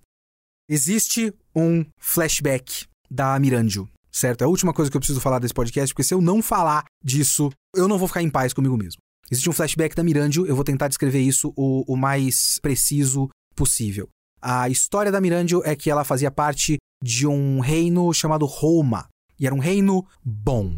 existe 0.69 1.33
um 1.53 1.85
flashback 1.99 2.87
da 3.11 3.37
Mirandio, 3.37 3.87
certo? 4.11 4.41
É 4.41 4.45
a 4.45 4.47
última 4.47 4.73
coisa 4.73 4.89
que 4.89 4.95
eu 4.95 5.01
preciso 5.01 5.19
falar 5.19 5.39
desse 5.39 5.53
podcast, 5.53 5.93
porque 5.93 6.03
se 6.03 6.13
eu 6.13 6.21
não 6.21 6.41
falar 6.41 6.85
disso, 7.03 7.51
eu 7.75 7.87
não 7.87 7.97
vou 7.97 8.07
ficar 8.07 8.23
em 8.23 8.29
paz 8.29 8.53
comigo 8.53 8.77
mesmo. 8.77 9.02
Existe 9.33 9.49
um 9.49 9.53
flashback 9.53 9.95
da 9.95 10.03
Mirandio, 10.03 10.45
eu 10.45 10.53
vou 10.53 10.63
tentar 10.63 10.87
descrever 10.87 11.19
isso 11.19 11.51
o, 11.57 11.91
o 11.91 11.97
mais 11.97 12.59
preciso 12.61 13.27
possível. 13.55 14.07
A 14.39 14.69
história 14.69 15.11
da 15.11 15.19
Mirandio 15.19 15.63
é 15.65 15.75
que 15.75 15.89
ela 15.89 16.03
fazia 16.03 16.29
parte 16.29 16.77
de 17.03 17.25
um 17.25 17.59
reino 17.59 18.13
chamado 18.13 18.45
Roma, 18.45 19.07
e 19.39 19.47
era 19.47 19.55
um 19.55 19.59
reino 19.59 20.05
bom. 20.23 20.77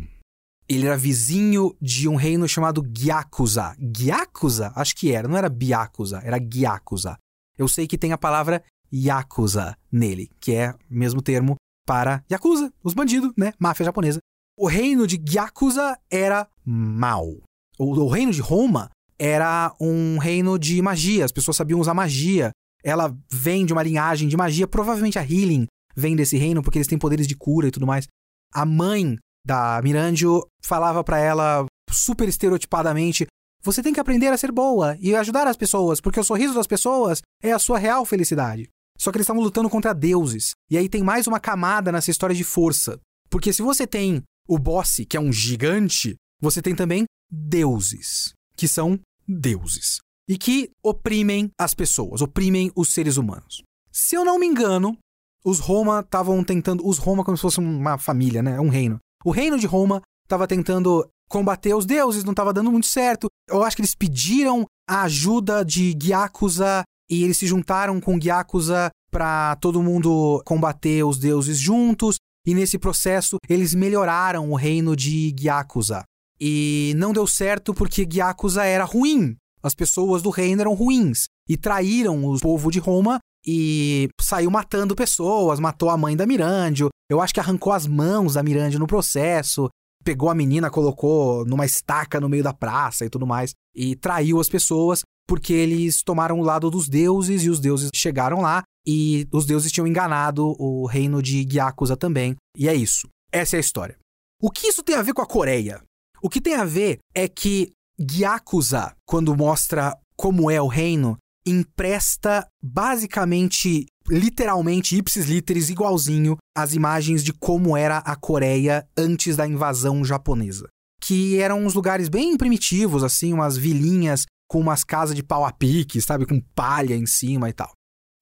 Ele 0.70 0.88
era 0.88 0.96
vizinho 0.96 1.76
de 1.82 2.08
um 2.08 2.16
reino 2.16 2.48
chamado 2.48 2.82
Gyakuza. 2.82 3.76
Gyakuza? 3.78 4.72
Acho 4.74 4.96
que 4.96 5.12
era, 5.12 5.28
não 5.28 5.36
era 5.38 5.50
Byakuza, 5.50 6.22
era 6.24 6.40
Gyakuza. 6.40 7.18
Eu 7.58 7.68
sei 7.68 7.86
que 7.86 7.98
tem 7.98 8.14
a 8.14 8.18
palavra 8.18 8.64
Yakuza 8.90 9.78
nele, 9.92 10.30
que 10.40 10.54
é 10.54 10.72
o 10.72 10.78
mesmo 10.90 11.22
termo 11.22 11.58
para 11.86 12.24
Yakuza, 12.32 12.74
os 12.82 12.94
bandidos, 12.94 13.34
né? 13.36 13.52
Máfia 13.60 13.86
japonesa. 13.86 14.20
O 14.58 14.66
reino 14.66 15.06
de 15.06 15.18
Gyakuza 15.18 16.00
era 16.10 16.48
mal. 16.64 17.44
O, 17.78 17.86
o 18.00 18.08
reino 18.08 18.32
de 18.32 18.42
Roma 18.42 18.90
era 19.18 19.74
um 19.80 20.18
reino 20.18 20.60
de 20.60 20.82
magia, 20.82 21.26
as 21.26 21.32
pessoas 21.32 21.58
sabiam 21.58 21.80
usar 21.80 21.94
magia. 21.94 22.52
Ela 22.84 23.16
vem 23.32 23.66
de 23.66 23.74
uma 23.74 23.82
linhagem 23.84 24.28
de 24.28 24.38
magia, 24.38 24.68
provavelmente 24.68 25.18
a 25.18 25.24
Healing 25.24 25.66
vem 25.96 26.16
desse 26.16 26.38
reino 26.38 26.62
porque 26.62 26.78
eles 26.78 26.88
têm 26.88 27.00
poderes 27.00 27.28
de 27.28 27.36
cura 27.36 27.68
e 27.68 27.72
tudo 27.72 27.88
mais. 27.88 28.08
A 28.54 28.66
mãe 28.66 29.18
da 29.46 29.82
Mirandio 29.82 30.46
falava 30.64 31.04
para 31.04 31.20
ela 31.20 31.66
super 31.90 32.28
estereotipadamente: 32.28 33.26
você 33.64 33.82
tem 33.82 33.94
que 33.94 34.00
aprender 34.00 34.28
a 34.28 34.38
ser 34.38 34.52
boa 34.52 34.98
e 35.00 35.16
ajudar 35.16 35.48
as 35.48 35.58
pessoas, 35.58 36.02
porque 36.02 36.20
o 36.20 36.24
sorriso 36.24 36.54
das 36.54 36.68
pessoas 36.68 37.22
é 37.42 37.52
a 37.52 37.60
sua 37.60 37.80
real 37.80 38.06
felicidade. 38.06 38.70
Só 38.98 39.12
que 39.12 39.18
eles 39.18 39.26
estavam 39.26 39.42
lutando 39.42 39.70
contra 39.70 39.94
deuses. 39.94 40.52
E 40.70 40.78
aí 40.78 40.88
tem 40.88 41.04
mais 41.04 41.28
uma 41.28 41.40
camada 41.40 41.92
nessa 41.92 42.12
história 42.12 42.36
de 42.36 42.44
força. 42.44 43.00
Porque 43.30 43.52
se 43.52 43.62
você 43.62 43.86
tem 43.86 44.24
o 44.48 44.58
boss, 44.58 45.02
que 45.10 45.18
é 45.18 45.20
um 45.20 45.34
gigante, 45.34 46.16
você 46.40 46.62
tem 46.62 46.76
também 46.76 47.06
deuses, 47.30 48.34
que 48.56 48.68
são 48.68 49.00
deuses. 49.28 50.00
E 50.28 50.38
que 50.38 50.72
oprimem 50.84 51.52
as 51.60 51.74
pessoas, 51.74 52.22
oprimem 52.22 52.72
os 52.76 52.90
seres 52.90 53.18
humanos. 53.18 53.62
Se 53.92 54.16
eu 54.16 54.26
não 54.26 54.40
me 54.40 54.48
engano, 54.48 54.98
os 55.46 55.60
Roma 55.60 56.00
estavam 56.00 56.44
tentando. 56.44 56.86
Os 56.86 56.98
Roma, 56.98 57.24
como 57.24 57.38
se 57.38 57.42
fosse 57.42 57.60
uma 57.60 57.98
família, 58.00 58.42
né? 58.42 58.60
Um 58.60 58.70
reino. 58.70 59.00
O 59.24 59.32
reino 59.32 59.60
de 59.60 59.68
Roma 59.68 60.02
estava 60.24 60.48
tentando 60.48 61.08
combater 61.30 61.74
os 61.76 61.86
deuses, 61.86 62.24
não 62.24 62.32
estava 62.32 62.52
dando 62.52 62.72
muito 62.72 62.88
certo. 62.88 63.28
Eu 63.48 63.64
acho 63.64 63.76
que 63.76 63.82
eles 63.82 63.96
pediram 63.96 64.66
a 64.90 65.04
ajuda 65.04 65.64
de 65.64 65.94
Gyakuza 65.94 66.84
e 67.10 67.24
eles 67.24 67.38
se 67.38 67.46
juntaram 67.46 68.02
com 68.02 68.20
Gyakuza 68.20 68.90
para 69.12 69.56
todo 69.58 69.84
mundo 69.84 70.42
combater 70.46 71.04
os 71.04 71.20
deuses 71.20 71.60
juntos. 71.60 72.18
E 72.48 72.54
nesse 72.54 72.78
processo 72.78 73.38
eles 73.48 73.74
melhoraram 73.74 74.52
o 74.52 74.56
reino 74.56 74.96
de 74.96 75.32
Gyakuza. 75.32 76.04
E 76.40 76.94
não 76.98 77.14
deu 77.14 77.28
certo 77.28 77.74
porque 77.74 78.06
Gyakuza 78.06 78.64
era 78.64 78.84
ruim. 78.84 79.36
As 79.64 79.74
pessoas 79.74 80.22
do 80.22 80.30
reino 80.30 80.62
eram 80.62 80.74
ruins 80.74 81.26
e 81.50 81.58
traíram 81.58 82.24
o 82.24 82.40
povo 82.40 82.72
de 82.72 82.80
Roma 82.80 83.20
e 83.46 84.10
saiu 84.20 84.52
matando 84.52 84.96
pessoas, 84.96 85.60
matou 85.60 85.90
a 85.90 85.98
mãe 85.98 86.16
da 86.16 86.26
Mirandio. 86.26 86.90
Eu 87.10 87.22
acho 87.22 87.34
que 87.34 87.40
arrancou 87.40 87.74
as 87.74 87.88
mãos 87.88 88.34
da 88.34 88.44
Mirandio 88.44 88.80
no 88.80 88.88
processo 88.88 89.70
pegou 90.06 90.30
a 90.30 90.36
menina, 90.36 90.70
colocou 90.70 91.44
numa 91.46 91.66
estaca 91.66 92.22
no 92.22 92.30
meio 92.30 92.44
da 92.44 92.54
praça 92.54 93.04
e 93.04 93.10
tudo 93.10 93.26
mais, 93.26 93.56
e 93.76 93.96
traiu 93.96 94.40
as 94.40 94.48
pessoas 94.48 95.02
porque 95.28 95.52
eles 95.52 96.04
tomaram 96.04 96.40
o 96.40 96.44
lado 96.44 96.70
dos 96.70 96.88
deuses 96.88 97.44
e 97.44 97.50
os 97.50 97.60
deuses 97.60 97.90
chegaram 97.94 98.40
lá 98.40 98.62
e 98.86 99.28
os 99.32 99.48
deuses 99.48 99.72
tinham 99.72 99.88
enganado 99.88 100.56
o 100.60 100.86
reino 100.86 101.22
de 101.24 101.44
Gyakuza 101.44 101.98
também. 101.98 102.36
E 102.56 102.70
é 102.70 102.76
isso. 102.76 103.10
Essa 103.32 103.56
é 103.56 103.58
a 103.58 103.60
história. 103.60 103.98
O 104.40 104.52
que 104.52 104.68
isso 104.68 104.84
tem 104.84 104.96
a 104.96 105.02
ver 105.02 105.14
com 105.14 105.24
a 105.24 105.26
Coreia? 105.26 105.82
O 106.26 106.28
que 106.28 106.42
tem 106.42 106.56
a 106.56 106.66
ver 106.66 106.98
é 107.14 107.28
que 107.28 107.72
Gyakuza, 108.00 108.96
quando 109.06 109.38
mostra 109.38 109.96
como 110.18 110.50
é 110.50 110.60
o 110.60 110.66
reino, 110.66 111.20
empresta 111.46 112.48
basicamente 112.64 113.86
literalmente, 114.10 114.98
ipsis 114.98 115.28
literis, 115.28 115.70
igualzinho 115.70 116.36
as 116.58 116.74
imagens 116.74 117.24
de 117.24 117.32
como 117.32 117.78
era 117.78 118.00
a 118.00 118.16
Coreia 118.16 118.88
antes 118.98 119.38
da 119.38 119.46
invasão 119.46 120.04
japonesa. 120.04 120.68
Que 121.00 121.38
eram 121.38 121.64
uns 121.64 121.76
lugares 121.76 122.10
bem 122.10 122.36
primitivos, 122.36 123.04
assim, 123.04 123.32
umas 123.32 123.56
vilinhas 123.56 124.26
com 124.50 124.60
umas 124.60 124.84
casas 124.84 125.16
de 125.16 125.22
pau 125.22 125.46
a 125.46 125.52
pique, 125.52 126.02
sabe, 126.02 126.26
com 126.26 126.42
palha 126.56 126.96
em 126.96 127.06
cima 127.06 127.52
e 127.52 127.54
tal. 127.54 127.72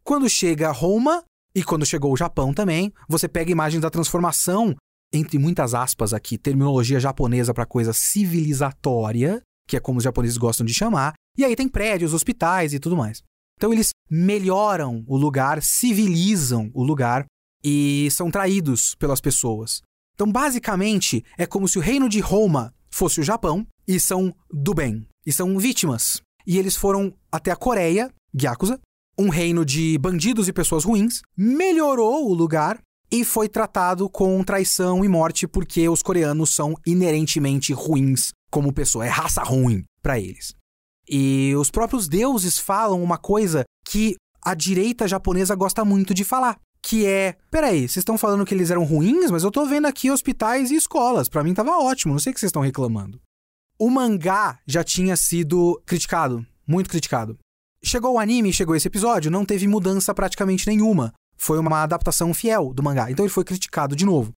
Quando 0.04 0.30
chega 0.30 0.74
Roma, 0.74 1.24
e 1.56 1.64
quando 1.64 1.86
chegou 1.86 2.12
o 2.12 2.18
Japão 2.18 2.54
também, 2.54 2.92
você 3.08 3.28
pega 3.28 3.52
imagens 3.52 3.82
da 3.82 3.90
transformação, 3.90 4.76
entre 5.14 5.38
muitas 5.38 5.74
aspas 5.76 6.14
aqui, 6.14 6.38
terminologia 6.38 7.00
japonesa 7.00 7.54
para 7.54 7.66
coisa 7.66 7.94
civilizatória, 7.94 9.42
que 9.68 9.78
é 9.78 9.80
como 9.80 10.00
os 10.00 10.04
japoneses 10.04 10.38
gostam 10.38 10.66
de 10.66 10.74
chamar, 10.74 11.14
e 11.38 11.46
aí 11.46 11.56
tem 11.56 11.68
prédios, 11.68 12.14
hospitais 12.14 12.74
e 12.74 12.80
tudo 12.80 12.98
mais. 12.98 13.22
Então 13.58 13.72
eles 13.72 13.92
melhoram 14.10 15.04
o 15.08 15.16
lugar, 15.16 15.62
civilizam 15.62 16.72
o 16.74 16.84
lugar 16.84 17.26
e 17.64 18.10
são 18.12 18.30
traídos 18.30 18.96
pelas 18.96 19.22
pessoas. 19.22 19.82
Então, 20.16 20.32
basicamente, 20.32 21.24
é 21.38 21.46
como 21.46 21.68
se 21.68 21.78
o 21.78 21.82
reino 21.82 22.10
de 22.10 22.20
Roma 22.20 22.74
fosse 22.92 23.20
o 23.20 23.24
Japão 23.24 23.66
e 23.88 24.00
são 24.00 24.36
do 24.52 24.74
bem, 24.74 25.08
e 25.26 25.32
são 25.32 25.58
vítimas. 25.58 26.22
E 26.46 26.58
eles 26.58 26.76
foram 26.76 27.14
até 27.32 27.52
a 27.52 27.56
Coreia, 27.56 28.12
Gyakuza, 28.34 28.80
um 29.18 29.30
reino 29.30 29.66
de 29.66 29.98
bandidos 29.98 30.48
e 30.48 30.54
pessoas 30.54 30.84
ruins, 30.84 31.22
melhorou 31.38 32.30
o 32.30 32.34
lugar 32.34 32.80
e 33.14 33.24
foi 33.24 33.48
tratado 33.48 34.10
com 34.10 34.44
traição 34.44 35.06
e 35.06 35.08
morte 35.08 35.48
porque 35.48 35.88
os 35.88 36.02
coreanos 36.02 36.50
são 36.50 36.74
inerentemente 36.84 37.72
ruins 37.72 38.32
como 38.50 38.74
pessoa, 38.74 39.06
é 39.06 39.08
raça 39.08 39.44
ruim 39.44 39.84
para 40.02 40.20
eles. 40.20 40.56
E 41.08 41.54
os 41.56 41.70
próprios 41.70 42.08
deuses 42.08 42.58
falam 42.58 43.04
uma 43.04 43.20
coisa 43.20 43.66
que 43.86 44.16
a 44.42 44.56
direita 44.56 45.08
japonesa 45.08 45.54
gosta 45.54 45.86
muito 45.86 46.12
de 46.12 46.24
falar. 46.24 46.58
Que 46.82 47.06
é, 47.06 47.38
peraí, 47.52 47.82
vocês 47.82 47.98
estão 47.98 48.18
falando 48.18 48.46
que 48.48 48.54
eles 48.54 48.72
eram 48.72 48.84
ruins, 48.84 49.30
mas 49.30 49.44
eu 49.44 49.52
tô 49.52 49.64
vendo 49.68 49.86
aqui 49.86 50.10
hospitais 50.10 50.72
e 50.72 50.76
escolas. 50.76 51.30
Para 51.30 51.44
mim 51.44 51.54
tava 51.54 51.78
ótimo, 51.78 52.14
não 52.14 52.20
sei 52.20 52.32
o 52.32 52.34
que 52.34 52.40
vocês 52.40 52.50
estão 52.50 52.64
reclamando. 52.64 53.22
O 53.78 53.92
mangá 53.92 54.58
já 54.66 54.84
tinha 54.84 55.16
sido 55.16 55.80
criticado, 55.86 56.44
muito 56.68 56.90
criticado. 56.90 57.38
Chegou 57.84 58.14
o 58.14 58.20
anime, 58.20 58.52
chegou 58.52 58.76
esse 58.76 58.88
episódio, 58.88 59.30
não 59.30 59.46
teve 59.46 59.68
mudança 59.68 60.16
praticamente 60.16 60.68
nenhuma. 60.68 61.14
Foi 61.44 61.60
uma 61.60 61.84
adaptação 61.84 62.34
fiel 62.34 62.74
do 62.74 62.82
mangá, 62.82 63.12
então 63.12 63.26
ele 63.26 63.34
foi 63.34 63.44
criticado 63.44 63.98
de 63.98 64.06
novo. 64.06 64.32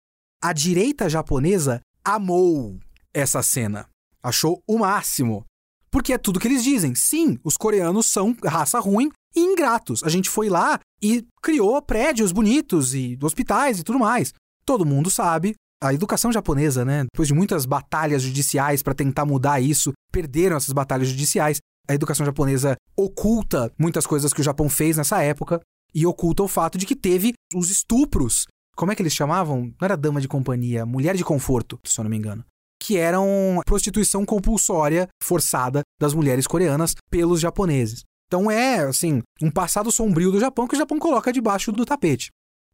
A 0.43 0.51
direita 0.51 1.07
japonesa 1.07 1.79
amou 2.03 2.79
essa 3.13 3.43
cena. 3.43 3.87
Achou 4.23 4.59
o 4.67 4.79
máximo. 4.79 5.45
Porque 5.91 6.13
é 6.13 6.17
tudo 6.17 6.39
que 6.39 6.47
eles 6.47 6.63
dizem. 6.63 6.95
Sim, 6.95 7.37
os 7.43 7.57
coreanos 7.57 8.07
são 8.07 8.35
raça 8.43 8.79
ruim 8.79 9.11
e 9.35 9.39
ingratos. 9.39 10.03
A 10.03 10.09
gente 10.09 10.31
foi 10.31 10.49
lá 10.49 10.79
e 10.99 11.23
criou 11.43 11.79
prédios 11.79 12.31
bonitos 12.31 12.95
e 12.95 13.15
hospitais 13.21 13.79
e 13.79 13.83
tudo 13.83 13.99
mais. 13.99 14.33
Todo 14.65 14.83
mundo 14.83 15.11
sabe. 15.11 15.53
A 15.83 15.93
educação 15.93 16.31
japonesa, 16.31 16.83
né? 16.83 17.03
Depois 17.13 17.27
de 17.27 17.35
muitas 17.35 17.67
batalhas 17.67 18.23
judiciais 18.23 18.81
para 18.81 18.95
tentar 18.95 19.25
mudar 19.25 19.61
isso, 19.61 19.93
perderam 20.11 20.57
essas 20.57 20.73
batalhas 20.73 21.09
judiciais. 21.09 21.59
A 21.87 21.93
educação 21.93 22.25
japonesa 22.25 22.75
oculta 22.97 23.71
muitas 23.77 24.07
coisas 24.07 24.33
que 24.33 24.41
o 24.41 24.43
Japão 24.43 24.67
fez 24.67 24.97
nessa 24.97 25.21
época 25.21 25.61
e 25.95 26.05
oculta 26.05 26.43
o 26.43 26.47
fato 26.47 26.77
de 26.77 26.85
que 26.85 26.95
teve 26.95 27.33
os 27.55 27.69
estupros. 27.69 28.45
Como 28.75 28.91
é 28.91 28.95
que 28.95 29.01
eles 29.01 29.13
chamavam? 29.13 29.73
Não 29.79 29.85
era 29.85 29.95
dama 29.95 30.19
de 30.19 30.27
companhia, 30.27 30.85
mulher 30.85 31.15
de 31.15 31.23
conforto, 31.23 31.79
se 31.85 31.99
eu 31.99 32.03
não 32.03 32.11
me 32.11 32.17
engano 32.17 32.43
que 32.85 32.97
eram 32.97 33.61
prostituição 33.65 34.23
compulsória 34.23 35.09
forçada 35.19 35.81
das 35.99 36.13
mulheres 36.13 36.45
coreanas 36.45 36.93
pelos 37.09 37.39
japoneses. 37.39 38.03
Então 38.27 38.49
é, 38.49 38.79
assim, 38.79 39.23
um 39.41 39.49
passado 39.49 39.91
sombrio 39.91 40.31
do 40.31 40.39
Japão 40.39 40.67
que 40.67 40.75
o 40.75 40.77
Japão 40.77 40.99
coloca 40.99 41.33
debaixo 41.33 41.71
do 41.71 41.83
tapete. 41.83 42.29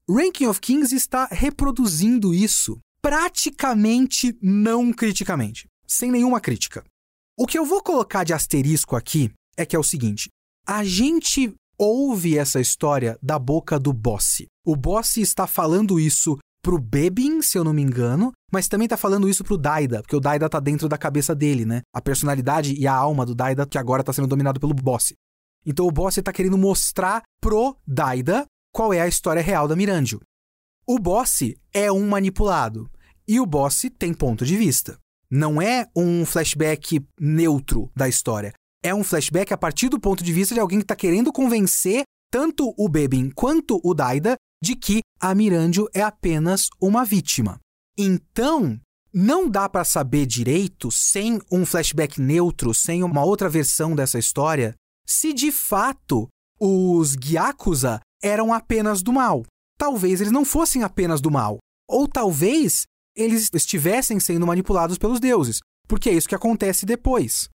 Ranking 0.09 0.47
of 0.47 0.59
Kings 0.59 0.93
está 0.93 1.27
reproduzindo 1.31 2.33
isso 2.33 2.77
praticamente 3.01 4.37
não 4.41 4.91
criticamente, 4.91 5.65
sem 5.87 6.11
nenhuma 6.11 6.41
crítica. 6.41 6.83
O 7.37 7.47
que 7.47 7.57
eu 7.57 7.65
vou 7.65 7.81
colocar 7.81 8.25
de 8.25 8.33
asterisco 8.33 8.95
aqui 8.97 9.31
é 9.55 9.65
que 9.65 9.75
é 9.75 9.79
o 9.79 9.83
seguinte: 9.83 10.29
a 10.67 10.83
gente 10.83 11.53
ouve 11.81 12.37
essa 12.37 12.61
história 12.61 13.17
da 13.23 13.39
boca 13.39 13.79
do 13.79 13.91
boss. 13.91 14.43
O 14.63 14.75
boss 14.75 15.17
está 15.17 15.47
falando 15.47 15.99
isso 15.99 16.37
pro 16.61 16.77
Bebin, 16.77 17.41
se 17.41 17.57
eu 17.57 17.63
não 17.63 17.73
me 17.73 17.81
engano, 17.81 18.31
mas 18.53 18.67
também 18.67 18.87
tá 18.87 18.95
falando 18.95 19.27
isso 19.27 19.43
pro 19.43 19.57
Daida, 19.57 20.03
porque 20.03 20.15
o 20.15 20.19
Daida 20.19 20.47
tá 20.47 20.59
dentro 20.59 20.87
da 20.87 20.95
cabeça 20.95 21.33
dele, 21.33 21.65
né? 21.65 21.81
A 21.91 21.99
personalidade 21.99 22.75
e 22.79 22.85
a 22.85 22.93
alma 22.93 23.25
do 23.25 23.33
Daida 23.33 23.65
que 23.65 23.79
agora 23.79 24.03
tá 24.03 24.13
sendo 24.13 24.27
dominado 24.27 24.59
pelo 24.59 24.75
Boss. 24.75 25.11
Então 25.65 25.87
o 25.87 25.91
Boss 25.91 26.19
tá 26.23 26.31
querendo 26.31 26.55
mostrar 26.55 27.23
pro 27.41 27.75
Daida 27.87 28.45
qual 28.71 28.93
é 28.93 29.01
a 29.01 29.07
história 29.07 29.41
real 29.41 29.67
da 29.67 29.75
Mirandio. 29.75 30.21
O 30.85 30.99
Boss 30.99 31.39
é 31.73 31.91
um 31.91 32.07
manipulado 32.07 32.91
e 33.27 33.39
o 33.39 33.45
Boss 33.47 33.87
tem 33.97 34.13
ponto 34.13 34.45
de 34.45 34.55
vista. 34.55 34.99
Não 35.31 35.59
é 35.59 35.87
um 35.95 36.25
flashback 36.27 37.03
neutro 37.19 37.89
da 37.95 38.07
história. 38.07 38.53
É 38.83 38.93
um 38.93 39.03
flashback 39.03 39.53
a 39.53 39.57
partir 39.57 39.89
do 39.89 39.99
ponto 39.99 40.23
de 40.23 40.33
vista 40.33 40.55
de 40.55 40.59
alguém 40.59 40.79
que 40.79 40.85
está 40.85 40.95
querendo 40.95 41.31
convencer 41.31 42.03
tanto 42.31 42.73
o 42.77 42.89
Bebin 42.89 43.29
quanto 43.29 43.79
o 43.83 43.93
Daida 43.93 44.35
de 44.63 44.75
que 44.75 45.01
a 45.19 45.35
Mirandio 45.35 45.87
é 45.93 46.01
apenas 46.01 46.67
uma 46.81 47.03
vítima. 47.03 47.59
Então, 47.97 48.79
não 49.13 49.49
dá 49.49 49.67
para 49.67 49.83
saber 49.83 50.25
direito, 50.25 50.89
sem 50.91 51.39
um 51.51 51.65
flashback 51.65 52.19
neutro, 52.21 52.73
sem 52.73 53.03
uma 53.03 53.23
outra 53.23 53.49
versão 53.49 53.93
dessa 53.93 54.17
história, 54.17 54.73
se 55.05 55.33
de 55.33 55.51
fato 55.51 56.27
os 56.59 57.15
Gyakuza 57.15 57.99
eram 58.23 58.53
apenas 58.53 59.01
do 59.01 59.11
mal. 59.11 59.43
Talvez 59.77 60.21
eles 60.21 60.31
não 60.31 60.45
fossem 60.45 60.83
apenas 60.83 61.19
do 61.19 61.29
mal. 61.29 61.57
Ou 61.89 62.07
talvez 62.07 62.83
eles 63.15 63.49
estivessem 63.53 64.19
sendo 64.19 64.47
manipulados 64.47 64.97
pelos 64.97 65.19
deuses, 65.19 65.59
porque 65.87 66.09
é 66.09 66.13
isso 66.13 66.29
que 66.29 66.35
acontece 66.35 66.85
depois. 66.85 67.49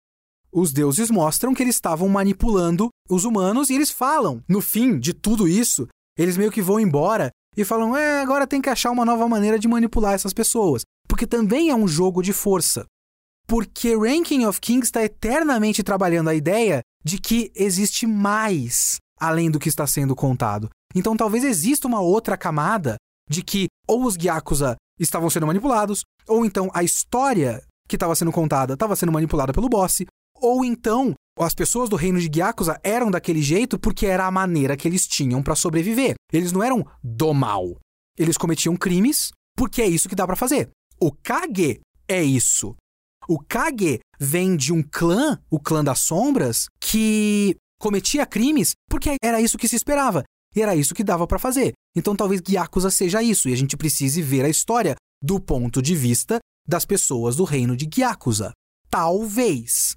Os 0.52 0.72
deuses 0.72 1.10
mostram 1.10 1.54
que 1.54 1.62
eles 1.62 1.74
estavam 1.74 2.08
manipulando 2.08 2.88
os 3.08 3.24
humanos 3.24 3.70
e 3.70 3.74
eles 3.74 3.90
falam, 3.90 4.42
no 4.48 4.60
fim 4.60 4.98
de 4.98 5.12
tudo 5.12 5.46
isso, 5.46 5.86
eles 6.16 6.36
meio 6.36 6.50
que 6.50 6.62
vão 6.62 6.80
embora 6.80 7.30
e 7.56 7.64
falam: 7.64 7.96
é, 7.96 8.20
agora 8.20 8.46
tem 8.46 8.60
que 8.60 8.68
achar 8.68 8.90
uma 8.90 9.04
nova 9.04 9.28
maneira 9.28 9.58
de 9.58 9.68
manipular 9.68 10.14
essas 10.14 10.32
pessoas. 10.32 10.82
Porque 11.08 11.26
também 11.26 11.70
é 11.70 11.74
um 11.74 11.88
jogo 11.88 12.22
de 12.22 12.32
força. 12.32 12.84
Porque 13.46 13.94
Ranking 13.96 14.44
of 14.44 14.60
Kings 14.60 14.86
está 14.86 15.04
eternamente 15.04 15.82
trabalhando 15.82 16.28
a 16.28 16.34
ideia 16.34 16.80
de 17.04 17.18
que 17.18 17.52
existe 17.54 18.06
mais 18.06 18.96
além 19.18 19.50
do 19.50 19.58
que 19.58 19.68
está 19.68 19.86
sendo 19.86 20.14
contado. 20.16 20.68
Então 20.94 21.16
talvez 21.16 21.44
exista 21.44 21.86
uma 21.86 22.00
outra 22.00 22.36
camada 22.36 22.96
de 23.30 23.42
que 23.42 23.66
ou 23.86 24.04
os 24.04 24.16
Gyakuza 24.16 24.76
estavam 24.98 25.30
sendo 25.30 25.46
manipulados, 25.46 26.02
ou 26.26 26.44
então 26.44 26.70
a 26.74 26.82
história 26.82 27.62
que 27.88 27.96
estava 27.96 28.14
sendo 28.14 28.32
contada 28.32 28.74
estava 28.74 28.96
sendo 28.96 29.12
manipulada 29.12 29.52
pelo 29.52 29.68
boss, 29.68 30.02
ou 30.40 30.64
então 30.64 31.14
as 31.38 31.54
pessoas 31.54 31.88
do 31.88 31.96
reino 31.96 32.18
de 32.18 32.28
Gyakuza 32.28 32.80
eram 32.82 33.10
daquele 33.10 33.42
jeito 33.42 33.78
porque 33.78 34.06
era 34.06 34.26
a 34.26 34.30
maneira 34.30 34.76
que 34.76 34.88
eles 34.88 35.06
tinham 35.06 35.42
para 35.42 35.54
sobreviver. 35.54 36.14
Eles 36.32 36.50
não 36.50 36.62
eram 36.62 36.86
do 37.02 37.34
mal. 37.34 37.78
Eles 38.18 38.38
cometiam 38.38 38.76
crimes 38.76 39.30
porque 39.56 39.82
é 39.82 39.86
isso 39.86 40.08
que 40.08 40.14
dá 40.14 40.26
para 40.26 40.36
fazer. 40.36 40.70
O 40.98 41.12
Kage 41.12 41.80
é 42.08 42.22
isso. 42.22 42.74
O 43.28 43.38
Kage 43.38 44.00
vem 44.18 44.56
de 44.56 44.72
um 44.72 44.82
clã, 44.82 45.38
o 45.50 45.60
clã 45.60 45.84
das 45.84 45.98
sombras, 45.98 46.68
que 46.80 47.56
cometia 47.78 48.24
crimes 48.24 48.72
porque 48.88 49.16
era 49.22 49.40
isso 49.40 49.58
que 49.58 49.68
se 49.68 49.76
esperava. 49.76 50.22
E 50.54 50.62
era 50.62 50.74
isso 50.74 50.94
que 50.94 51.04
dava 51.04 51.26
para 51.26 51.38
fazer. 51.38 51.72
Então 51.94 52.16
talvez 52.16 52.40
Gyakuza 52.40 52.90
seja 52.90 53.22
isso, 53.22 53.48
e 53.48 53.52
a 53.52 53.56
gente 53.56 53.76
precise 53.76 54.22
ver 54.22 54.44
a 54.44 54.48
história 54.48 54.94
do 55.22 55.38
ponto 55.38 55.82
de 55.82 55.94
vista 55.94 56.38
das 56.66 56.86
pessoas 56.86 57.36
do 57.36 57.44
reino 57.44 57.76
de 57.76 57.86
Gyakuza. 57.86 58.52
Talvez. 58.88 59.94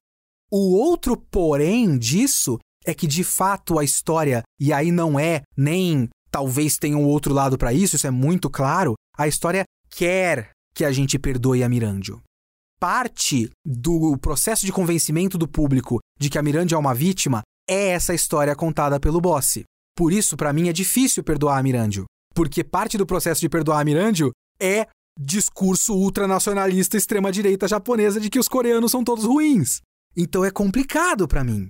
O 0.52 0.76
outro 0.76 1.16
porém 1.16 1.98
disso 1.98 2.58
é 2.86 2.94
que 2.94 3.06
de 3.06 3.24
fato 3.24 3.78
a 3.78 3.84
história, 3.84 4.42
e 4.60 4.74
aí 4.74 4.92
não 4.92 5.20
é 5.20 5.42
nem 5.56 6.10
talvez 6.32 6.78
tenha 6.78 6.98
um 6.98 7.06
outro 7.06 7.34
lado 7.34 7.58
para 7.58 7.74
isso, 7.74 7.96
isso 7.96 8.08
é 8.08 8.12
muito 8.12 8.50
claro, 8.50 8.94
a 9.18 9.28
história 9.28 9.64
quer 9.90 10.52
que 10.74 10.86
a 10.86 10.92
gente 10.92 11.20
perdoe 11.20 11.64
a 11.64 11.70
Mirandio. 11.70 12.22
Parte 12.80 13.50
do 13.66 14.18
processo 14.18 14.66
de 14.66 14.72
convencimento 14.72 15.38
do 15.38 15.48
público 15.48 16.00
de 16.18 16.30
que 16.30 16.38
a 16.38 16.44
Mirandio 16.44 16.76
é 16.76 16.80
uma 16.80 16.94
vítima 16.94 17.42
é 17.70 17.90
essa 17.90 18.14
história 18.14 18.56
contada 18.56 19.00
pelo 19.00 19.22
boss. 19.22 19.60
Por 19.96 20.14
isso, 20.14 20.38
para 20.38 20.54
mim, 20.54 20.70
é 20.70 20.74
difícil 20.74 21.24
perdoar 21.24 21.60
a 21.60 21.64
Mirandio. 21.64 22.06
Porque 22.34 22.64
parte 22.64 22.98
do 22.98 23.06
processo 23.06 23.42
de 23.42 23.50
perdoar 23.50 23.82
a 23.82 23.84
Mirandio 23.84 24.32
é 24.60 24.88
discurso 25.20 25.94
ultranacionalista 25.94 26.96
extrema-direita 26.96 27.68
japonesa 27.68 28.20
de 28.20 28.30
que 28.30 28.40
os 28.40 28.48
coreanos 28.48 28.92
são 28.92 29.04
todos 29.04 29.26
ruins. 29.26 29.82
Então 30.16 30.44
é 30.44 30.52
complicado 30.52 31.28
para 31.28 31.44
mim. 31.44 31.70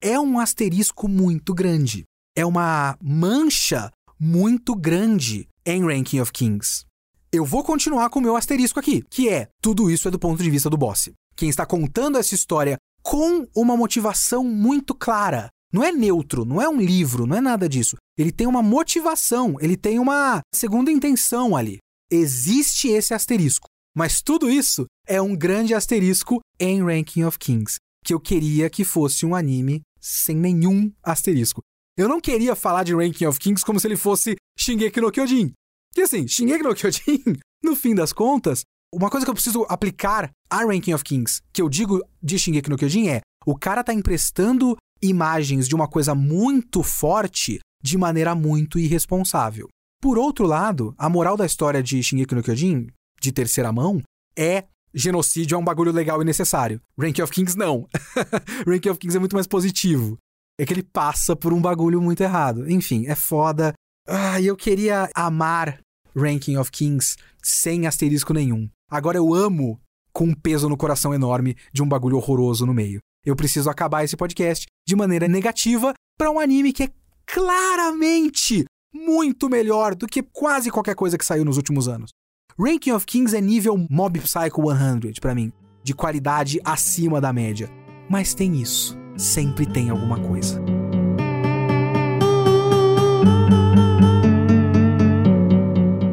É 0.00 0.18
um 0.20 0.38
asterisco 0.38 1.08
muito 1.08 1.54
grande. 1.54 2.04
É 2.36 2.44
uma 2.44 2.96
mancha 3.00 3.90
muito 4.18 4.74
grande 4.74 5.48
em 5.64 5.84
Ranking 5.84 6.20
of 6.20 6.32
Kings. 6.32 6.84
Eu 7.32 7.44
vou 7.44 7.64
continuar 7.64 8.08
com 8.08 8.18
o 8.18 8.22
meu 8.22 8.36
asterisco 8.36 8.78
aqui, 8.78 9.02
que 9.10 9.28
é 9.28 9.48
tudo 9.60 9.90
isso 9.90 10.08
é 10.08 10.10
do 10.10 10.18
ponto 10.18 10.42
de 10.42 10.50
vista 10.50 10.70
do 10.70 10.76
boss. 10.76 11.10
Quem 11.36 11.48
está 11.48 11.66
contando 11.66 12.18
essa 12.18 12.34
história 12.34 12.78
com 13.02 13.46
uma 13.54 13.76
motivação 13.76 14.42
muito 14.42 14.94
clara. 14.94 15.48
Não 15.72 15.82
é 15.82 15.92
neutro, 15.92 16.44
não 16.44 16.62
é 16.62 16.68
um 16.68 16.80
livro, 16.80 17.26
não 17.26 17.36
é 17.36 17.40
nada 17.40 17.68
disso. 17.68 17.96
Ele 18.16 18.32
tem 18.32 18.46
uma 18.46 18.62
motivação, 18.62 19.56
ele 19.60 19.76
tem 19.76 19.98
uma 19.98 20.40
segunda 20.54 20.90
intenção 20.90 21.56
ali. 21.56 21.78
Existe 22.10 22.88
esse 22.88 23.12
asterisco. 23.12 23.68
Mas 23.96 24.20
tudo 24.20 24.50
isso 24.50 24.84
é 25.06 25.22
um 25.22 25.34
grande 25.34 25.72
asterisco 25.72 26.40
em 26.60 26.84
Ranking 26.84 27.24
of 27.24 27.38
Kings, 27.38 27.76
que 28.04 28.12
eu 28.12 28.20
queria 28.20 28.68
que 28.68 28.84
fosse 28.84 29.24
um 29.24 29.34
anime 29.34 29.80
sem 29.98 30.36
nenhum 30.36 30.92
asterisco. 31.02 31.62
Eu 31.96 32.06
não 32.06 32.20
queria 32.20 32.54
falar 32.54 32.84
de 32.84 32.94
Ranking 32.94 33.24
of 33.24 33.38
Kings 33.38 33.64
como 33.64 33.80
se 33.80 33.88
ele 33.88 33.96
fosse 33.96 34.36
Shingeki 34.58 35.00
no 35.00 35.10
Kyojin. 35.10 35.50
Que 35.94 36.02
assim, 36.02 36.28
Shingeki 36.28 36.62
no 36.62 36.74
Kyojin, 36.74 37.22
no 37.64 37.74
fim 37.74 37.94
das 37.94 38.12
contas, 38.12 38.64
uma 38.92 39.08
coisa 39.08 39.24
que 39.24 39.30
eu 39.30 39.34
preciso 39.34 39.64
aplicar 39.66 40.30
a 40.50 40.58
Ranking 40.58 40.92
of 40.92 41.02
Kings, 41.02 41.40
que 41.50 41.62
eu 41.62 41.68
digo 41.70 42.02
de 42.22 42.38
Shingeki 42.38 42.68
no 42.68 42.76
Kyojin 42.76 43.08
é, 43.08 43.22
o 43.46 43.56
cara 43.56 43.82
tá 43.82 43.94
emprestando 43.94 44.76
imagens 45.00 45.66
de 45.66 45.74
uma 45.74 45.88
coisa 45.88 46.14
muito 46.14 46.82
forte 46.82 47.60
de 47.82 47.96
maneira 47.96 48.34
muito 48.34 48.78
irresponsável. 48.78 49.68
Por 50.02 50.18
outro 50.18 50.46
lado, 50.46 50.94
a 50.98 51.08
moral 51.08 51.34
da 51.34 51.46
história 51.46 51.82
de 51.82 52.02
Shingeki 52.02 52.34
no 52.34 52.42
Kyojin 52.42 52.88
de 53.26 53.32
terceira 53.32 53.72
mão 53.72 54.00
é 54.38 54.64
genocídio 54.94 55.56
é 55.56 55.58
um 55.58 55.64
bagulho 55.64 55.92
legal 55.92 56.22
e 56.22 56.24
necessário. 56.24 56.80
Rank 56.98 57.18
of 57.18 57.32
Kings 57.32 57.56
não. 57.56 57.88
Rank 58.66 58.86
of 58.86 58.98
Kings 58.98 59.16
é 59.16 59.20
muito 59.20 59.34
mais 59.34 59.46
positivo. 59.46 60.16
É 60.58 60.64
que 60.64 60.72
ele 60.72 60.82
passa 60.82 61.36
por 61.36 61.52
um 61.52 61.60
bagulho 61.60 62.00
muito 62.00 62.22
errado. 62.22 62.70
Enfim, 62.70 63.06
é 63.06 63.14
foda. 63.14 63.74
Ah, 64.08 64.40
eu 64.40 64.56
queria 64.56 65.10
amar 65.14 65.80
Ranking 66.16 66.56
of 66.56 66.70
Kings 66.70 67.16
sem 67.42 67.86
asterisco 67.86 68.32
nenhum. 68.32 68.70
Agora 68.90 69.18
eu 69.18 69.34
amo 69.34 69.78
com 70.12 70.26
um 70.26 70.34
peso 70.34 70.68
no 70.68 70.76
coração 70.76 71.12
enorme 71.12 71.56
de 71.72 71.82
um 71.82 71.88
bagulho 71.88 72.16
horroroso 72.16 72.64
no 72.64 72.72
meio. 72.72 73.00
Eu 73.24 73.34
preciso 73.34 73.68
acabar 73.68 74.04
esse 74.04 74.16
podcast 74.16 74.66
de 74.86 74.96
maneira 74.96 75.28
negativa 75.28 75.92
para 76.16 76.30
um 76.30 76.38
anime 76.38 76.72
que 76.72 76.84
é 76.84 76.90
claramente 77.26 78.64
muito 78.94 79.50
melhor 79.50 79.94
do 79.94 80.06
que 80.06 80.22
quase 80.22 80.70
qualquer 80.70 80.94
coisa 80.94 81.18
que 81.18 81.26
saiu 81.26 81.44
nos 81.44 81.56
últimos 81.56 81.88
anos. 81.88 82.10
Ranking 82.58 82.92
of 82.92 83.04
Kings 83.04 83.36
é 83.36 83.40
nível 83.42 83.76
Mob 83.90 84.18
Psycho 84.18 84.62
100 84.66 85.20
para 85.20 85.34
mim, 85.34 85.52
de 85.84 85.92
qualidade 85.92 86.58
acima 86.64 87.20
da 87.20 87.30
média. 87.30 87.70
Mas 88.08 88.32
tem 88.32 88.56
isso, 88.62 88.96
sempre 89.14 89.66
tem 89.66 89.90
alguma 89.90 90.18
coisa. 90.18 90.58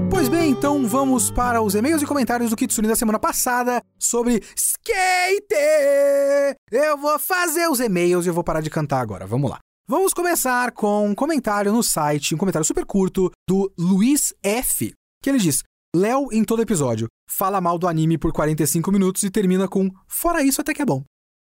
Pois 0.09 0.27
bem, 0.27 0.49
então 0.49 0.85
vamos 0.85 1.31
para 1.31 1.61
os 1.61 1.75
e-mails 1.75 2.01
e 2.01 2.05
comentários 2.05 2.49
do 2.49 2.57
Kitsune 2.57 2.89
da 2.89 2.95
semana 2.97 3.17
passada 3.17 3.81
sobre 3.97 4.43
skate. 4.53 5.55
Eu 6.69 6.97
vou 6.97 7.17
fazer 7.19 7.69
os 7.69 7.79
e-mails 7.79 8.25
e 8.25 8.29
eu 8.29 8.33
vou 8.33 8.43
parar 8.43 8.59
de 8.59 8.69
cantar 8.69 8.99
agora. 8.99 9.25
Vamos 9.25 9.49
lá. 9.49 9.59
Vamos 9.87 10.13
começar 10.13 10.73
com 10.73 11.07
um 11.07 11.15
comentário 11.15 11.71
no 11.71 11.81
site, 11.81 12.35
um 12.35 12.37
comentário 12.37 12.65
super 12.65 12.85
curto 12.85 13.31
do 13.47 13.71
Luiz 13.79 14.33
F, 14.43 14.93
que 15.21 15.29
ele 15.29 15.39
diz: 15.39 15.63
Léo, 15.95 16.29
em 16.31 16.43
todo 16.43 16.59
episódio, 16.59 17.05
fala 17.29 17.61
mal 17.61 17.77
do 17.77 17.87
anime 17.87 18.17
por 18.17 18.33
45 18.33 18.91
minutos 18.91 19.21
e 19.21 19.29
termina 19.29 19.67
com 19.67 19.91
Fora 20.07 20.41
isso 20.41 20.59
até 20.59 20.73
que 20.73 20.81
é 20.81 20.85
bom. 20.85 21.03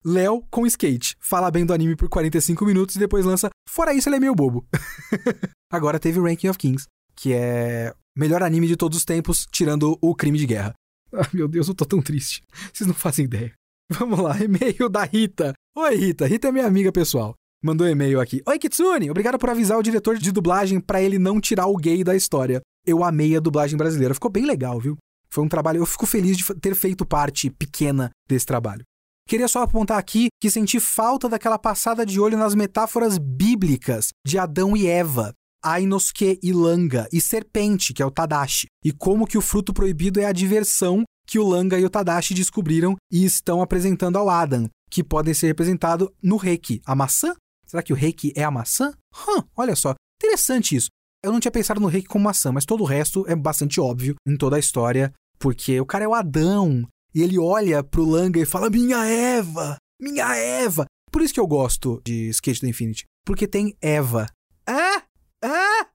Léo, 0.06 0.44
com 0.52 0.68
skate, 0.68 1.16
fala 1.20 1.50
bem 1.50 1.66
do 1.66 1.74
anime 1.74 1.96
por 1.96 2.08
45 2.08 2.64
minutos 2.64 2.96
e 2.96 3.00
depois 3.00 3.26
lança 3.26 3.50
Fora 3.68 3.92
isso 3.92 4.08
ele 4.08 4.18
é 4.18 4.20
meio 4.20 4.36
bobo. 4.36 4.64
Agora 5.74 6.00
teve 6.00 6.20
Ranking 6.20 6.50
of 6.50 6.60
Kings, 6.60 6.86
que 7.16 7.34
é 7.34 7.92
melhor 8.16 8.44
anime 8.44 8.68
de 8.68 8.78
todos 8.78 9.00
os 9.00 9.04
tempos, 9.04 9.48
tirando 9.52 9.98
o 10.00 10.14
crime 10.14 10.38
de 10.38 10.46
guerra. 10.46 10.74
Ah, 11.18 11.30
meu 11.34 11.48
Deus, 11.48 11.70
eu 11.70 11.74
tô 11.74 11.86
tão 11.86 12.02
triste. 12.02 12.44
Vocês 12.74 12.86
não 12.86 12.94
fazem 12.94 13.24
ideia. 13.24 13.54
Vamos 13.90 14.20
lá, 14.20 14.38
e-mail 14.44 14.90
da 14.90 15.06
Rita. 15.06 15.54
Oi, 15.76 15.96
Rita. 15.96 16.28
Rita 16.28 16.50
é 16.50 16.52
minha 16.52 16.66
amiga 16.68 16.92
pessoal. 16.92 17.34
Mandou 17.64 17.88
e-mail 17.88 18.20
aqui. 18.20 18.42
Oi, 18.46 18.60
Kitsune! 18.60 19.10
Obrigado 19.10 19.40
por 19.40 19.50
avisar 19.50 19.78
o 19.78 19.84
diretor 19.84 20.18
de 20.18 20.32
dublagem 20.32 20.80
para 20.80 21.02
ele 21.02 21.18
não 21.18 21.40
tirar 21.40 21.68
o 21.68 21.78
gay 21.78 22.04
da 22.04 22.16
história 22.16 22.62
eu 22.86 23.04
amei 23.04 23.36
a 23.36 23.40
dublagem 23.40 23.78
brasileira. 23.78 24.14
Ficou 24.14 24.32
bem 24.32 24.46
legal, 24.46 24.80
viu? 24.80 24.98
Foi 25.30 25.44
um 25.44 25.50
trabalho. 25.50 25.80
Eu 25.80 25.86
fico 25.86 26.06
feliz 26.06 26.38
de 26.38 26.44
ter 26.56 26.76
feito 26.76 27.06
parte 27.06 27.50
pequena 27.50 28.10
desse 28.28 28.46
trabalho. 28.46 28.84
Queria 29.28 29.48
só 29.48 29.64
apontar 29.64 29.98
aqui 29.98 30.28
que 30.40 30.52
senti 30.52 30.80
falta 30.80 31.28
daquela 31.28 31.58
passada 31.58 32.06
de 32.06 32.20
olho 32.20 32.38
nas 32.38 32.54
metáforas 32.54 33.18
bíblicas 33.18 34.10
de 34.26 34.38
Adão 34.38 34.78
e 34.78 34.86
Eva, 34.86 35.34
Ainosuke 35.64 36.40
e 36.44 36.54
Langa, 36.54 37.08
e 37.12 37.20
serpente, 37.20 37.92
que 37.92 38.04
é 38.04 38.06
o 38.06 38.12
Tadashi, 38.12 38.68
e 38.84 38.92
como 38.92 39.26
que 39.26 39.38
o 39.38 39.42
fruto 39.42 39.74
proibido 39.74 40.20
é 40.20 40.26
a 40.26 40.32
diversão 40.32 41.04
que 41.26 41.40
o 41.40 41.48
Langa 41.48 41.80
e 41.80 41.84
o 41.84 41.90
Tadashi 41.90 42.36
descobriram 42.36 42.96
e 43.12 43.26
estão 43.26 43.64
apresentando 43.64 44.18
ao 44.18 44.30
Adam, 44.30 44.70
que 44.92 45.04
podem 45.04 45.34
ser 45.34 45.48
representados 45.48 46.08
no 46.22 46.38
reiki. 46.38 46.80
A 46.86 46.94
maçã? 46.94 47.34
Será 47.66 47.82
que 47.82 47.92
o 47.92 47.96
reiki 47.96 48.32
é 48.36 48.44
a 48.44 48.52
maçã? 48.52 48.94
Hum, 49.28 49.42
olha 49.58 49.76
só, 49.76 49.96
interessante 50.22 50.76
isso. 50.76 50.90
Eu 51.26 51.32
não 51.32 51.40
tinha 51.40 51.52
pensado 51.52 51.82
no 51.82 51.88
reiki 51.88 52.08
como 52.08 52.26
maçã, 52.26 52.52
mas 52.52 52.66
todo 52.66 52.82
o 52.82 52.86
resto 52.86 53.26
é 53.28 53.36
bastante 53.36 53.82
óbvio 53.82 54.14
em 54.28 54.38
toda 54.38 54.58
a 54.58 54.60
história, 54.60 55.12
porque 55.40 55.82
o 55.82 55.86
cara 55.86 56.06
é 56.06 56.08
o 56.08 56.14
Adão, 56.14 56.88
e 57.16 57.24
ele 57.24 57.40
olha 57.40 57.84
pro 57.84 58.06
Langa 58.06 58.40
e 58.40 58.46
fala: 58.46 58.70
Minha 58.70 59.04
Eva! 59.04 59.76
Minha 60.00 60.36
Eva! 60.36 60.86
Por 61.12 61.24
isso 61.24 61.34
que 61.34 61.40
eu 61.40 61.48
gosto 61.48 62.00
de 62.06 62.30
Skate 62.30 62.62
do 62.62 62.68
Infinity, 62.68 63.06
porque 63.26 63.48
tem 63.48 63.76
Eva. 63.82 64.28
Ah? 64.68 65.02
Ah? 65.44 65.88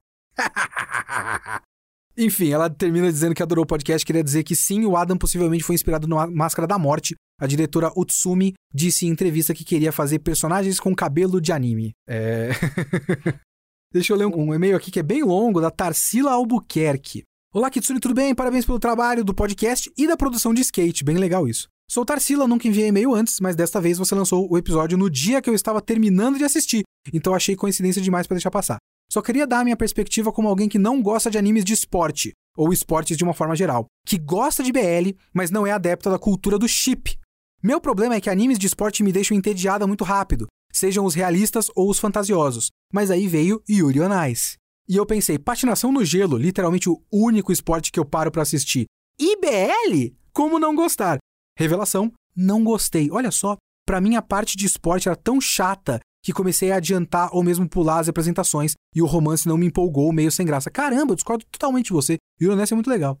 Enfim, 2.17 2.51
ela 2.51 2.69
termina 2.69 3.11
dizendo 3.11 3.35
que 3.35 3.43
adorou 3.43 3.63
o 3.63 3.67
podcast. 3.67 4.05
Queria 4.05 4.23
dizer 4.23 4.43
que 4.43 4.55
sim, 4.55 4.85
o 4.85 4.95
Adam 4.95 5.17
possivelmente 5.17 5.63
foi 5.63 5.75
inspirado 5.75 6.07
na 6.07 6.27
Máscara 6.27 6.67
da 6.67 6.77
Morte. 6.77 7.15
A 7.39 7.47
diretora 7.47 7.91
Utsumi 7.97 8.53
disse 8.73 9.05
em 9.05 9.09
entrevista 9.09 9.53
que 9.53 9.65
queria 9.65 9.91
fazer 9.91 10.19
personagens 10.19 10.79
com 10.79 10.95
cabelo 10.95 11.41
de 11.41 11.51
anime. 11.51 11.91
É. 12.07 12.51
Deixa 13.93 14.13
eu 14.13 14.17
ler 14.17 14.25
um, 14.25 14.53
e-mail 14.53 14.77
aqui 14.77 14.89
que 14.89 15.01
é 15.01 15.03
bem 15.03 15.21
longo, 15.21 15.59
da 15.59 15.69
Tarsila 15.69 16.31
Albuquerque. 16.31 17.23
Olá, 17.53 17.69
Kitsune, 17.69 17.99
tudo 17.99 18.13
bem? 18.13 18.33
Parabéns 18.33 18.65
pelo 18.65 18.79
trabalho 18.79 19.21
do 19.21 19.35
podcast 19.35 19.91
e 19.97 20.07
da 20.07 20.15
produção 20.15 20.53
de 20.53 20.61
skate. 20.61 21.03
Bem 21.03 21.17
legal 21.17 21.45
isso. 21.45 21.67
Sou 21.89 22.05
Tarsila, 22.05 22.47
nunca 22.47 22.69
enviei 22.69 22.87
e-mail 22.87 23.13
antes, 23.13 23.41
mas 23.41 23.53
desta 23.53 23.81
vez 23.81 23.97
você 23.97 24.15
lançou 24.15 24.49
o 24.49 24.57
episódio 24.57 24.97
no 24.97 25.09
dia 25.09 25.41
que 25.41 25.49
eu 25.49 25.53
estava 25.53 25.81
terminando 25.81 26.37
de 26.37 26.45
assistir, 26.45 26.83
então 27.13 27.35
achei 27.35 27.53
coincidência 27.53 28.01
demais 28.01 28.25
para 28.25 28.35
deixar 28.35 28.49
passar. 28.49 28.77
Só 29.11 29.21
queria 29.21 29.45
dar 29.45 29.65
minha 29.65 29.75
perspectiva 29.75 30.31
como 30.31 30.47
alguém 30.47 30.69
que 30.69 30.79
não 30.79 31.01
gosta 31.01 31.29
de 31.29 31.37
animes 31.37 31.65
de 31.65 31.73
esporte, 31.73 32.31
ou 32.55 32.71
esportes 32.71 33.17
de 33.17 33.25
uma 33.25 33.33
forma 33.33 33.57
geral, 33.57 33.87
que 34.07 34.17
gosta 34.17 34.63
de 34.63 34.71
BL, 34.71 35.17
mas 35.33 35.51
não 35.51 35.67
é 35.67 35.71
adepta 35.71 36.09
da 36.09 36.17
cultura 36.17 36.57
do 36.57 36.65
chip. 36.65 37.19
Meu 37.61 37.81
problema 37.81 38.15
é 38.15 38.21
que 38.21 38.29
animes 38.29 38.57
de 38.57 38.67
esporte 38.67 39.03
me 39.03 39.11
deixam 39.11 39.35
entediada 39.35 39.85
muito 39.85 40.05
rápido, 40.05 40.47
sejam 40.73 41.05
os 41.05 41.15
realistas 41.15 41.69
ou 41.75 41.89
os 41.89 41.99
fantasiosos. 41.99 42.71
Mas 42.93 43.11
aí 43.11 43.27
veio 43.27 43.61
Yuri 43.69 44.01
on 44.01 44.25
Ice. 44.25 44.55
E 44.87 44.95
eu 44.95 45.05
pensei, 45.05 45.39
patinação 45.39 45.91
no 45.91 46.03
gelo, 46.03 46.37
literalmente 46.37 46.89
o 46.89 47.01
único 47.11 47.51
esporte 47.51 47.91
que 47.91 47.99
eu 47.99 48.05
paro 48.05 48.31
para 48.31 48.41
assistir. 48.41 48.85
IBL? 49.19 50.13
Como 50.33 50.59
não 50.59 50.75
gostar? 50.75 51.17
Revelação: 51.57 52.11
não 52.35 52.63
gostei. 52.63 53.09
Olha 53.11 53.31
só, 53.31 53.57
para 53.85 54.01
mim 54.01 54.15
a 54.15 54.21
parte 54.21 54.57
de 54.57 54.65
esporte 54.65 55.07
era 55.07 55.15
tão 55.15 55.39
chata 55.39 55.99
que 56.23 56.33
comecei 56.33 56.71
a 56.71 56.77
adiantar 56.77 57.29
ou 57.35 57.43
mesmo 57.43 57.67
pular 57.67 57.99
as 57.99 58.09
apresentações 58.09 58.73
e 58.95 59.01
o 59.01 59.05
romance 59.05 59.47
não 59.47 59.57
me 59.57 59.65
empolgou, 59.65 60.11
meio 60.13 60.31
sem 60.31 60.45
graça. 60.45 60.69
Caramba, 60.69 61.13
eu 61.13 61.15
discordo 61.15 61.45
totalmente 61.51 61.87
de 61.87 61.93
você. 61.93 62.17
Euroness 62.39 62.71
é 62.71 62.75
muito 62.75 62.89
legal. 62.89 63.17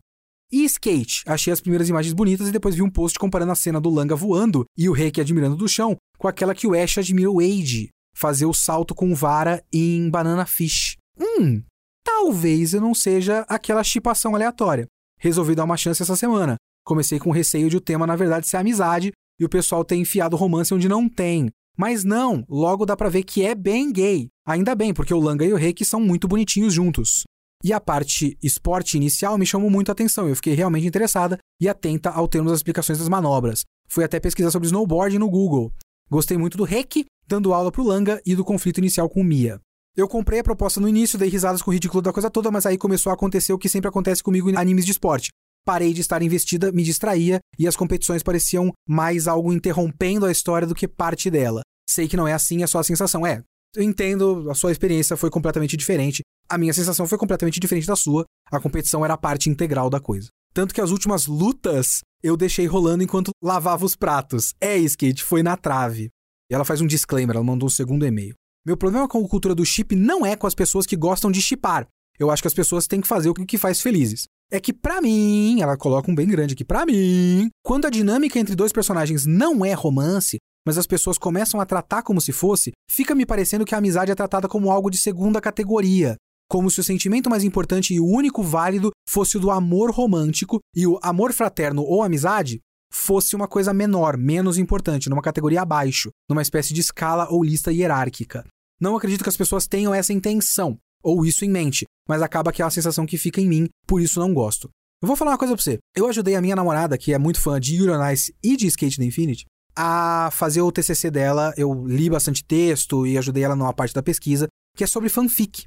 E 0.51 0.65
skate? 0.65 1.23
Achei 1.25 1.53
as 1.53 1.61
primeiras 1.61 1.87
imagens 1.87 2.13
bonitas 2.13 2.49
e 2.49 2.51
depois 2.51 2.75
vi 2.75 2.81
um 2.81 2.89
post 2.89 3.17
comparando 3.17 3.53
a 3.53 3.55
cena 3.55 3.79
do 3.79 3.89
Langa 3.89 4.15
voando 4.15 4.65
e 4.77 4.89
o 4.89 4.91
Reiki 4.91 5.21
admirando 5.21 5.55
do 5.55 5.67
chão 5.67 5.95
com 6.17 6.27
aquela 6.27 6.53
que 6.53 6.67
o 6.67 6.73
Ash 6.73 6.97
admira 6.97 7.31
o 7.31 7.35
Wade, 7.35 7.89
fazer 8.15 8.45
o 8.45 8.53
salto 8.53 8.93
com 8.93 9.15
vara 9.15 9.63
em 9.73 10.09
Banana 10.09 10.45
Fish. 10.45 10.97
Hum, 11.17 11.63
talvez 12.03 12.73
eu 12.73 12.81
não 12.81 12.93
seja 12.93 13.45
aquela 13.47 13.83
chipação 13.83 14.35
aleatória. 14.35 14.87
Resolvi 15.19 15.55
dar 15.55 15.63
uma 15.63 15.77
chance 15.77 16.01
essa 16.01 16.15
semana. 16.15 16.57
Comecei 16.85 17.17
com 17.17 17.31
receio 17.31 17.69
de 17.69 17.77
o 17.77 17.81
tema, 17.81 18.05
na 18.05 18.15
verdade, 18.15 18.47
ser 18.47 18.57
amizade 18.57 19.11
e 19.39 19.45
o 19.45 19.49
pessoal 19.49 19.85
ter 19.85 19.95
enfiado 19.95 20.35
romance 20.35 20.73
onde 20.73 20.89
não 20.89 21.07
tem. 21.07 21.49
Mas 21.77 22.03
não, 22.03 22.43
logo 22.49 22.85
dá 22.85 22.97
pra 22.97 23.09
ver 23.09 23.23
que 23.23 23.43
é 23.43 23.55
bem 23.55 23.91
gay. 23.91 24.27
Ainda 24.45 24.75
bem, 24.75 24.93
porque 24.93 25.13
o 25.13 25.19
Langa 25.19 25.45
e 25.45 25.53
o 25.53 25.57
Reiki 25.57 25.85
são 25.85 26.01
muito 26.01 26.27
bonitinhos 26.27 26.73
juntos. 26.73 27.23
E 27.63 27.71
a 27.71 27.79
parte 27.79 28.37
esporte 28.41 28.97
inicial 28.97 29.37
me 29.37 29.45
chamou 29.45 29.69
muito 29.69 29.89
a 29.89 29.91
atenção, 29.91 30.27
eu 30.27 30.35
fiquei 30.35 30.53
realmente 30.53 30.87
interessada 30.87 31.37
e 31.59 31.69
atenta 31.69 32.09
ao 32.09 32.27
termo 32.27 32.49
das 32.49 32.59
explicações 32.59 32.97
das 32.97 33.07
manobras. 33.07 33.63
Fui 33.87 34.03
até 34.03 34.19
pesquisar 34.19 34.49
sobre 34.49 34.67
snowboard 34.67 35.19
no 35.19 35.29
Google. 35.29 35.71
Gostei 36.09 36.37
muito 36.37 36.57
do 36.57 36.63
Reiki, 36.63 37.05
dando 37.27 37.53
aula 37.53 37.71
pro 37.71 37.83
Langa 37.83 38.21
e 38.25 38.35
do 38.35 38.43
conflito 38.43 38.79
inicial 38.79 39.07
com 39.07 39.23
Mia. 39.23 39.59
Eu 39.95 40.07
comprei 40.07 40.39
a 40.39 40.43
proposta 40.43 40.79
no 40.79 40.87
início, 40.87 41.19
dei 41.19 41.29
risadas 41.29 41.61
com 41.61 41.69
o 41.69 41.73
ridículo 41.73 42.01
da 42.01 42.13
coisa 42.13 42.29
toda, 42.29 42.49
mas 42.49 42.65
aí 42.65 42.77
começou 42.77 43.11
a 43.11 43.13
acontecer 43.13 43.53
o 43.53 43.57
que 43.57 43.69
sempre 43.69 43.89
acontece 43.89 44.23
comigo 44.23 44.49
em 44.49 44.55
animes 44.55 44.85
de 44.85 44.91
esporte. 44.91 45.29
Parei 45.65 45.93
de 45.93 46.01
estar 46.01 46.21
investida, 46.21 46.71
me 46.71 46.83
distraía 46.83 47.39
e 47.59 47.67
as 47.67 47.75
competições 47.75 48.23
pareciam 48.23 48.71
mais 48.87 49.27
algo 49.27 49.53
interrompendo 49.53 50.25
a 50.25 50.31
história 50.31 50.67
do 50.67 50.73
que 50.73 50.87
parte 50.87 51.29
dela. 51.29 51.61
Sei 51.87 52.07
que 52.07 52.17
não 52.17 52.27
é 52.27 52.33
assim, 52.33 52.63
é 52.63 52.67
só 52.67 52.79
a 52.79 52.83
sensação. 52.83 53.27
É, 53.27 53.43
eu 53.75 53.83
entendo, 53.83 54.49
a 54.49 54.55
sua 54.55 54.71
experiência 54.71 55.15
foi 55.15 55.29
completamente 55.29 55.77
diferente. 55.77 56.21
A 56.51 56.57
minha 56.57 56.73
sensação 56.73 57.07
foi 57.07 57.17
completamente 57.17 57.61
diferente 57.61 57.87
da 57.87 57.95
sua. 57.95 58.25
A 58.51 58.59
competição 58.59 59.05
era 59.05 59.13
a 59.13 59.17
parte 59.17 59.49
integral 59.49 59.89
da 59.89 60.01
coisa. 60.01 60.27
Tanto 60.53 60.75
que 60.75 60.81
as 60.81 60.91
últimas 60.91 61.25
lutas 61.25 62.01
eu 62.21 62.35
deixei 62.35 62.65
rolando 62.65 63.01
enquanto 63.01 63.31
lavava 63.41 63.85
os 63.85 63.95
pratos. 63.95 64.53
É, 64.59 64.77
Skate, 64.79 65.23
foi 65.23 65.41
na 65.41 65.55
trave. 65.55 66.09
E 66.51 66.53
ela 66.53 66.65
faz 66.65 66.81
um 66.81 66.85
disclaimer, 66.85 67.37
ela 67.37 67.45
mandou 67.45 67.67
um 67.67 67.69
segundo 67.69 68.05
e-mail. 68.05 68.33
Meu 68.65 68.75
problema 68.75 69.07
com 69.07 69.23
a 69.23 69.29
cultura 69.29 69.55
do 69.55 69.65
chip 69.65 69.95
não 69.95 70.25
é 70.25 70.35
com 70.35 70.45
as 70.45 70.53
pessoas 70.53 70.85
que 70.85 70.97
gostam 70.97 71.31
de 71.31 71.41
chipar. 71.41 71.87
Eu 72.19 72.29
acho 72.29 72.43
que 72.43 72.49
as 72.49 72.53
pessoas 72.53 72.85
têm 72.85 72.99
que 72.99 73.07
fazer 73.07 73.29
o 73.29 73.33
que 73.33 73.57
faz 73.57 73.79
felizes. 73.79 74.25
É 74.51 74.59
que 74.59 74.73
para 74.73 74.99
mim, 74.99 75.61
ela 75.61 75.77
coloca 75.77 76.11
um 76.11 76.15
bem 76.15 76.27
grande 76.27 76.53
aqui, 76.53 76.65
para 76.65 76.85
mim, 76.85 77.49
quando 77.63 77.85
a 77.85 77.89
dinâmica 77.89 78.37
entre 78.37 78.57
dois 78.57 78.73
personagens 78.73 79.25
não 79.25 79.63
é 79.63 79.71
romance, 79.71 80.37
mas 80.67 80.77
as 80.77 80.85
pessoas 80.85 81.17
começam 81.17 81.61
a 81.61 81.65
tratar 81.65 82.03
como 82.03 82.19
se 82.19 82.33
fosse, 82.33 82.71
fica 82.89 83.15
me 83.15 83.25
parecendo 83.25 83.63
que 83.63 83.73
a 83.73 83.77
amizade 83.77 84.11
é 84.11 84.15
tratada 84.15 84.49
como 84.49 84.69
algo 84.69 84.91
de 84.91 84.97
segunda 84.97 85.39
categoria. 85.39 86.17
Como 86.51 86.69
se 86.69 86.81
o 86.81 86.83
sentimento 86.83 87.29
mais 87.29 87.45
importante 87.45 87.93
e 87.93 87.99
o 88.01 88.05
único 88.05 88.43
válido 88.43 88.91
fosse 89.07 89.37
o 89.37 89.39
do 89.39 89.49
amor 89.49 89.89
romântico 89.89 90.59
e 90.75 90.85
o 90.85 90.99
amor 91.01 91.31
fraterno 91.31 91.81
ou 91.81 92.03
amizade 92.03 92.59
fosse 92.91 93.37
uma 93.37 93.47
coisa 93.47 93.73
menor, 93.73 94.17
menos 94.17 94.57
importante, 94.57 95.09
numa 95.09 95.21
categoria 95.21 95.61
abaixo, 95.61 96.09
numa 96.29 96.41
espécie 96.41 96.73
de 96.73 96.81
escala 96.81 97.25
ou 97.29 97.41
lista 97.41 97.71
hierárquica. 97.71 98.45
Não 98.81 98.97
acredito 98.97 99.23
que 99.23 99.29
as 99.29 99.37
pessoas 99.37 99.65
tenham 99.65 99.95
essa 99.95 100.11
intenção, 100.11 100.77
ou 101.01 101.25
isso 101.25 101.45
em 101.45 101.49
mente, 101.49 101.85
mas 102.05 102.21
acaba 102.21 102.51
que 102.51 102.61
é 102.61 102.65
a 102.65 102.69
sensação 102.69 103.05
que 103.05 103.17
fica 103.17 103.39
em 103.39 103.47
mim, 103.47 103.69
por 103.87 104.01
isso 104.01 104.19
não 104.19 104.33
gosto. 104.33 104.69
Eu 105.01 105.07
vou 105.07 105.15
falar 105.15 105.31
uma 105.31 105.37
coisa 105.37 105.55
pra 105.55 105.63
você. 105.63 105.79
Eu 105.95 106.05
ajudei 106.09 106.35
a 106.35 106.41
minha 106.41 106.57
namorada, 106.57 106.97
que 106.97 107.13
é 107.13 107.17
muito 107.17 107.39
fã 107.39 107.61
de 107.61 107.77
Euronice 107.77 108.35
e 108.43 108.57
de 108.57 108.67
Skate 108.67 108.97
the 108.97 109.05
Infinity, 109.05 109.45
a 109.73 110.27
fazer 110.33 110.61
o 110.61 110.69
TCC 110.69 111.09
dela. 111.09 111.53
Eu 111.55 111.87
li 111.87 112.09
bastante 112.09 112.43
texto 112.43 113.07
e 113.07 113.17
ajudei 113.17 113.41
ela 113.41 113.55
numa 113.55 113.73
parte 113.73 113.93
da 113.93 114.03
pesquisa, 114.03 114.49
que 114.75 114.83
é 114.83 114.87
sobre 114.87 115.07
fanfic. 115.07 115.63